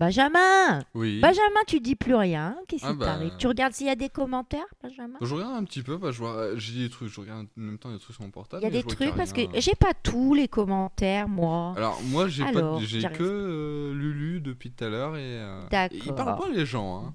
Benjamin, 0.00 0.80
Oui. 0.94 1.20
Benjamin, 1.20 1.60
tu 1.66 1.80
dis 1.80 1.94
plus 1.96 2.14
rien. 2.14 2.56
Qu'est-ce 2.68 2.84
Ah 2.86 2.92
qui 2.92 2.96
bah. 2.98 3.06
t'arrive 3.06 3.32
Tu 3.38 3.46
regardes 3.46 3.72
s'il 3.72 3.86
y 3.86 3.90
a 3.90 3.96
des 3.96 4.08
commentaires, 4.08 4.66
Benjamin? 4.82 5.18
Je 5.20 5.34
regarde 5.34 5.54
un 5.54 5.64
petit 5.64 5.82
peu, 5.82 5.96
bah, 5.96 6.10
je 6.12 6.18
vois, 6.18 6.56
j'ai 6.56 6.78
des 6.84 6.90
trucs, 6.90 7.12
je 7.12 7.20
regarde 7.20 7.46
en 7.56 7.60
même 7.60 7.78
temps 7.78 7.90
des 7.92 7.98
trucs 7.98 8.14
sur 8.16 8.24
mon 8.24 8.30
portable. 8.30 8.62
Il 8.62 8.64
y 8.64 8.66
a 8.66 8.70
mais 8.70 8.76
des 8.76 8.80
je 8.80 8.84
vois 8.86 8.94
qu'il 8.96 9.06
y 9.06 9.08
trucs 9.10 9.16
parce 9.18 9.32
que 9.32 9.40
rien. 9.40 9.50
j'ai 9.60 9.74
pas 9.74 9.92
tous 10.02 10.34
les 10.34 10.48
commentaires, 10.48 11.28
moi. 11.28 11.74
Alors 11.76 12.00
moi 12.04 12.28
j'ai 12.28 12.44
pas, 12.44 12.48
Alors, 12.50 12.80
j'ai 12.80 13.00
j'arrive. 13.00 13.18
que 13.18 13.24
euh, 13.24 13.92
Lulu 13.94 14.40
depuis 14.40 14.70
tout 14.70 14.84
à 14.84 14.88
l'heure 14.88 15.16
et 15.16 15.20
euh, 15.22 15.60
D'accord. 15.70 15.98
ils 16.06 16.14
parlent 16.14 16.38
pas 16.38 16.48
les 16.48 16.66
gens. 16.66 17.04
Hein. 17.04 17.14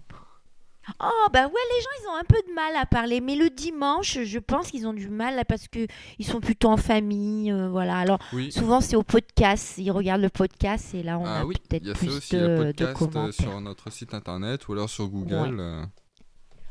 Oh 1.00 1.28
bah 1.32 1.46
ouais, 1.46 1.52
les 1.54 1.82
gens 1.82 1.90
ils 2.02 2.08
ont 2.10 2.16
un 2.20 2.24
peu 2.28 2.36
de 2.48 2.54
mal 2.54 2.76
à 2.76 2.86
parler, 2.86 3.22
mais 3.22 3.36
le 3.36 3.50
dimanche, 3.50 4.20
je 4.24 4.40
pense 4.40 4.70
qu'ils 4.70 4.86
ont 4.86 4.94
du 4.94 5.08
mal 5.08 5.36
là, 5.36 5.46
parce 5.46 5.68
que 5.70 5.88
ils 6.20 6.26
sont 6.26 6.42
plutôt 6.42 6.68
en 6.70 6.76
famille, 6.78 7.52
euh, 7.54 7.70
voilà. 7.70 7.98
Alors 7.98 8.20
Oui. 8.34 8.52
souvent 8.52 8.82
c'est 8.82 8.98
au 8.98 9.04
podcast, 9.04 9.76
ils 9.78 9.92
regardent 9.92 10.22
le 10.24 10.30
podcast 10.30 10.94
et 10.94 11.02
là 11.02 11.18
on 11.20 11.26
Ah 11.26 11.40
a 11.40 11.46
oui, 11.46 11.56
peut-être 11.70 11.86
ça 11.88 11.94
plus 11.94 12.18
aussi, 12.18 12.36
de, 12.36 12.42
le 12.42 12.58
de 12.58 12.64
podcast 12.66 12.90
euh, 13.02 13.06
commentaires. 13.08 13.34
sur 13.34 13.62
notre 13.62 13.92
site 13.92 14.14
internet 14.14 14.68
ou 14.68 14.74
alors 14.74 14.90
sur 14.90 15.08
Google. 15.08 15.58
euh. 15.60 15.84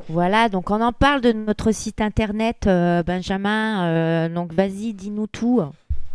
Voilà, 0.08 0.48
donc 0.50 0.70
on 0.70 0.80
en 0.82 0.92
parle 0.92 1.20
de 1.22 1.32
notre 1.32 1.72
site 1.72 2.00
internet, 2.00 2.66
euh, 2.66 3.02
Benjamin. 3.02 4.28
donc 4.28 4.52
vas-y, 4.52 4.92
dis-nous 4.94 5.26
tout. 5.28 5.62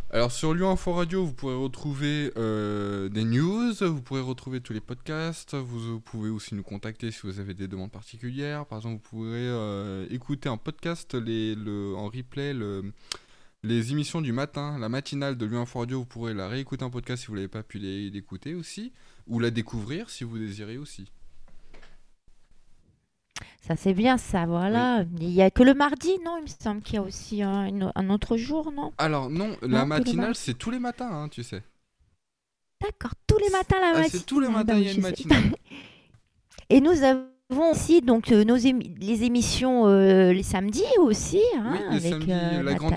Alors 0.09 0.31
sur 0.31 0.53
Lyon 0.53 0.71
Info 0.71 0.93
Radio, 0.93 1.25
vous 1.25 1.33
pourrez 1.33 1.55
retrouver 1.55 2.31
euh, 2.37 3.09
des 3.09 3.25
news, 3.25 3.73
vous 3.81 4.01
pourrez 4.01 4.21
retrouver 4.21 4.61
tous 4.61 4.71
les 4.71 4.79
podcasts, 4.79 5.53
vous, 5.55 5.99
pouvez 5.99 6.29
aussi 6.29 6.55
nous 6.55 6.63
contacter 6.63 7.11
si 7.11 7.19
vous 7.23 7.39
avez 7.41 7.53
des 7.53 7.67
demandes 7.67 7.91
particulières. 7.91 8.65
Par 8.65 8.77
exemple, 8.79 9.01
vous 9.03 9.09
pourrez 9.09 9.31
euh, 9.35 10.07
écouter 10.09 10.47
en 10.47 10.57
podcast, 10.57 11.13
en 11.15 12.05
replay, 12.07 12.53
le- 12.53 12.93
les 13.63 13.91
émissions 13.91 14.21
du 14.21 14.31
matin, 14.31 14.77
la 14.79 14.87
matinale 14.87 15.35
de 15.35 15.45
Lyon 15.45 15.61
Info 15.63 15.79
Radio, 15.79 15.99
vous 15.99 16.05
pourrez 16.05 16.33
la 16.33 16.47
réécouter 16.47 16.85
en 16.85 16.89
podcast 16.89 17.23
si 17.23 17.27
vous 17.27 17.35
n'avez 17.35 17.47
pas 17.49 17.63
pu 17.63 17.77
l'écouter 17.77 18.55
aussi, 18.55 18.93
ou 19.27 19.39
la 19.39 19.51
découvrir 19.51 20.09
si 20.09 20.23
vous 20.23 20.37
désirez 20.37 20.77
aussi. 20.77 21.11
Ça 23.67 23.75
c'est 23.75 23.93
bien 23.93 24.17
ça, 24.17 24.45
voilà. 24.45 25.03
Il 25.19 25.29
y 25.29 25.41
a 25.41 25.51
que 25.51 25.61
le 25.63 25.73
mardi, 25.73 26.17
non 26.23 26.37
Il 26.37 26.43
me 26.43 26.47
semble 26.47 26.81
qu'il 26.81 26.95
y 26.95 26.97
a 26.97 27.01
aussi 27.01 27.41
un, 27.43 28.09
autre 28.09 28.37
jour, 28.37 28.71
non? 28.71 28.93
Alors 28.97 29.29
non, 29.29 29.49
Non, 29.61 29.67
la 29.67 29.85
matinale 29.85 30.35
c'est 30.35 30.53
tous 30.53 30.71
les 30.71 30.79
matins, 30.79 31.09
hein, 31.11 31.27
tu 31.29 31.43
sais. 31.43 31.61
D'accord, 32.81 33.11
tous 33.27 33.37
les 33.39 33.49
matins 33.49 33.79
la 33.79 33.87
Ah, 33.87 33.93
matinale. 33.93 34.09
c'est 34.11 34.25
tous 34.25 34.39
les 34.39 34.47
matins, 34.47 34.63
bah 34.73 34.79
il 34.79 34.85
y 34.85 34.87
a 34.87 34.91
une 34.91 34.95
sais. 34.95 35.01
matinale. 35.01 35.43
Et 36.69 36.79
nous 36.81 37.03
avons 37.03 37.71
aussi 37.71 38.01
donc 38.01 38.31
euh, 38.31 38.43
nos 38.43 38.57
émi- 38.57 38.93
les 38.99 39.23
émissions 39.23 39.87
euh, 39.87 40.31
les 40.33 40.43
samedis 40.43 40.83
aussi, 40.99 41.41
hein, 41.55 41.71
Oui, 41.71 41.79
les 41.79 41.95
avec 41.95 42.13
samedis, 42.13 42.31
euh, 42.31 42.63
la 42.63 42.73
grande 42.75 42.93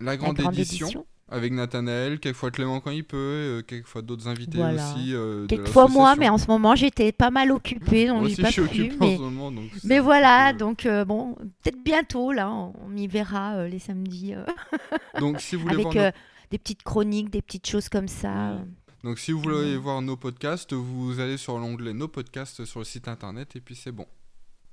La 0.00 0.50
édition. 0.60 1.06
Avec 1.32 1.52
Nathanaël, 1.52 2.20
quelquefois 2.20 2.50
Clément 2.50 2.80
quand 2.80 2.90
il 2.90 3.04
peut, 3.04 3.16
euh, 3.16 3.62
quelquefois 3.62 4.02
d'autres 4.02 4.28
invités 4.28 4.58
Voilà. 4.58 4.92
aussi. 4.94 5.14
euh, 5.14 5.46
Quelquefois 5.46 5.88
moi, 5.88 6.14
mais 6.16 6.28
en 6.28 6.38
ce 6.38 6.46
moment 6.46 6.74
j'étais 6.76 7.10
pas 7.12 7.30
mal 7.30 7.50
occupée, 7.50 8.06
donc 8.06 8.28
j'ai 8.28 8.42
pas 8.42 8.50
je 8.50 8.62
suis 8.62 8.88
pu. 8.88 8.96
Mais, 9.00 9.14
en 9.14 9.16
ce 9.16 9.22
moment. 9.22 9.50
Donc 9.50 9.70
mais 9.84 9.98
voilà, 9.98 10.52
peu- 10.52 10.58
donc 10.58 10.86
euh, 10.86 11.04
bon, 11.04 11.34
peut-être 11.62 11.82
bientôt 11.84 12.32
là, 12.32 12.50
on, 12.50 12.72
on 12.86 12.96
y 12.96 13.06
verra 13.06 13.54
euh, 13.56 13.68
les 13.68 13.78
samedis 13.78 14.34
euh, 14.34 14.44
Donc, 15.20 15.40
si 15.40 15.56
vous 15.56 15.62
voulez 15.62 15.74
avec 15.74 15.84
voir 15.84 15.94
nos- 15.94 16.00
euh, 16.02 16.10
des 16.50 16.58
petites 16.58 16.82
chroniques, 16.82 17.30
des 17.30 17.42
petites 17.42 17.66
choses 17.66 17.88
comme 17.88 18.08
ça. 18.08 18.58
Oui. 18.60 18.70
Donc 19.04 19.18
si 19.18 19.32
vous 19.32 19.40
voulez 19.40 19.76
voir 19.76 20.00
nos 20.00 20.16
podcasts, 20.16 20.72
vous 20.74 21.18
allez 21.18 21.36
sur 21.36 21.58
l'onglet 21.58 21.92
Nos 21.92 22.06
podcasts 22.06 22.64
sur 22.64 22.78
le 22.80 22.84
site 22.84 23.08
internet 23.08 23.56
et 23.56 23.60
puis 23.60 23.74
c'est 23.74 23.90
bon. 23.90 24.06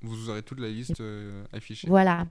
Vous 0.02 0.30
aurez 0.30 0.44
toute 0.44 0.60
la 0.60 0.70
liste 0.70 1.02
euh, 1.02 1.44
affichée. 1.52 1.88
Voilà. 1.90 2.26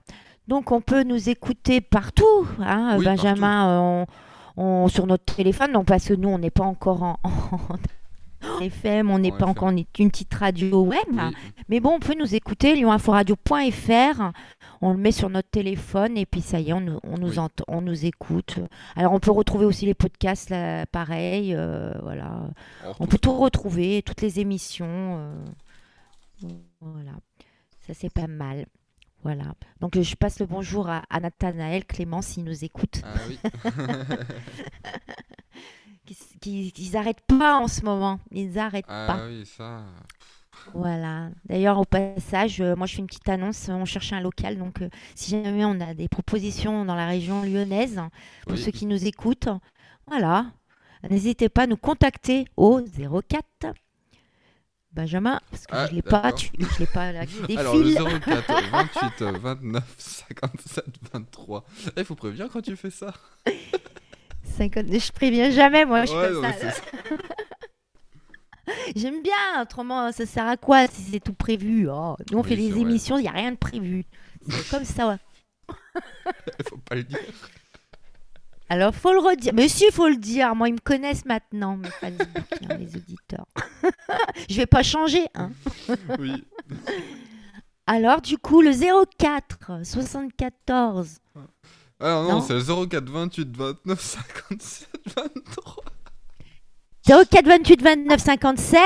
Donc 0.49 0.71
on 0.71 0.81
peut 0.81 1.03
nous 1.03 1.29
écouter 1.29 1.79
partout, 1.79 2.47
hein, 2.59 2.95
Oui, 2.97 3.05
Benjamin, 3.05 3.67
euh, 3.69 4.05
on, 4.57 4.63
on- 4.63 4.87
sur 4.87 5.05
notre 5.05 5.35
téléphone, 5.35 5.71
non 5.73 5.85
parce 5.85 6.05
que 6.07 6.13
nous 6.15 6.29
on 6.29 6.39
n'est 6.39 6.49
pas 6.49 6.63
encore 6.65 7.03
en, 7.03 7.19
en 7.23 8.59
FM, 8.61 9.11
on 9.11 9.19
n'est 9.19 9.29
pas 9.31 9.37
FM. 9.45 9.49
encore 9.49 9.69
une 9.69 9.85
petite 9.85 10.33
radio 10.33 10.81
web, 10.83 10.97
Oui. 11.11 11.19
mais 11.69 11.79
bon 11.79 11.91
on 11.95 11.99
peut 11.99 12.15
nous 12.17 12.33
écouter 12.33 12.75
lyoninforadio.fr, 12.75 14.31
on 14.81 14.91
le 14.93 14.97
met 14.97 15.11
sur 15.11 15.29
notre 15.29 15.49
téléphone 15.49 16.17
et 16.17 16.25
puis 16.25 16.41
ça 16.41 16.59
y 16.59 16.69
est, 16.69 16.73
on, 16.73 16.81
nous- 16.81 16.99
on 17.03 17.17
nous 17.19 17.31
Oui. 17.33 17.39
entend, 17.39 17.63
on 17.67 17.81
nous 17.81 18.05
écoute. 18.05 18.57
Alors 18.95 19.13
on 19.13 19.19
peut 19.19 19.31
retrouver 19.31 19.65
aussi 19.65 19.85
les 19.85 19.93
podcasts, 19.93 20.49
là, 20.49 20.85
pareil, 20.87 21.53
euh, 21.53 21.91
voilà. 22.01 22.31
On 22.99 23.05
peut 23.05 23.19
tout 23.19 23.33
retrouver, 23.37 24.01
toutes 24.03 24.21
les 24.21 24.39
émissions. 24.39 24.87
euh, 24.89 25.33
voilà, 26.81 27.11
ça 27.85 27.93
c'est 27.93 28.11
pas 28.11 28.27
mal. 28.27 28.65
Voilà. 29.23 29.53
Donc 29.81 29.99
je 29.99 30.15
passe 30.15 30.39
le 30.39 30.45
bonjour 30.45 30.89
à, 30.89 31.03
à 31.09 31.19
Nathanaël 31.19 31.85
Clément 31.85 32.21
s'il 32.21 32.43
nous 32.45 32.63
écoute. 32.63 33.01
Ah 33.03 33.13
oui. 33.27 33.39
Qui, 36.05 36.71
qui, 36.71 36.73
ils 36.77 36.91
n'arrêtent 36.93 37.21
pas 37.27 37.59
en 37.59 37.67
ce 37.67 37.83
moment. 37.85 38.19
Ils 38.31 38.51
n'arrêtent 38.53 38.85
ah 38.87 39.05
pas. 39.07 39.27
oui, 39.27 39.45
ça. 39.45 39.83
Voilà. 40.73 41.29
D'ailleurs, 41.45 41.77
au 41.77 41.85
passage, 41.85 42.61
euh, 42.61 42.75
moi 42.75 42.87
je 42.87 42.95
fais 42.95 43.01
une 43.01 43.07
petite 43.07 43.29
annonce. 43.29 43.69
On 43.69 43.85
cherche 43.85 44.11
un 44.13 44.21
local. 44.21 44.57
Donc 44.57 44.81
euh, 44.81 44.89
si 45.15 45.31
jamais 45.31 45.65
on 45.65 45.79
a 45.81 45.93
des 45.93 46.07
propositions 46.07 46.83
dans 46.85 46.95
la 46.95 47.05
région 47.07 47.43
lyonnaise, 47.43 48.01
pour 48.43 48.53
Oui. 48.53 48.57
ceux 48.63 48.71
qui 48.71 48.85
nous 48.87 49.05
écoutent, 49.05 49.49
voilà. 50.07 50.47
N'hésitez 51.09 51.47
pas 51.47 51.63
à 51.63 51.67
nous 51.67 51.77
contacter 51.77 52.45
au 52.57 52.81
04 52.81 53.73
Benjamin, 54.91 55.39
parce 55.51 55.67
que 55.67 55.75
Ah, 55.75 55.85
je 55.85 55.91
ne 55.91 55.95
l'ai 55.97 56.01
pas, 56.01 56.31
tu- 56.33 56.49
je 56.57 56.79
l'ai 56.79 56.87
pas 56.87 57.11
là 57.11 57.25
qui 57.25 57.57
Alors 57.57 57.75
le 57.77 57.83
défile. 57.83 58.19
04 58.21 58.69
28 58.71 59.23
29 59.39 59.83
57 59.97 60.85
23. 61.13 61.63
Il 61.97 62.05
faut 62.05 62.15
prévenir 62.15 62.49
quand 62.51 62.61
tu 62.61 62.75
fais 62.75 62.89
ça. 62.89 63.13
50... 64.57 64.85
Je 64.87 65.11
préviens 65.11 65.51
jamais, 65.51 65.85
moi. 65.85 66.05
Je 66.05 66.13
Ouais, 66.13 66.27
fais 66.27 66.33
non, 66.33 66.41
ça. 66.71 66.81
J'aime 68.95 69.21
bien, 69.23 69.61
autrement, 69.61 70.11
ça 70.11 70.25
sert 70.25 70.47
à 70.47 70.57
quoi 70.57 70.87
si 70.87 71.01
c'est 71.03 71.19
tout 71.19 71.33
prévu? 71.33 71.87
Oh, 71.89 72.15
Nous, 72.31 72.37
on 72.37 72.41
Oui, 72.41 72.49
fait 72.49 72.55
vrai. 72.69 72.81
émissions, 72.81 73.17
il 73.17 73.23
n'y 73.23 73.27
a 73.27 73.31
rien 73.31 73.51
de 73.51 73.57
prévu. 73.57 74.05
C'est 74.47 74.69
comme 74.69 74.85
ça. 74.85 75.07
ouais. 75.09 75.75
Faut 76.67 76.77
pas 76.77 76.95
le 76.95 77.03
dire. 77.03 77.17
Alors, 78.69 78.93
faut 78.93 79.11
le 79.13 79.19
redire. 79.19 79.53
Mais 79.53 79.67
si, 79.67 79.85
faut 79.91 80.07
le 80.07 80.15
dire. 80.17 80.53
Moi, 80.55 80.69
ils 80.69 80.73
me 80.75 80.79
connaissent 80.79 81.25
maintenant, 81.25 81.75
mes 81.77 81.89
Facebook, 81.89 82.29
hein, 82.69 82.77
les 82.77 82.95
auditeurs. 82.95 83.45
Je 84.49 84.55
vais 84.57 84.65
pas 84.67 84.83
changer. 84.83 85.25
Hein. 85.35 85.51
Oui. 86.19 86.45
Alors, 87.87 88.21
du 88.21 88.37
coup, 88.37 88.61
le 88.61 88.71
04 89.17 89.83
74. 89.83 91.17
Alors 91.99 92.23
non, 92.23 92.33
Non. 92.35 92.41
c'est 92.41 92.53
le 92.53 92.85
04 92.87 93.09
28 93.09 93.57
29 93.57 93.99
57 93.99 94.89
23. 95.17 95.83
04 97.25 97.45
28 97.47 97.81
29 97.81 98.21
57. 98.21 98.79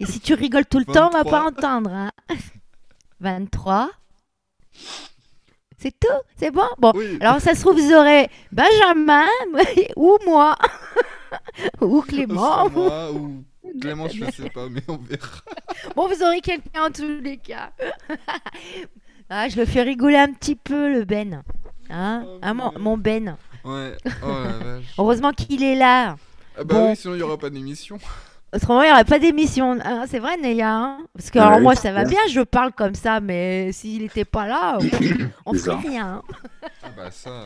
Et 0.00 0.06
si 0.06 0.20
tu 0.20 0.34
rigoles 0.34 0.66
tout 0.66 0.78
le 0.78 0.84
temps, 0.84 1.08
on 1.08 1.10
va 1.10 1.24
pas 1.24 1.42
23. 1.42 1.48
entendre. 1.50 1.90
hein. 1.90 2.10
23. 3.20 3.90
C'est 5.84 6.00
tout 6.00 6.08
C'est 6.38 6.50
bon? 6.50 6.62
Bon. 6.78 6.92
Oui. 6.94 7.18
Alors, 7.20 7.42
ça 7.42 7.54
se 7.54 7.60
trouve, 7.60 7.78
vous 7.78 7.92
aurez 7.92 8.30
Benjamin 8.50 9.26
ou 9.96 10.16
moi. 10.24 10.56
ou 11.82 12.00
Clément. 12.00 12.70
Moi 12.70 13.12
ou 13.12 13.44
Clément, 13.78 14.08
je 14.08 14.24
sais 14.30 14.48
pas, 14.48 14.66
mais 14.70 14.80
on 14.88 14.96
verra. 14.96 15.28
Bon, 15.94 16.08
vous 16.08 16.22
aurez 16.22 16.40
quelqu'un 16.40 16.86
en 16.86 16.90
tous 16.90 17.20
les 17.20 17.36
cas. 17.36 17.70
ah, 19.28 19.46
je 19.50 19.56
le 19.58 19.66
fais 19.66 19.82
rigoler 19.82 20.16
un 20.16 20.32
petit 20.32 20.54
peu, 20.56 20.90
le 20.90 21.04
Ben. 21.04 21.42
Hein? 21.90 22.24
Oh, 22.26 22.38
Hein, 22.40 22.54
mon, 22.78 22.96
Ben? 22.96 23.36
Ouais. 23.62 23.92
Oh 24.22 24.26
la 24.26 24.64
vache. 24.64 24.94
Heureusement 24.96 25.32
qu'il 25.32 25.62
est 25.62 25.74
là. 25.74 26.16
Ah 26.56 26.64
bah 26.64 26.74
Bon. 26.76 26.88
oui, 26.90 26.96
sinon 26.96 27.14
il 27.14 27.18
y 27.20 27.22
aura 27.22 27.36
pas 27.36 27.50
d'émission. 27.50 27.98
Autrement, 28.54 28.82
il 28.82 28.86
n'y 28.86 28.92
aurait 28.92 29.04
pas 29.04 29.18
d'émission. 29.18 29.76
Hein, 29.84 30.04
c'est 30.08 30.18
vrai, 30.20 30.36
Neya. 30.36 30.70
hein 30.72 30.98
Parce 31.14 31.30
que 31.30 31.38
Ouais, 31.38 31.44
alors, 31.44 31.60
moi, 31.60 31.74
ça 31.74 31.90
va 31.92 32.04
bien. 32.04 32.20
je 32.30 32.40
parle 32.40 32.72
comme 32.72 32.94
ça, 32.94 33.20
mais 33.20 33.72
s'il 33.72 34.02
n'était 34.02 34.24
pas 34.24 34.46
là, 34.46 34.78
on 35.46 35.52
C'est 35.54 35.58
ferait 35.58 35.88
rien. 35.88 36.06
hein. 36.06 36.22
Ah 36.82 36.88
bah 36.96 37.10
ça. 37.10 37.44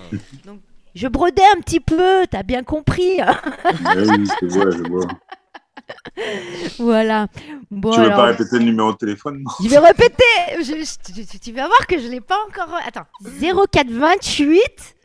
Je 0.95 1.09
brodais 1.09 1.43
un 1.57 1.61
petit 1.61 1.81
peu, 1.81 2.27
t'as 2.31 2.43
bien 2.43 2.63
compris. 2.65 3.19
Ouais, 3.21 3.27
oui, 3.97 4.27
je 4.43 4.47
vois, 4.49 4.71
je 4.71 4.83
vois. 4.89 5.07
voilà. 6.79 7.29
Bon, 7.71 7.93
tu 7.93 8.01
veux 8.01 8.07
alors, 8.07 8.17
pas 8.19 8.25
répéter 8.27 8.59
le 8.59 8.65
numéro 8.65 8.93
de 8.93 8.97
téléphone 8.99 9.43
non? 9.43 9.51
Je 9.63 9.69
vais 9.69 9.79
répéter. 9.79 10.25
Je- 10.59 10.85
je- 11.15 11.23
tu- 11.23 11.39
tu 11.39 11.53
vas 11.53 11.67
voir 11.67 11.87
que 11.87 11.99
je 11.99 12.07
ne 12.07 12.11
l'ai 12.13 12.21
pas 12.21 12.37
encore. 12.49 12.75
Attends. 12.87 13.07
0428. 13.23 14.61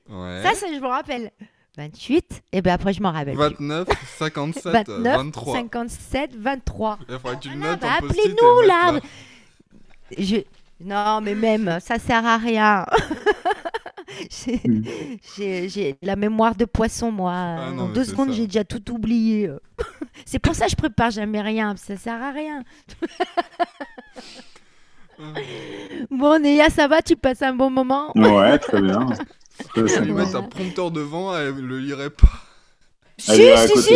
Ouais. 0.10 0.42
Ça, 0.44 0.54
ça, 0.54 0.68
je 0.74 0.80
me 0.80 0.88
rappelle. 0.88 1.32
28. 1.78 2.44
Et 2.52 2.62
bien 2.62 2.74
après, 2.74 2.94
je 2.94 3.02
m'en 3.02 3.12
rappelle. 3.12 3.34
plus. 3.36 3.42
29 3.42 3.88
57 4.18 4.88
29, 4.88 5.16
23. 5.18 5.54
57, 5.56 6.36
23. 6.38 7.00
Il 7.10 7.16
faudrait 7.18 7.36
que 7.38 7.42
tu 7.42 7.50
le 7.50 7.56
Ah, 7.64 7.70
notes 7.72 7.80
bah, 7.82 7.88
appelez-nous, 7.98 8.68
là. 8.68 9.00
Je... 10.18 10.36
Non, 10.82 11.22
mais 11.22 11.34
même, 11.36 11.80
ça 11.80 11.98
sert 11.98 12.26
à 12.26 12.38
rien. 12.38 12.86
J'ai- 14.30 15.96
la 16.04 16.16
mémoire 16.16 16.56
de 16.56 16.66
poisson, 16.66 17.12
moi. 17.12 17.34
Ah 17.34 17.72
non, 17.72 17.84
en 17.84 17.90
deux 17.90 18.04
c'est 18.04 18.12
secondes, 18.12 18.30
ça. 18.30 18.36
j'ai 18.36 18.46
déjà 18.48 18.64
tout 18.64 18.92
oublié. 18.92 19.50
C'est 20.26 20.38
pour 20.40 20.54
ça 20.56 20.66
que 20.66 20.72
je 20.72 20.76
prépare 20.76 21.10
jamais 21.10 21.42
rien. 21.42 21.76
Ça 21.78 21.98
sert 21.98 22.22
à 22.22 22.32
rien. 22.32 22.64
Bon, 26.10 26.42
Néa, 26.42 26.70
ça 26.70 26.88
va? 26.88 27.02
Tu 27.02 27.16
passes 27.16 27.42
un 27.44 27.54
bon 27.54 27.70
moment? 27.70 28.12
Ouais, 28.16 28.58
très 28.58 28.82
bien. 28.82 29.08
On 29.78 29.88
sympa. 29.88 30.06
lui 30.06 30.14
mettre 30.14 30.36
un 30.36 30.44
prompteur 30.44 30.92
devant, 30.92 31.36
elle 31.38 31.56
le 31.56 31.80
lirait 31.80 32.10
pas. 32.10 32.28
Si, 33.18 33.32
si, 33.34 33.82
si. 33.82 33.94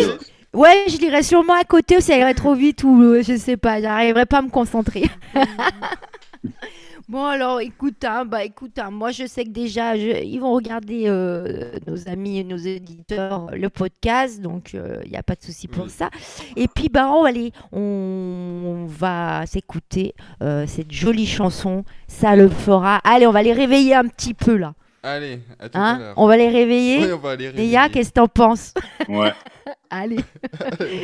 ouais. 0.53 0.85
Je 0.87 0.97
lirai 0.97 1.23
sûrement 1.23 1.55
à 1.59 1.63
côté 1.63 1.97
ou 1.97 2.01
ça 2.01 2.17
irait 2.17 2.33
trop 2.35 2.53
vite 2.55 2.83
ou 2.83 3.01
euh, 3.01 3.23
je 3.23 3.35
sais 3.37 3.57
pas, 3.57 3.81
j'arriverai 3.81 4.25
pas 4.25 4.37
à 4.39 4.41
me 4.43 4.49
concentrer. 4.49 5.03
bon 7.09 7.23
alors, 7.25 7.61
écoute, 7.61 8.03
hein, 8.03 8.25
bah 8.25 8.43
écoute, 8.43 8.77
hein, 8.77 8.91
moi 8.91 9.11
je 9.11 9.25
sais 9.25 9.43
que 9.45 9.49
déjà 9.49 9.95
je- 9.97 10.23
ils 10.23 10.39
vont 10.39 10.53
regarder 10.53 11.03
euh, 11.07 11.71
nos 11.87 12.07
amis 12.07 12.39
et 12.39 12.43
nos 12.43 12.57
éditeurs 12.57 13.47
le 13.55 13.69
podcast, 13.69 14.41
donc 14.41 14.73
il 14.73 15.09
n'y 15.09 15.17
a 15.17 15.23
pas 15.23 15.35
de 15.35 15.43
souci 15.43 15.67
pour 15.67 15.85
Oui. 15.85 15.89
ça. 15.89 16.09
Et 16.55 16.67
puis 16.67 16.89
bah 16.89 17.09
on 17.11 17.23
va 17.23 17.29
aller, 17.29 17.51
on, 17.71 17.79
on 17.79 18.85
va 18.85 19.45
s'écouter 19.47 20.13
euh, 20.43 20.65
cette 20.67 20.91
jolie 20.91 21.27
chanson, 21.27 21.83
ça 22.07 22.35
le 22.35 22.49
fera. 22.49 22.97
Allez, 23.03 23.25
on 23.25 23.31
va 23.31 23.41
les 23.41 23.53
réveiller 23.53 23.95
un 23.95 24.05
petit 24.07 24.33
peu 24.33 24.55
là, 24.55 24.73
Allez, 25.03 25.39
à 25.59 25.69
tout 25.69 25.77
à 25.77 25.81
hein 25.81 25.99
l'heure. 25.99 26.13
On 26.17 26.27
va 26.27 26.37
les 26.37 26.49
réveiller. 26.49 27.05
Oui, 27.05 27.11
on 27.13 27.17
va 27.17 27.35
Léa, 27.35 27.49
réveiller. 27.51 27.77
qu'est-ce 27.93 28.09
que 28.09 28.13
t'en 28.15 28.27
penses? 28.27 28.73
Ouais. 29.07 29.31
Allez, 29.89 30.17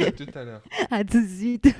à 0.07 0.11
tout 0.11 0.27
à 0.35 0.43
l'heure. 0.43 0.61
à 0.91 1.03
tout 1.03 1.21
de 1.21 1.27
suite. 1.27 1.73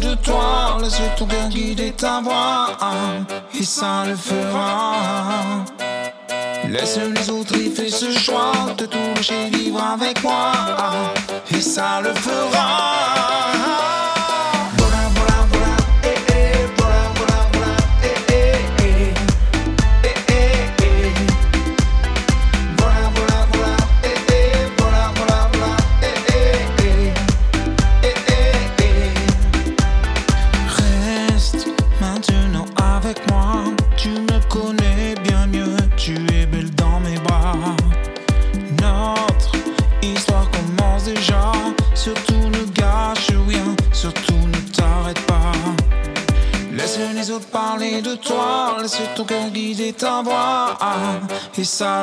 De 0.00 0.14
toi, 0.16 0.78
laisse 0.80 1.00
ton 1.16 1.26
cœur 1.26 1.48
guider 1.48 1.92
ta 1.92 2.20
voix, 2.20 2.76
et 3.58 3.64
ça 3.64 4.04
le 4.06 4.16
fera. 4.16 5.64
Laisse 6.68 6.98
les 6.98 7.30
autres 7.30 7.56
y 7.56 7.70
faire 7.70 7.90
ce 7.90 8.10
choix 8.12 8.52
de 8.76 8.84
tout 8.86 8.98
lâcher 9.16 9.48
vivre 9.50 9.82
avec 9.82 10.22
moi 10.22 10.52
et 11.50 11.60
ça 11.60 12.00
le 12.02 12.12
fera. 12.14 13.57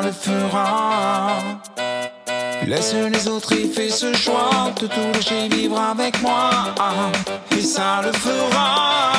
Le 0.06 0.12
fera. 0.12 1.38
Laisse 2.66 2.94
les 2.94 3.28
autres 3.28 3.52
y 3.52 3.68
faire 3.68 3.92
ce 3.92 4.14
choix 4.14 4.72
de 4.80 4.86
tout 4.86 5.12
lâcher 5.12 5.48
vivre 5.48 5.80
avec 5.80 6.20
moi 6.22 6.50
et 7.50 7.60
ça 7.60 8.02
le 8.04 8.12
fera. 8.12 9.15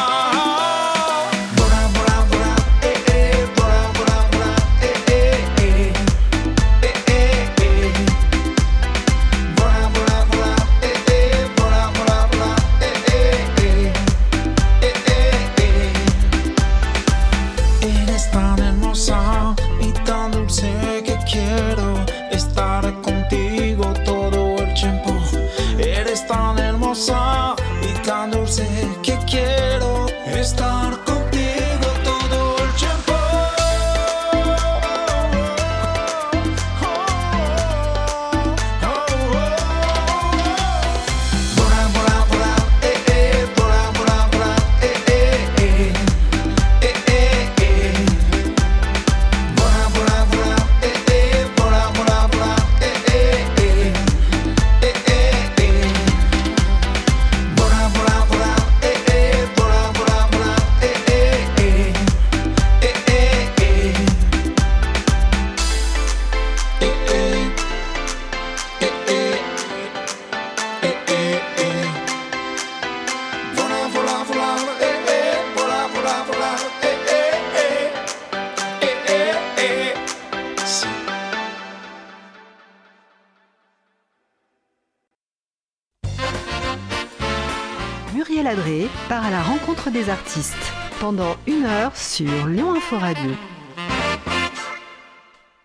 Rencontre 89.88 90.04
des 90.06 90.10
artistes 90.10 90.74
pendant 91.00 91.36
une 91.48 91.64
heure 91.66 91.96
sur 91.96 92.48
Lyon 92.48 92.74
Info 92.76 92.98
Radio. 92.98 93.32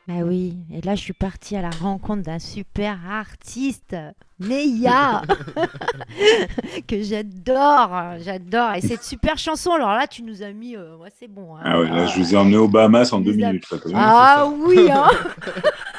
Bah 0.08 0.14
oui, 0.24 0.56
et 0.72 0.80
là 0.82 0.94
je 0.94 1.00
suis 1.00 1.12
partie 1.12 1.56
à 1.56 1.62
la 1.62 1.70
rencontre 1.70 2.22
d'un 2.22 2.38
super 2.38 2.98
artiste, 3.10 3.96
Neya, 4.40 5.22
que 6.88 7.02
j'adore, 7.02 7.90
j'adore. 8.20 8.74
Et 8.74 8.80
cette 8.80 9.02
super 9.04 9.38
chanson, 9.38 9.72
alors 9.72 9.94
là 9.94 10.06
tu 10.06 10.22
nous 10.22 10.42
as 10.42 10.52
mis, 10.52 10.76
euh, 10.76 10.96
ouais, 10.96 11.10
c'est 11.18 11.28
bon. 11.28 11.56
hein. 11.56 11.60
Ah 11.64 11.80
ouais, 11.80 11.88
là, 11.88 12.06
je 12.06 12.18
vous 12.18 12.34
ai 12.34 12.36
emmené 12.36 12.56
aux 12.56 12.68
Bahamas 12.68 13.12
en 13.12 13.20
deux 13.20 13.32
a- 13.32 13.36
minutes. 13.36 13.70
là, 13.70 13.78
quand 13.82 13.88
même. 13.88 13.98
Ah 13.98 14.46
oui, 14.46 14.90
hein. 14.90 15.08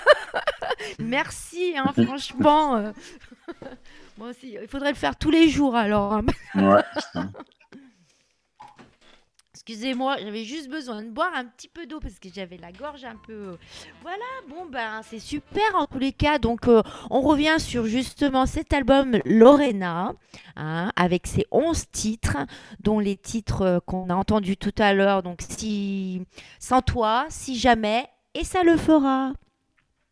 Merci, 1.00 1.74
hein, 1.78 1.92
franchement. 2.06 2.76
euh. 2.76 2.92
Moi 4.18 4.30
aussi, 4.30 4.56
il 4.62 4.68
faudrait 4.68 4.92
le 4.92 4.96
faire 4.98 5.16
tous 5.16 5.32
les 5.32 5.50
jours 5.50 5.76
alors. 5.76 6.14
hein. 6.14 6.22
Ouais, 6.56 6.84
putain. 6.96 7.32
Excusez-moi, 9.66 10.18
j'avais 10.22 10.44
juste 10.44 10.70
besoin 10.70 11.02
de 11.04 11.10
boire 11.10 11.32
un 11.34 11.46
petit 11.46 11.70
peu 11.70 11.86
d'eau 11.86 12.02
parce 12.02 12.20
que 12.20 12.28
j'avais 12.34 12.58
la 12.58 12.74
gorge 12.74 13.06
un 13.06 13.16
peu. 13.16 13.58
Voilà, 14.02 14.18
bon 14.50 14.66
ben 14.66 15.00
c'est 15.04 15.20
super 15.20 15.64
en 15.76 15.86
tous 15.86 16.00
les 16.00 16.12
cas. 16.12 16.38
Donc 16.38 16.68
euh, 16.68 16.82
on 17.10 17.22
revient 17.22 17.56
sur 17.60 17.86
justement 17.86 18.46
cet 18.46 18.74
album 18.74 19.20
Lorena, 19.24 20.12
hein, 20.58 20.92
avec 20.98 21.28
ses 21.28 21.46
11 21.52 21.86
titres, 21.92 22.38
dont 22.82 23.00
les 23.00 23.16
titres 23.16 23.62
euh, 23.62 23.80
qu'on 23.80 24.10
a 24.10 24.16
entendus 24.16 24.58
tout 24.58 24.76
à 24.78 24.94
l'heure. 24.94 25.24
Donc 25.24 25.40
si 25.48 26.22
sans 26.60 26.82
toi, 26.82 27.26
si 27.30 27.58
jamais, 27.58 28.10
et 28.34 28.44
ça 28.44 28.64
le 28.64 28.76
fera. 28.76 29.32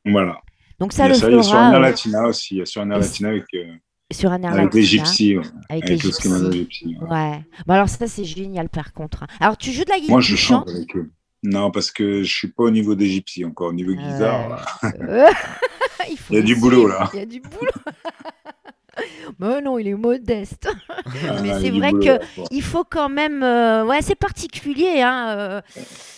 Voilà. 0.05 0.39
Donc 0.79 0.93
Il 0.93 0.95
ça 0.95 1.03
y 1.03 1.05
a 1.07 1.09
le 1.09 1.15
ça, 1.15 1.29
il 1.29 1.35
y 1.35 1.39
a 1.39 1.43
sur 1.43 1.57
fera 1.57 1.69
Air 1.69 1.75
euh, 1.75 1.79
Latina 1.79 2.23
aussi. 2.23 2.55
Il 2.55 2.57
y 2.59 2.61
a 2.61 2.65
sur 2.65 2.85
Latina 2.85 3.29
avec, 3.29 3.53
euh, 3.53 3.75
sur 4.13 4.31
un 4.31 4.41
air 4.43 4.53
avec 4.53 4.73
les 4.73 4.83
gypsies. 4.83 5.37
ouais. 5.37 5.43
avec, 5.69 5.83
Avec 5.85 5.89
les 5.89 5.97
gypsies. 6.11 6.51
Gypsy. 6.51 6.97
ouais. 7.01 7.09
Ouais. 7.09 7.43
Bon 7.65 7.73
alors 7.73 7.89
ça 7.89 8.07
c'est 8.07 8.23
génial 8.25 8.69
par 8.69 8.93
contre. 8.93 9.23
hein. 9.23 9.27
Alors 9.39 9.57
tu 9.57 9.71
joues 9.71 9.83
de 9.85 9.89
la 9.89 9.97
guitare. 9.97 10.11
Moi, 10.11 10.21
je 10.21 10.35
chante 10.35 10.69
avec 10.69 10.95
eux. 10.95 11.11
Non, 11.43 11.71
parce 11.71 11.89
que 11.89 12.21
je 12.21 12.31
suis 12.31 12.49
pas 12.49 12.63
au 12.63 12.69
niveau 12.71 12.93
des 12.93 13.07
gypsies 13.07 13.45
encore. 13.45 13.69
Au 13.69 13.73
niveau 13.73 13.93
guitare. 13.93 14.79
Euh, 15.01 15.25
il, 16.29 16.35
y 16.35 16.39
a 16.39 16.41
du 16.43 16.55
boulot, 16.55 16.87
là. 16.87 17.09
Il 17.13 17.19
y 17.19 17.21
a 17.23 17.25
du 17.25 17.39
boulot. 17.41 17.71
Mais 19.39 19.61
non, 19.61 19.79
il 19.79 19.87
est 19.87 19.95
modeste. 19.95 20.67
Ah, 20.89 21.41
Mais 21.41 21.59
c'est 21.59 21.71
vrai 21.71 21.91
boulot, 21.91 22.03
que-. 22.05 22.19
Il 22.51 22.61
faut 22.61 22.83
quand 22.83 23.09
même. 23.09 23.41
euh, 23.41 23.85
Ouais, 23.85 24.01
c'est 24.01 24.13
particulier, 24.15 25.01
hein, 25.01 25.35
euh, 25.37 25.61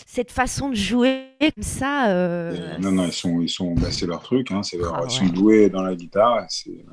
cette 0.05 0.31
façon 0.31 0.69
de 0.69 0.75
jouer 0.75 1.21
comme 1.39 1.63
ça. 1.63 2.07
euh, 2.09 2.75
non, 2.79 2.91
non, 2.91 3.05
ils 3.05 3.13
sont, 3.13 3.39
ils 3.41 3.49
sont, 3.49 3.75
bah, 3.75 3.87
c'est 3.91 4.05
leur 4.07 4.21
truc, 4.23 4.51
hein, 4.51 4.61
c'est 4.63 4.77
leur, 4.77 4.95
Ah 4.95 5.03
ils 5.05 5.11
sont 5.11 5.25
doués 5.27 5.69
dans 5.69 5.83
la 5.83 5.95
guitare. 5.95 6.45
c'est- 6.49 6.83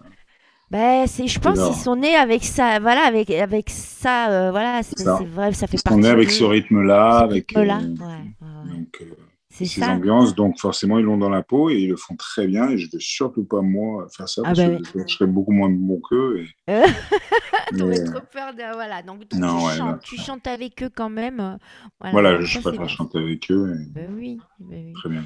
ben, 0.71 1.07
c'est, 1.07 1.27
je 1.27 1.39
pense 1.41 1.59
qu'ils 1.59 1.75
sont 1.83 1.97
nés 1.97 2.15
avec 2.15 2.45
ça. 2.45 2.79
Voilà, 2.79 3.03
avec, 3.07 3.31
avec 3.31 3.69
ça. 3.71 4.31
euh, 4.31 4.51
voilà, 4.51 4.83
c'est, 4.83 4.99
Ça. 5.01 5.19
vrai, 5.27 5.53
ça 5.53 5.67
fait 5.67 5.77
Ils 5.79 5.83
partie. 5.83 5.95
sont 5.97 6.01
nés 6.03 6.09
avec 6.11 6.31
ce 6.31 6.45
rythme-là, 6.45 7.19
ce 7.21 7.25
avec 7.25 7.49
rythme-là. 7.49 7.79
euh, 7.79 7.89
Ouais, 7.89 8.07
ouais, 8.07 8.71
ouais. 8.73 8.79
donc, 8.79 8.99
euh, 9.03 9.05
C'est 9.49 9.65
ces 9.67 9.81
ça. 9.81 9.91
ambiances, 9.91 10.35
donc 10.37 10.61
forcément 10.61 10.99
ils 11.01 11.05
l'ont 11.05 11.19
dans 11.19 11.29
la 11.29 11.43
peau 11.43 11.71
et 11.71 11.75
ils 11.81 11.89
le 11.89 11.97
font 11.97 12.15
très 12.15 12.47
bien. 12.47 12.69
Et 12.71 12.79
je 12.79 12.87
ne 12.87 12.93
veux 12.93 13.01
surtout 13.01 13.43
pas 13.45 13.63
moi 13.63 14.07
faire 14.17 14.29
ça 14.29 14.43
Ah 14.45 14.53
parce 14.55 14.59
bah 14.61 14.77
que 14.93 15.01
je 15.09 15.13
serais 15.13 15.27
beaucoup 15.27 15.51
moins 15.53 15.69
bon 15.71 16.01
qu'eux. 16.09 16.39
et- 16.69 16.73
Euh, 16.73 16.87
T'aurais 17.77 18.01
euh, 18.01 18.05
trop 18.13 18.21
peur 18.33 18.55
de. 18.55 18.73
Voilà, 18.75 19.03
donc, 19.03 19.21
donc 19.29 19.41
Non, 19.41 19.69
tu, 19.69 19.77
chantes, 19.77 19.91
non. 19.93 19.99
tu 20.03 20.17
chantes 20.17 20.47
avec 20.47 20.83
eux 20.85 20.91
quand 20.95 21.11
même. 21.11 21.41
euh, 21.41 21.57
Voilà, 22.01 22.13
voilà, 22.13 22.33
donc 22.39 22.43
je 22.43 22.61
ça, 22.61 22.69
préfère 22.71 22.89
chanter 22.89 23.19
avec 23.19 23.51
eux. 23.51 23.75
et 23.75 23.91
Ben 23.93 24.09
oui, 24.17 24.39
ben 24.61 24.85
oui. 24.87 24.93
Très 24.95 25.09
bien. 25.09 25.25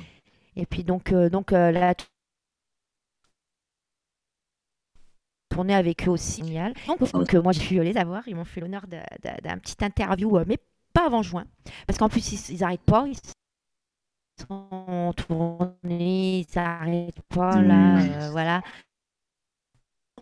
Et 0.56 0.66
puis 0.66 0.84
donc, 0.84 1.12
euh, 1.12 1.28
donc 1.28 1.52
euh, 1.52 1.70
avec 5.74 6.06
eux 6.08 6.10
aussi, 6.10 6.42
génial. 6.44 6.74
Donc, 6.86 7.12
donc, 7.12 7.34
euh, 7.34 7.42
moi, 7.42 7.52
j'ai 7.52 7.60
pu 7.60 7.82
les 7.82 7.96
avoir. 7.96 8.26
Ils 8.28 8.34
m'ont 8.36 8.44
fait 8.44 8.60
l'honneur 8.60 8.86
d'un 8.86 9.58
petit 9.58 9.76
interview, 9.84 10.36
euh, 10.38 10.44
mais 10.46 10.58
pas 10.92 11.06
avant 11.06 11.22
juin. 11.22 11.44
Parce 11.86 11.98
qu'en 11.98 12.08
plus, 12.08 12.32
ils, 12.32 12.54
ils 12.56 12.64
arrêtent 12.64 12.80
pas. 12.82 13.06
Ils 13.08 13.16
sont 13.16 14.68
en 14.70 15.12
tournée, 15.12 16.40
ils 16.40 16.46
s'arrêtent 16.48 17.22
pas, 17.28 17.62
là, 17.62 18.02
Mmh. 18.02 18.26
euh, 18.26 18.30
voilà. 18.30 18.62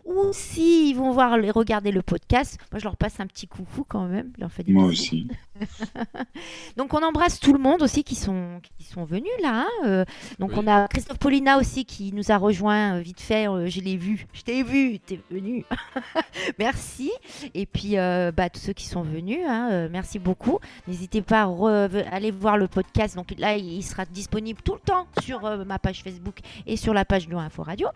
Ou 0.05 0.31
si 0.33 0.89
ils 0.89 0.95
vont 0.95 1.11
voir, 1.11 1.37
les- 1.37 1.51
regarder 1.51 1.91
le 1.91 2.01
podcast, 2.01 2.57
moi 2.71 2.79
je 2.79 2.83
leur 2.83 2.97
passe 2.97 3.19
un 3.19 3.27
petit 3.27 3.47
coucou 3.47 3.85
quand 3.87 4.05
même, 4.05 4.31
leur 4.37 4.49
des 4.65 4.73
Moi 4.73 4.89
bisous. 4.89 4.91
aussi. 5.03 5.27
Donc 6.77 6.93
on 6.93 7.01
embrasse 7.03 7.39
tout 7.39 7.53
le 7.53 7.59
monde 7.59 7.81
aussi 7.81 8.03
qui 8.03 8.15
sont, 8.15 8.59
qui 8.77 8.83
sont 8.85 9.03
venus 9.05 9.31
là. 9.41 9.65
hein, 9.65 9.85
euh, 9.85 10.05
donc 10.39 10.51
Oui. 10.51 10.59
on 10.63 10.67
a 10.67 10.87
Christophe 10.87 11.19
Paulina 11.19 11.57
aussi 11.57 11.85
qui 11.85 12.11
nous 12.13 12.31
a 12.31 12.37
rejoint 12.37 12.95
euh, 12.97 12.99
vite 12.99 13.21
fait. 13.21 13.47
euh, 13.47 13.67
je 13.67 13.79
l'ai 13.81 13.95
vu, 13.97 14.25
je 14.33 14.41
t'ai 14.41 14.63
vu, 14.63 14.99
t'es 14.99 15.19
venu. 15.31 15.63
merci. 16.59 17.11
Et 17.53 17.65
puis 17.65 17.97
euh, 17.97 18.31
bah, 18.35 18.49
tous 18.49 18.59
ceux 18.59 18.73
qui 18.73 18.85
sont 18.87 19.01
venus, 19.03 19.39
hein, 19.47 19.87
merci 19.89 20.19
beaucoup. 20.19 20.59
N'hésitez 20.87 21.21
pas 21.21 21.43
à 21.43 21.87
aller 22.11 22.31
voir 22.31 22.57
le 22.57 22.67
podcast. 22.67 23.15
Donc 23.15 23.33
là 23.37 23.55
il 23.57 23.83
sera 23.83 24.05
disponible 24.05 24.61
tout 24.63 24.73
le 24.73 24.79
temps 24.79 25.07
sur 25.21 25.45
euh, 25.45 25.63
ma 25.65 25.79
page 25.79 26.01
Facebook 26.03 26.39
et 26.65 26.77
sur 26.77 26.93
la 26.93 27.05
page 27.05 27.27
Lyon 27.27 27.39
Info 27.39 27.63
Radio. 27.63 27.87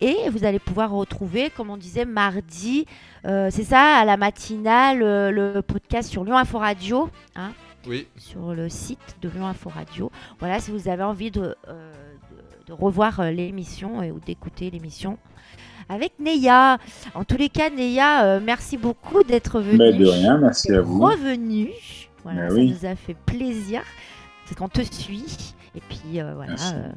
Et 0.00 0.28
vous 0.30 0.44
allez 0.44 0.58
pouvoir 0.58 0.90
retrouver, 0.90 1.41
comme 1.50 1.70
on 1.70 1.76
disait, 1.76 2.04
mardi, 2.04 2.86
euh, 3.26 3.48
c'est 3.50 3.64
ça, 3.64 3.96
à 3.96 4.04
la 4.04 4.16
matinale, 4.16 5.02
euh, 5.02 5.30
le 5.30 5.62
podcast 5.62 6.10
sur 6.10 6.24
Lyon 6.24 6.36
Info 6.36 6.58
Radio 6.58 7.10
Oui, 7.86 8.06
sur 8.16 8.54
le 8.54 8.68
site 8.68 9.16
de 9.22 9.28
Lyon 9.28 9.46
Info 9.46 9.70
Radio. 9.70 10.10
Voilà, 10.38 10.60
si 10.60 10.70
vous 10.70 10.88
avez 10.88 11.02
envie 11.02 11.30
de, 11.30 11.54
euh, 11.68 11.92
de, 12.30 12.66
de 12.66 12.72
revoir 12.72 13.22
l'émission 13.30 13.98
ou 13.98 14.20
d'écouter 14.20 14.70
l'émission 14.70 15.18
avec 15.88 16.12
Neya. 16.20 16.78
En 17.14 17.24
tous 17.24 17.36
les 17.36 17.48
cas, 17.48 17.68
Neya, 17.70 18.24
euh, 18.24 18.40
merci 18.42 18.76
beaucoup 18.76 19.22
d'être 19.24 19.60
venue. 19.60 19.78
Mais 19.78 19.92
de 19.92 20.06
rien, 20.06 20.38
merci 20.38 20.72
à 20.72 20.80
vous. 20.80 21.00
Revenue. 21.02 21.70
Voilà, 22.22 22.48
ça 22.48 22.54
oui. 22.54 22.70
nous 22.80 22.86
a 22.88 22.94
fait 22.94 23.14
plaisir. 23.26 23.82
C'est 24.46 24.56
qu'on 24.56 24.68
te 24.68 24.80
suit. 24.82 25.54
Et 25.74 25.80
puis 25.80 26.20
euh, 26.20 26.34
voilà. 26.34 26.50
Merci. 26.52 26.72
euh, 26.74 26.88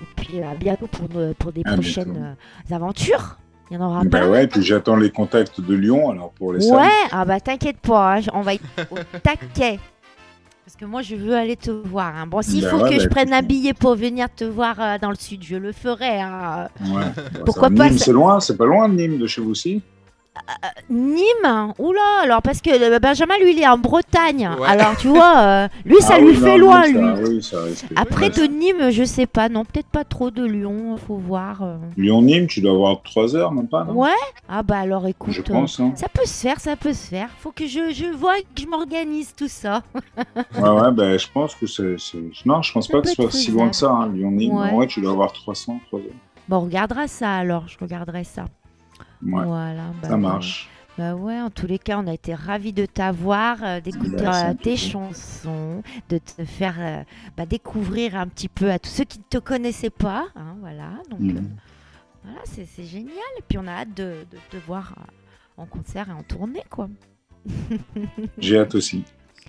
et 0.00 0.04
puis 0.16 0.40
à 0.42 0.54
bientôt 0.54 0.86
pour, 0.86 1.08
nos- 1.10 1.34
pour 1.34 1.52
des 1.52 1.62
À 1.64 1.72
prochaines 1.74 2.36
aventures. 2.70 3.38
Il 3.72 3.76
y 3.76 3.78
en 3.78 3.86
aura 3.88 4.04
Bah 4.04 4.18
plein. 4.20 4.28
ouais, 4.30 4.46
puis 4.46 4.62
j'attends 4.62 4.96
les 4.96 5.08
contacts 5.10 5.58
de 5.62 5.74
Lyon 5.74 6.10
alors 6.10 6.32
pour 6.32 6.52
les 6.52 6.60
salles. 6.60 6.76
Ouais, 6.76 7.08
ah 7.10 7.24
bah 7.24 7.40
t'inquiète 7.40 7.78
pas, 7.78 8.18
hein, 8.18 8.20
on 8.34 8.42
va 8.42 8.52
être 8.52 8.62
au 8.90 8.96
taquet. 9.22 9.78
Parce 10.66 10.76
que 10.78 10.84
moi 10.84 11.00
je 11.00 11.16
veux 11.16 11.34
aller 11.34 11.56
te 11.56 11.70
voir. 11.70 12.12
hein. 12.14 12.26
Bon, 12.26 12.42
s'il 12.42 12.62
Bah 12.62 12.68
faut 12.68 12.82
ouais, 12.82 12.90
que 12.90 12.96
bah 12.98 13.02
je 13.04 13.08
prenne 13.08 13.32
un 13.32 13.40
billet 13.40 13.72
pour 13.72 13.94
venir 13.94 14.28
te 14.34 14.44
voir 14.44 14.74
euh, 14.78 14.98
dans 15.00 15.08
le 15.08 15.16
sud, 15.16 15.42
je 15.42 15.56
le 15.56 15.72
ferai. 15.72 16.20
hein. 16.20 16.68
Ouais. 16.84 17.00
Pourquoi 17.46 17.68
Ça, 17.70 17.74
pas, 17.74 17.88
Nîmes, 17.88 17.98
ça- 17.98 18.04
c'est 18.04 18.12
loin, 18.12 18.40
c'est 18.40 18.56
pas 18.58 18.66
loin 18.66 18.90
de 18.90 18.94
Nîmes 18.94 19.16
de 19.18 19.26
chez 19.26 19.40
vous 19.40 19.50
aussi 19.52 19.80
Nîmes 20.90 21.72
Oula, 21.78 22.00
alors 22.22 22.42
parce 22.42 22.60
que 22.60 22.70
euh, 22.70 22.98
Benjamin 22.98 23.34
lui 23.38 23.52
il 23.52 23.60
est 23.62 23.68
en 23.68 23.78
Bretagne. 23.78 24.48
Ouais. 24.58 24.66
Alors 24.68 24.96
tu 24.96 25.08
vois, 25.08 25.38
euh, 25.40 25.68
lui 25.84 26.00
ça 26.00 26.14
Ah 26.16 26.20
lui 26.20 26.28
oui, 26.30 26.34
fait 26.36 26.56
non, 26.58 26.66
loin 26.66 26.86
lui. 26.86 27.42
ça- 27.42 27.58
oui, 27.62 27.74
ça. 27.74 27.86
Après 27.96 28.30
de 28.30 28.42
Nîmes, 28.44 28.90
je 28.90 29.04
sais 29.04 29.26
pas, 29.26 29.48
non, 29.48 29.64
peut-être 29.64 29.86
pas 29.88 30.04
trop 30.04 30.30
de 30.30 30.44
Lyon, 30.44 30.96
faut 30.96 31.16
voir. 31.16 31.62
euh. 31.62 31.76
Lyon-Nîmes, 31.96 32.46
tu 32.46 32.60
dois 32.60 32.72
avoir 32.72 33.02
3 33.02 33.36
heures, 33.36 33.52
même 33.52 33.68
pas 33.68 33.84
Ouais? 33.84 34.08
Ah 34.48 34.62
bah 34.62 34.78
alors 34.78 35.06
écoute. 35.06 35.32
Je 35.34 35.42
pense. 35.42 35.78
Hein. 35.80 35.92
Ça 35.96 36.08
peut 36.08 36.24
se 36.24 36.40
faire, 36.40 36.60
ça 36.60 36.76
peut 36.76 36.92
se 36.94 37.08
faire. 37.08 37.28
Faut 37.38 37.52
que 37.52 37.66
je, 37.66 37.92
je 37.92 38.06
vois 38.06 38.36
que 38.38 38.60
je 38.62 38.66
m'organise 38.66 39.34
tout 39.36 39.48
ça. 39.48 39.82
Ouais, 40.58 40.68
ouais, 40.68 40.90
ben, 40.92 41.18
je 41.18 41.26
pense 41.32 41.54
que 41.54 41.66
c'est. 41.66 41.96
Non, 42.46 42.62
je 42.62 42.72
pense 42.72 42.86
Ça 42.86 42.92
pas 42.92 43.00
que 43.02 43.08
ce 43.08 43.14
soit 43.14 43.30
si 43.30 43.50
loin 43.50 43.68
que 43.68 43.76
ça, 43.76 43.90
hein, 43.90 44.08
Lyon-Nîmes. 44.12 44.54
Ouais. 44.54 44.70
Ouais. 44.72 44.86
tu 44.86 45.00
dois 45.00 45.12
avoir 45.12 45.32
300, 45.32 45.80
3 45.88 46.00
heures. 46.00 46.06
Bon, 46.48 46.56
on 46.58 46.60
regardera 46.60 47.06
ça 47.08 47.34
alors, 47.36 47.64
je 47.68 47.76
regarderai 47.80 48.24
ça. 48.24 48.44
Ouais, 49.22 49.44
Voilà. 49.44 49.84
bah 50.02 50.08
ça 50.08 50.16
marche. 50.16 50.68
Bah 50.98 51.14
ouais, 51.14 51.40
en 51.40 51.48
tous 51.48 51.66
les 51.66 51.78
cas, 51.78 51.98
on 51.98 52.06
a 52.06 52.12
été 52.12 52.34
ravis 52.34 52.74
de 52.74 52.84
t'avoir, 52.84 53.58
euh, 53.64 53.80
d'écouter 53.80 54.26
euh, 54.26 54.52
tes 54.52 54.76
chansons, 54.76 55.82
de 56.10 56.18
te 56.18 56.44
faire 56.44 56.74
euh, 56.78 57.02
bah, 57.36 57.46
découvrir 57.46 58.14
un 58.16 58.26
petit 58.26 58.48
peu 58.48 58.70
à 58.70 58.78
tous 58.78 58.90
ceux 58.90 59.04
qui 59.04 59.18
ne 59.18 59.24
te 59.24 59.38
connaissaient 59.38 59.88
pas. 59.90 60.26
hein, 60.36 60.56
voilà, 60.60 60.90
donc 61.10 61.20
Mhm. 61.20 61.48
voilà, 62.24 62.38
c'est 62.44 62.84
génial. 62.84 63.14
Et 63.38 63.42
puis 63.48 63.56
on 63.58 63.66
a 63.66 63.72
hâte 63.72 63.94
de, 63.94 64.26
de 64.30 64.38
te 64.50 64.56
voir 64.66 64.94
en 65.56 65.64
concert 65.64 66.08
et 66.10 66.12
en 66.12 66.22
tournée, 66.22 66.62
quoi. 66.68 66.90
J'ai 68.38 68.58
hâte 68.58 68.74
aussi. 68.74 69.04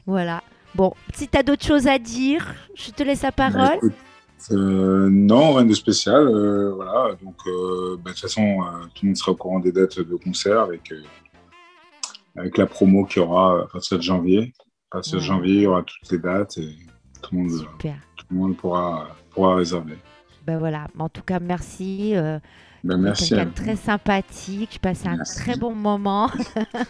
Voilà. 0.05 0.43
Bon, 0.75 0.93
si 1.13 1.27
tu 1.27 1.37
as 1.37 1.43
d'autres 1.43 1.65
choses 1.65 1.87
à 1.87 1.99
dire, 1.99 2.55
je 2.75 2.91
te 2.91 3.03
laisse 3.03 3.21
la 3.23 3.29
Bah, 3.31 3.49
parole. 3.51 3.75
écoute, 3.75 3.93
euh, 4.51 5.09
non, 5.09 5.53
rien 5.53 5.65
de 5.65 5.73
spécial. 5.73 6.27
euh, 6.27 6.71
voilà, 6.75 7.15
donc 7.23 7.35
euh, 7.47 7.95
bah, 7.97 8.09
de 8.09 8.15
toute 8.15 8.19
façon, 8.21 8.41
euh, 8.61 8.85
tout 8.93 9.03
le 9.05 9.07
monde 9.09 9.17
sera 9.17 9.31
au 9.31 9.35
courant 9.35 9.59
des 9.59 9.71
dates 9.71 9.99
de 9.99 10.15
concert 10.15 10.61
avec, 10.61 10.91
euh, 10.91 11.01
avec 12.35 12.57
la 12.57 12.65
promo 12.65 13.05
qu'il 13.05 13.21
y 13.21 13.25
aura 13.25 13.61
à 13.63 13.67
partir 13.67 13.97
de 13.97 14.03
janvier. 14.03 14.53
À 14.91 14.97
partir 14.97 15.15
de 15.15 15.23
janvier, 15.23 15.53
il 15.55 15.61
y 15.61 15.67
aura 15.67 15.83
toutes 15.83 16.11
les 16.11 16.19
dates 16.19 16.57
et 16.57 16.75
tout 17.21 17.35
le 17.35 17.37
monde, 17.43 17.51
Super. 17.59 17.95
tout 18.15 18.25
le 18.31 18.37
monde 18.37 18.57
pourra, 18.57 19.07
pourra 19.31 19.55
réserver. 19.55 19.97
Ben 20.45 20.57
voilà, 20.59 20.87
en 20.99 21.09
tout 21.09 21.21
cas, 21.23 21.39
merci. 21.39 22.11
euh, 22.15 22.37
Ben, 22.83 22.97
merci 22.97 23.33
très 23.55 23.75
sympathique. 23.77 24.71
Je 24.73 24.79
passais 24.79 25.07
un 25.07 25.15
Merci. 25.15 25.37
très 25.39 25.55
bon 25.55 25.73
moment. 25.73 26.29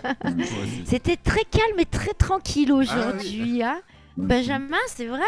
C'était 0.86 1.18
très 1.18 1.43
calme 1.45 1.80
et 1.80 1.86
très 1.86 2.14
tranquille 2.14 2.72
aujourd'hui. 2.74 3.62
hein. 3.64 3.80
Benjamin, 4.18 4.78
c'est 4.88 5.07
vrai, 5.07 5.22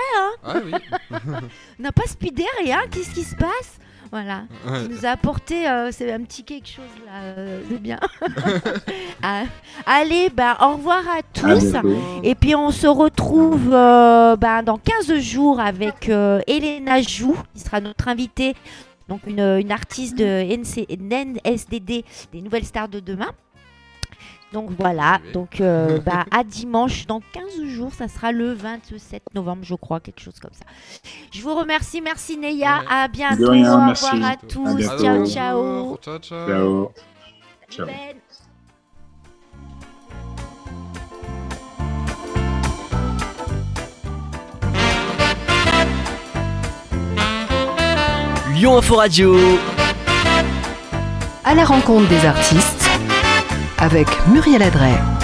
Ah 0.44 0.56
oui, 0.64 0.72
on 1.80 1.84
n'a 1.84 1.92
pas 1.92 2.06
speedé 2.08 2.46
rien. 2.64 2.80
Qu'est-ce 2.92 3.12
qui 3.12 3.24
se 3.24 3.36
passe? 3.36 3.80
Voilà. 4.12 4.44
Ouais. 4.68 4.84
Il 4.86 4.90
nous 4.96 5.06
a 5.06 5.10
apporté 5.10 5.68
euh, 5.68 5.90
c'est 5.92 6.14
un 6.14 6.22
petit 6.22 6.44
quelque 6.44 6.68
chose 6.70 6.86
là, 7.06 7.22
euh, 7.38 7.62
de 7.70 7.78
bien. 7.78 8.00
Ah, 9.24 9.44
Allez, 9.88 10.30
bah, 10.30 10.58
au 10.62 10.74
revoir 10.76 11.02
à 11.10 11.22
tous. 11.34 11.74
Et 12.24 12.36
puis 12.36 12.54
on 12.56 12.70
se 12.70 12.86
retrouve 12.86 13.74
euh, 13.74 14.36
bah, 14.36 14.62
dans 14.62 14.78
15 14.78 15.18
jours 15.20 15.60
avec 15.60 16.08
euh, 16.10 16.40
Elena 16.46 17.02
Jou, 17.02 17.36
qui 17.56 17.62
sera 17.62 17.82
notre 17.82 18.08
invitée, 18.08 18.54
donc 19.10 19.22
une, 19.26 19.40
une 19.40 19.72
artiste 19.72 20.16
de 20.18 20.24
NC, 20.24 20.86
NSDD, 20.90 22.06
des 22.32 22.42
Nouvelles 22.42 22.66
Stars 22.66 22.88
de 22.90 23.00
demain. 23.00 23.32
Donc 24.56 24.70
voilà, 24.80 25.20
donc 25.34 25.60
euh, 25.60 26.00
bah, 26.06 26.24
à 26.32 26.46
dimanche, 26.46 27.08
dans 27.08 27.20
15 27.34 27.66
jours, 27.66 27.92
ça 27.94 28.08
sera 28.08 28.32
le 28.32 28.54
27 28.54 29.34
novembre, 29.36 29.64
je 29.64 29.76
crois, 29.76 30.00
quelque 30.00 30.22
chose 30.22 30.40
comme 30.42 30.54
ça. 30.54 30.64
Je 31.34 31.42
vous 31.42 31.54
remercie, 31.54 32.00
merci 32.00 32.38
Neya, 32.38 32.80
Ouais. 32.80 32.86
à 32.90 33.08
bientôt, 33.10 33.52
rien, 33.52 33.76
au 33.76 33.86
merci. 33.88 34.06
revoir 34.10 34.30
à 34.30 34.34
À 34.34 34.36
tous, 34.38 34.76
bientôt. 34.78 34.98
ciao 35.04 35.22
À 35.22 35.26
ciao. 35.26 35.98
Ciao, 36.02 36.20
ciao. 36.20 36.48
Ciao. 36.48 36.92
Ciao. 37.70 37.86
Ben. 37.86 38.16
Lyon 48.54 48.78
Info 48.78 48.96
Radio. 48.96 49.36
À 51.44 51.54
la 51.54 51.66
rencontre 51.66 52.08
des 52.08 52.26
artistes 52.26 52.85
avec 53.86 54.08
Muriel 54.28 54.64
Adret. 54.64 55.15